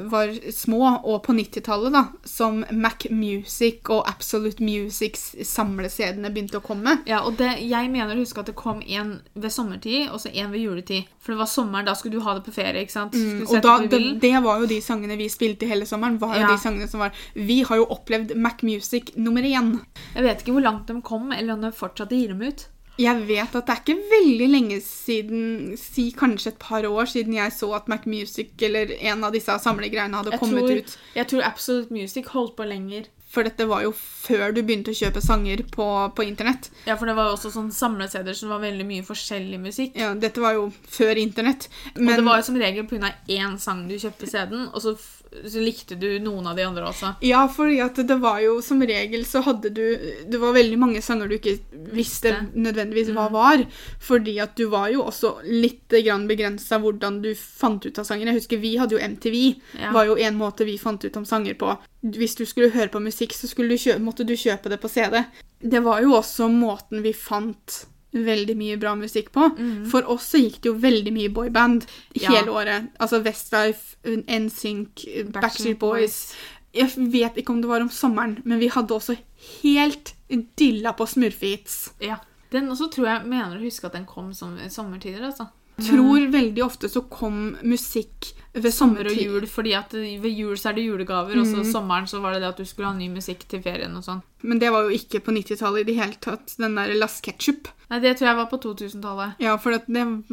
var 0.09 0.31
små, 0.51 0.79
og 1.03 1.23
på 1.23 1.33
90-tallet, 1.37 1.93
da, 1.93 2.03
som 2.25 2.63
Mac 2.71 3.05
Music 3.11 3.89
og 3.89 4.07
Absolute 4.09 4.63
Musics 4.65 5.35
samle-CD-ene 5.45 6.31
begynte 6.33 6.57
å 6.59 6.63
komme. 6.65 6.97
Ja, 7.09 7.21
og 7.27 7.37
det, 7.37 7.51
Jeg 7.69 7.89
mener 7.93 8.15
å 8.15 8.19
huske 8.23 8.41
at 8.41 8.49
det 8.49 8.55
kom 8.59 8.81
en 8.81 9.21
ved 9.35 9.51
sommertid 9.53 10.09
og 10.09 10.19
så 10.23 10.31
en 10.33 10.51
ved 10.51 10.63
juletid. 10.65 11.05
For 11.19 11.33
det 11.35 11.39
var 11.43 11.51
sommeren, 11.51 11.85
da 11.85 11.93
skulle 11.93 12.17
du 12.17 12.25
ha 12.25 12.33
det 12.39 12.45
på 12.47 12.53
ferie. 12.55 12.81
ikke 12.85 12.95
sant? 12.95 13.13
Mm, 13.13 13.45
Og 13.47 13.61
da, 13.61 13.77
det, 13.91 14.01
det 14.21 14.33
var 14.43 14.59
jo 14.63 14.65
de 14.71 14.79
sangene 14.81 15.17
vi 15.19 15.29
spilte 15.29 15.67
hele 15.69 15.85
sommeren. 15.85 16.17
var 16.19 16.35
jo 16.35 16.41
Ja. 16.41 16.47
de 16.53 16.57
sangene 16.57 16.87
som 16.89 16.99
var 16.99 17.11
Vi 17.35 17.61
har 17.63 17.75
jo 17.77 17.85
opplevd 17.85 18.35
Mac 18.35 18.63
Music 18.63 19.11
nummer 19.15 19.41
én. 19.43 19.79
Jeg 20.15 20.23
vet 20.23 20.41
ikke 20.41 20.53
hvor 20.57 20.63
langt 20.65 20.87
de 20.87 21.01
kom, 21.01 21.31
eller 21.31 21.53
om 21.53 21.61
de 21.61 21.71
fortsatt 21.71 22.09
gir 22.09 22.29
dem 22.29 22.41
ut. 22.41 22.67
Jeg 22.99 23.21
vet 23.29 23.53
at 23.55 23.67
det 23.69 23.75
er 23.75 23.83
ikke 23.83 24.09
veldig 24.11 24.47
lenge 24.51 24.79
siden, 24.83 25.77
si 25.79 26.09
kanskje 26.17 26.51
et 26.53 26.59
par 26.59 26.83
år 26.89 27.07
siden 27.07 27.37
jeg 27.37 27.53
så 27.55 27.71
at 27.77 27.87
Mac 27.91 28.03
Music 28.09 28.51
eller 28.67 28.91
en 28.99 29.23
av 29.23 29.31
disse 29.35 29.55
samlegreiene 29.63 30.19
hadde 30.19 30.35
Jeg 30.35 30.41
kommet 30.41 30.67
tror, 30.67 30.83
ut. 30.83 30.97
jeg 31.15 31.31
tror 31.31 31.47
Absolute 31.47 31.95
Music 31.95 32.27
holdt 32.35 32.57
på 32.59 32.67
lenger. 32.67 33.07
For 33.29 33.45
dette 33.45 33.67
var 33.69 33.83
jo 33.85 33.91
før 33.93 34.55
du 34.55 34.63
begynte 34.65 34.89
å 34.89 34.97
kjøpe 34.97 35.21
sanger 35.21 35.61
på, 35.69 35.85
på 36.17 36.23
internett. 36.25 36.71
Ja, 36.89 36.95
for 36.97 37.05
det 37.05 37.13
var 37.13 37.29
jo 37.29 37.35
også 37.35 37.51
sånn 37.53 37.69
samlesteder 37.71 38.33
som 38.33 38.49
var 38.49 38.63
veldig 38.63 38.87
mye 38.89 39.05
forskjellig 39.05 39.59
musikk. 39.61 39.99
Ja, 40.01 40.15
dette 40.17 40.41
var 40.41 40.55
jo 40.57 40.63
før 40.89 41.21
internett. 41.21 41.67
Og 41.93 42.09
det 42.09 42.25
var 42.25 42.41
jo 42.41 42.47
som 42.47 42.57
regel 42.57 42.87
pga. 42.89 43.11
én 43.29 43.59
sang 43.61 43.83
du 43.87 43.93
kjøpte 44.01 44.25
CD-en, 44.31 44.71
og 44.73 44.81
så, 44.81 44.95
så 45.29 45.61
likte 45.61 45.95
du 45.95 46.07
noen 46.23 46.47
av 46.49 46.57
de 46.57 46.63
andre 46.65 46.87
også. 46.89 47.11
Ja, 47.25 47.43
at 47.45 47.99
det 48.07 48.17
var 48.21 48.39
jo 48.41 48.59
som 48.65 48.81
regel 48.81 49.25
så 49.27 49.43
hadde 49.45 49.69
du 49.69 49.83
Det 50.29 50.39
var 50.41 50.55
veldig 50.55 50.79
mange 50.81 51.01
sanger 51.05 51.29
du 51.29 51.35
ikke 51.37 51.57
visste 51.93 52.33
nødvendigvis 52.53 53.11
hva 53.13 53.27
var. 53.33 53.63
Fordi 54.01 54.39
at 54.41 54.55
du 54.57 54.65
var 54.71 54.89
jo 54.93 55.05
også 55.05 55.35
litt 55.45 55.85
grann 55.89 56.27
begrensa 56.29 56.79
hvordan 56.81 57.21
du 57.23 57.31
fant 57.37 57.85
ut 57.85 58.01
av 58.01 58.07
sanger. 58.07 58.31
Jeg 58.31 58.41
husker 58.41 58.63
vi 58.63 58.75
hadde 58.81 58.97
jo 58.97 59.03
MTV. 59.03 59.37
Ja. 59.79 59.93
var 59.93 60.09
jo 60.09 60.17
en 60.17 60.39
måte 60.39 60.67
vi 60.67 60.79
fant 60.81 61.05
ut 61.05 61.21
om 61.21 61.27
sanger 61.29 61.57
på. 61.59 61.75
Hvis 62.01 62.37
du 62.39 62.45
skulle 62.49 62.73
høre 62.73 62.91
på 62.91 63.03
musikk, 63.03 63.35
så 63.35 63.49
du 63.69 63.77
kjø 63.77 63.99
måtte 64.01 64.25
du 64.25 64.35
kjøpe 64.39 64.71
det 64.71 64.81
på 64.81 64.91
CD. 64.91 65.21
Det 65.59 65.83
var 65.85 66.01
jo 66.01 66.15
også 66.17 66.47
måten 66.51 67.03
vi 67.03 67.13
fant 67.13 67.83
veldig 68.13 68.55
mye 68.57 68.77
bra 68.81 68.95
musikk 68.97 69.31
på. 69.35 69.49
For 69.91 70.07
oss 70.09 70.31
så 70.33 70.41
gikk 70.41 70.61
det 70.63 70.71
jo 70.71 70.77
veldig 70.81 71.13
mye 71.13 71.29
boyband. 71.33 71.85
Ja. 72.17 72.31
hele 72.33 72.51
året. 72.51 72.89
Altså 72.99 73.21
Westlife, 73.25 73.97
NSYNC, 74.05 75.05
Backstreet 75.35 75.79
Boys. 75.79 76.33
Jeg 76.73 76.89
vet 77.11 77.37
ikke 77.37 77.53
om 77.53 77.61
det 77.61 77.69
var 77.69 77.81
om 77.81 77.89
sommeren, 77.89 78.39
men 78.45 78.59
vi 78.61 78.69
hadde 78.69 78.93
også 78.93 79.15
helt 79.61 80.13
dilla 80.57 80.93
på 80.93 81.07
smurfehits. 81.09 81.93
Ja. 82.01 82.19
Den 82.51 82.69
også 82.69 82.89
tror 82.93 83.07
jeg 83.07 83.29
mener 83.29 83.57
å 83.57 83.61
huske 83.61 83.85
at 83.89 83.93
den 83.93 84.05
kom 84.09 84.33
som 84.33 84.57
sommertider. 84.73 85.21
altså. 85.29 85.49
Tror 85.85 86.27
veldig 86.31 86.63
ofte 86.65 86.89
så 86.89 87.01
kom 87.09 87.55
musikk 87.63 88.33
ved 88.59 88.73
Sommer 88.73 89.05
og 89.05 89.13
jul, 89.13 89.45
fordi 89.47 89.73
at 89.77 89.91
ved 89.93 90.31
jul 90.33 90.55
så 90.57 90.71
er 90.71 90.73
det 90.79 90.83
julegaver, 90.87 91.37
og 91.39 91.45
så 91.47 91.61
sommeren 91.71 92.07
så 92.09 92.19
var 92.19 92.33
det 92.33 92.41
det 92.41 92.47
at 92.49 92.57
du 92.57 92.65
skulle 92.65 92.87
ha 92.89 92.95
ny 92.97 93.07
musikk 93.13 93.43
til 93.47 93.61
ferien 93.61 93.93
og 93.95 94.03
sånn. 94.03 94.23
Men 94.41 94.57
det 94.59 94.71
var 94.73 94.87
jo 94.87 94.95
ikke 94.97 95.19
på 95.21 95.31
90-tallet 95.35 95.83
i 95.83 95.87
det 95.91 95.95
hele 95.99 96.17
tatt, 96.19 96.55
den 96.57 96.73
der 96.75 96.95
Las 96.97 97.19
Ketchup. 97.21 97.69
Nei, 97.91 97.99
det 98.01 98.15
tror 98.17 98.27
jeg 98.31 98.35
var 98.39 98.49
på 98.49 98.57
2000-tallet. 98.63 99.35
Ja, 99.39 99.53
for 99.61 99.77
det, 99.77 99.83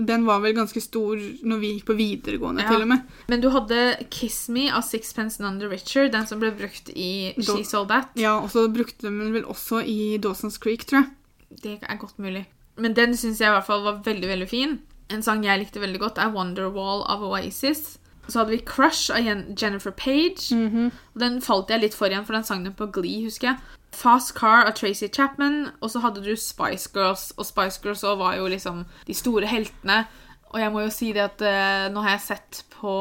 den 0.09 0.25
var 0.27 0.41
vel 0.41 0.55
ganske 0.57 0.81
stor 0.81 1.21
når 1.45 1.61
vi 1.61 1.71
gikk 1.75 1.85
på 1.93 1.97
videregående, 2.01 2.65
Ja. 2.65 2.73
til 2.73 2.83
og 2.87 2.89
med. 2.89 3.05
Men 3.29 3.41
du 3.45 3.51
hadde 3.51 4.09
Kiss 4.11 4.49
Me 4.49 4.71
av 4.71 4.83
Sixpence 4.83 5.39
None 5.41 5.61
the 5.61 5.69
Richer, 5.69 6.09
den 6.09 6.27
som 6.27 6.41
ble 6.41 6.51
brukt 6.57 6.89
i 6.97 7.35
Da- 7.37 7.43
She 7.53 7.65
Sold 7.65 7.89
That. 7.93 8.09
Ja, 8.17 8.39
og 8.41 8.49
så 8.51 8.67
brukte 8.73 9.03
de 9.03 9.13
den 9.13 9.33
vel 9.37 9.45
også 9.45 9.85
i 9.85 10.17
Dawson's 10.19 10.59
Creek, 10.59 10.87
tror 10.87 11.05
jeg. 11.05 11.11
Det 11.63 11.79
er 11.83 11.97
godt 12.01 12.17
mulig. 12.19 12.47
Men 12.79 12.95
den 12.95 13.13
syns 13.17 13.39
jeg 13.41 13.49
i 13.49 13.53
hvert 13.55 13.67
fall 13.67 13.85
var 13.85 14.03
veldig 14.05 14.29
veldig 14.29 14.49
fin. 14.49 14.79
En 15.13 15.23
sang 15.23 15.45
jeg 15.45 15.61
likte 15.61 15.83
veldig 15.83 16.01
godt, 16.03 16.19
er 16.19 16.35
Wonderwall 16.35 17.05
av 17.07 17.23
Oasis. 17.23 17.99
Så 18.27 18.41
hadde 18.41 18.57
vi 18.57 18.65
Crush 18.67 19.13
av 19.15 19.23
Jennifer 19.23 19.93
Page. 19.93 20.51
Mhm. 20.51 20.91
Og 21.15 21.21
Den 21.21 21.41
falt 21.41 21.71
jeg 21.71 21.81
litt 21.81 21.95
for 21.95 22.09
igjen, 22.09 22.25
for 22.27 22.33
den 22.33 22.45
sang 22.45 22.65
den 22.65 22.75
på 22.75 22.91
Glee, 22.91 23.25
husker 23.25 23.53
jeg. 23.53 23.59
Fast 23.93 24.35
Car 24.35 24.67
av 24.67 24.75
Tracy 24.75 25.09
Chapman. 25.09 25.71
Og 25.81 25.91
så 25.91 26.01
hadde 26.01 26.25
du 26.25 26.35
Spice 26.35 26.91
Girls, 26.93 27.33
og 27.39 27.47
Spice 27.47 27.81
Girls 27.83 28.03
var 28.03 28.37
jo 28.37 28.47
liksom 28.47 28.85
de 29.07 29.15
store 29.15 29.47
heltene. 29.47 30.07
Og 30.53 30.61
jeg 30.61 30.73
må 30.73 30.81
jo 30.81 30.91
si 30.91 31.13
det 31.13 31.23
at 31.23 31.43
uh, 31.43 31.93
nå 31.93 32.03
har 32.03 32.17
jeg 32.17 32.21
sett 32.21 32.65
på 32.71 32.93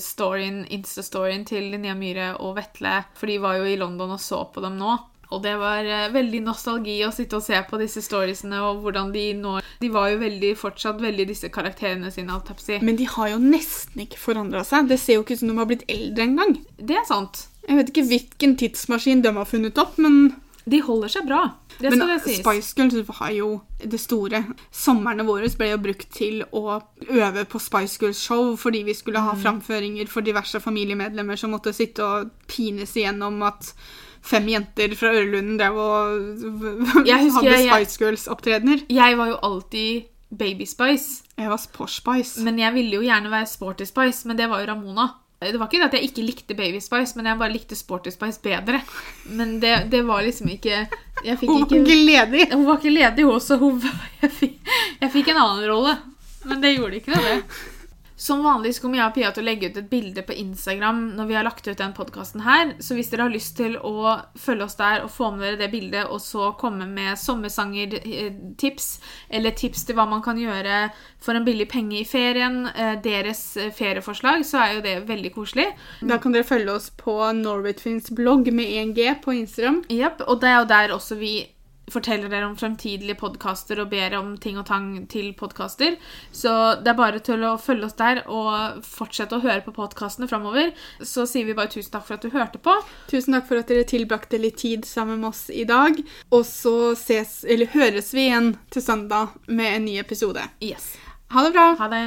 storyen, 0.00 0.64
Insta-storyen 0.72 1.44
til 1.46 1.70
Linnea 1.72 1.94
Myhre 1.94 2.36
og 2.40 2.56
Vetle, 2.56 3.04
for 3.14 3.26
de 3.26 3.38
var 3.38 3.58
jo 3.58 3.64
i 3.64 3.76
London 3.76 4.10
og 4.10 4.20
så 4.20 4.44
på 4.52 4.60
dem 4.64 4.78
nå. 4.80 4.96
Og 5.30 5.42
det 5.44 5.54
var 5.60 5.84
eh, 5.84 6.08
veldig 6.14 6.40
nostalgi 6.46 6.96
å 7.04 7.12
sitte 7.12 7.36
og 7.36 7.44
se 7.44 7.58
på 7.68 7.78
disse 7.80 8.00
storiesene 8.04 8.62
og 8.64 8.80
hvordan 8.84 9.10
de 9.12 9.26
nå 9.36 9.58
De 9.82 9.90
var 9.92 10.08
jo 10.10 10.18
veldig, 10.22 10.54
fortsatt 10.56 11.02
veldig 11.02 11.26
disse 11.28 11.50
karakterene 11.52 12.10
sine, 12.10 12.32
alt. 12.32 12.48
Men 12.82 12.96
de 12.96 13.04
har 13.06 13.28
jo 13.34 13.38
nesten 13.42 14.02
ikke 14.06 14.18
forandra 14.18 14.64
seg. 14.64 14.88
Det 14.88 14.98
ser 14.98 15.18
jo 15.18 15.22
ikke 15.26 15.36
ut 15.36 15.42
som 15.44 15.52
de 15.52 15.58
har 15.60 15.68
blitt 15.70 15.84
eldre 15.88 16.24
engang. 16.24 16.56
Det 16.80 16.96
er 16.96 17.04
sant. 17.06 17.46
Jeg 17.68 17.76
vet 17.76 17.92
ikke 17.92 18.06
hvilken 18.08 18.56
tidsmaskin 18.58 19.22
de 19.22 19.34
har 19.36 19.44
funnet 19.48 19.78
opp, 19.78 19.98
men, 20.00 20.34
De 20.68 20.82
holder 20.84 21.08
seg 21.08 21.24
bra. 21.24 21.54
Det 21.78 21.88
men 21.92 22.00
skal 22.00 22.10
det 22.10 22.16
sies. 22.26 22.40
Spice 22.42 22.74
Girls 22.76 23.06
var 23.08 23.30
jo 23.32 23.46
det 23.80 24.00
store. 24.02 24.42
Somrene 24.74 25.24
våre 25.24 25.48
ble 25.56 25.70
jo 25.70 25.78
brukt 25.80 26.10
til 26.12 26.42
å 26.52 26.80
øve 27.08 27.44
på 27.48 27.60
Spice 27.62 27.96
Girls-show 28.02 28.56
fordi 28.60 28.82
vi 28.84 28.92
skulle 28.98 29.22
Mm. 29.22 29.28
ha 29.28 29.34
framføringer 29.44 30.08
for 30.08 30.20
diverse 30.20 30.60
familiemedlemmer 30.60 31.36
som 31.38 31.52
måtte 31.52 31.72
sitte 31.72 32.04
og 32.04 32.30
pines 32.48 32.92
igjennom 32.96 33.40
at 33.46 33.72
fem 34.22 34.48
jenter 34.48 34.94
fra 34.98 35.12
Ørelunden 35.14 35.58
drev 35.60 35.76
og 35.76 37.06
Jeg 37.06 37.30
hadde 37.32 37.52
jeg- 37.52 37.68
Spice 37.68 37.98
Girls-opptredener. 38.04 38.84
Jeg 38.88 39.16
var 39.18 39.26
jo 39.28 39.38
alltid 39.42 40.04
Baby 40.38 40.66
Spice, 40.68 41.22
Jeg 41.38 41.48
var 41.48 41.60
Posh 41.72 42.00
Spice. 42.02 42.40
men 42.44 42.58
jeg 42.58 42.74
ville 42.74 42.90
jo 42.98 43.00
gjerne 43.00 43.30
være 43.30 43.46
Sporty 43.48 43.84
Spice, 43.88 44.26
men 44.28 44.36
det 44.36 44.48
var 44.50 44.60
jo 44.60 44.66
Ramona. 44.72 45.08
Det 45.40 45.54
var 45.58 45.68
ikke 45.68 45.78
det 45.78 45.86
at 45.86 45.92
jeg 45.94 46.08
ikke 46.10 46.22
likte 46.26 46.54
Baby 46.58 46.80
Spice, 46.82 47.14
men 47.16 47.26
jeg 47.26 47.38
bare 47.38 47.52
likte 47.52 47.76
Sporty 47.78 48.10
Spice 48.10 48.40
bedre. 48.42 48.80
Men 49.30 49.60
det, 49.60 49.90
det 49.90 50.02
var 50.06 50.22
liksom 50.22 50.48
ikke 50.50 50.88
Jeg 51.24 51.38
fikk 51.38 51.48
Hun 51.48 51.60
var 51.62 51.78
ikke 51.78 51.96
ledig 52.06 52.52
Hun 52.52 52.66
var 52.66 52.76
ikke 52.80 52.90
ledig, 52.92 53.24
hun, 53.24 53.40
så 53.40 53.56
hun, 53.58 53.80
fikk, 54.20 54.58
jeg 55.00 55.10
fikk 55.12 55.28
en 55.28 55.36
annen 55.36 55.70
rolle. 55.70 55.96
Men 56.44 56.60
det 56.60 56.76
gjorde 56.76 56.98
ikke 57.00 57.14
noe, 57.14 57.22
det. 57.24 57.42
Som 58.18 58.42
vanlig 58.42 58.74
så 58.74 58.82
kommer 58.82 58.98
jeg 58.98 59.06
og 59.06 59.14
Pia 59.14 59.28
til 59.30 59.44
å 59.44 59.46
legge 59.46 59.68
ut 59.70 59.76
et 59.78 59.90
bilde 59.92 60.24
på 60.26 60.34
Instagram 60.42 60.96
når 61.14 61.26
vi 61.28 61.36
har 61.38 61.44
lagt 61.46 61.68
ut 61.68 61.78
den 61.78 61.92
podkasten 61.94 62.42
her. 62.42 62.72
Så 62.82 62.96
hvis 62.98 63.12
dere 63.12 63.28
har 63.28 63.30
lyst 63.30 63.54
til 63.60 63.76
å 63.78 64.16
følge 64.34 64.66
oss 64.66 64.74
der 64.80 65.04
og 65.04 65.12
få 65.14 65.28
med 65.36 65.44
dere 65.44 65.60
det 65.60 65.68
bildet, 65.70 66.10
og 66.10 66.18
så 66.24 66.48
komme 66.58 66.88
med 66.90 67.14
sommersanger-tips, 67.22 68.88
eller 69.38 69.54
tips 69.54 69.86
til 69.86 69.98
hva 69.98 70.08
man 70.10 70.24
kan 70.24 70.40
gjøre 70.40 70.88
for 71.22 71.38
en 71.38 71.46
billig 71.46 71.68
penge 71.70 72.00
i 72.00 72.08
ferien, 72.08 72.64
eh, 72.74 72.96
deres 73.04 73.44
eh, 73.56 73.70
ferieforslag, 73.74 74.42
så 74.42 74.64
er 74.64 74.74
jo 74.74 74.82
det 74.88 74.96
veldig 75.06 75.32
koselig. 75.36 75.68
Da 76.02 76.18
kan 76.18 76.34
dere 76.34 76.48
følge 76.48 76.74
oss 76.74 76.90
på 76.90 77.14
Norwaytwins 77.38 78.10
blogg 78.18 78.50
med 78.50 78.66
1G 78.82 79.14
på 79.22 79.36
Instagram. 79.38 79.84
Yep, 79.94 80.26
og 80.26 80.42
det 80.42 80.50
er 80.50 80.58
jo 80.58 80.68
der 80.74 80.96
også 80.98 81.20
vi 81.22 81.36
forteller 81.92 82.30
dere 82.32 82.48
om 82.48 82.56
fremtidige 82.58 83.16
podkaster 83.18 83.80
og 83.82 83.90
ber 83.92 84.16
om 84.18 84.34
ting 84.40 84.58
og 84.60 84.66
tang 84.68 84.90
til 85.10 85.30
podkaster. 85.38 85.96
Så 86.32 86.52
det 86.82 86.92
er 86.92 86.98
bare 86.98 87.22
til 87.24 87.44
å 87.46 87.56
følge 87.60 87.88
oss 87.88 87.98
der 87.98 88.22
og 88.26 88.84
fortsette 88.86 89.38
å 89.38 89.44
høre 89.44 89.64
på 89.66 89.74
podkastene 89.76 90.28
framover. 90.30 90.72
Så 91.00 91.26
sier 91.28 91.48
vi 91.48 91.56
bare 91.58 91.72
tusen 91.72 91.94
takk 91.94 92.06
for 92.08 92.18
at 92.18 92.26
du 92.26 92.34
hørte 92.34 92.62
på. 92.62 92.74
Tusen 93.10 93.36
takk 93.36 93.48
for 93.50 93.62
at 93.62 93.72
dere 93.72 93.88
tilbrakte 93.88 94.40
litt 94.40 94.60
tid 94.62 94.88
sammen 94.88 95.22
med 95.22 95.32
oss 95.32 95.48
i 95.50 95.66
dag. 95.68 95.98
Og 96.32 96.46
så 96.48 96.94
ses, 96.98 97.42
eller 97.48 97.74
høres 97.74 98.14
vi 98.14 98.28
igjen 98.28 98.54
til 98.74 98.84
søndag 98.84 99.36
med 99.46 99.76
en 99.76 99.86
ny 99.88 99.98
episode. 100.02 100.48
Yes. 100.64 100.96
Ha 101.34 101.44
det 101.44 101.52
bra! 101.56 101.74
Ha 101.78 101.92
det. 101.92 102.06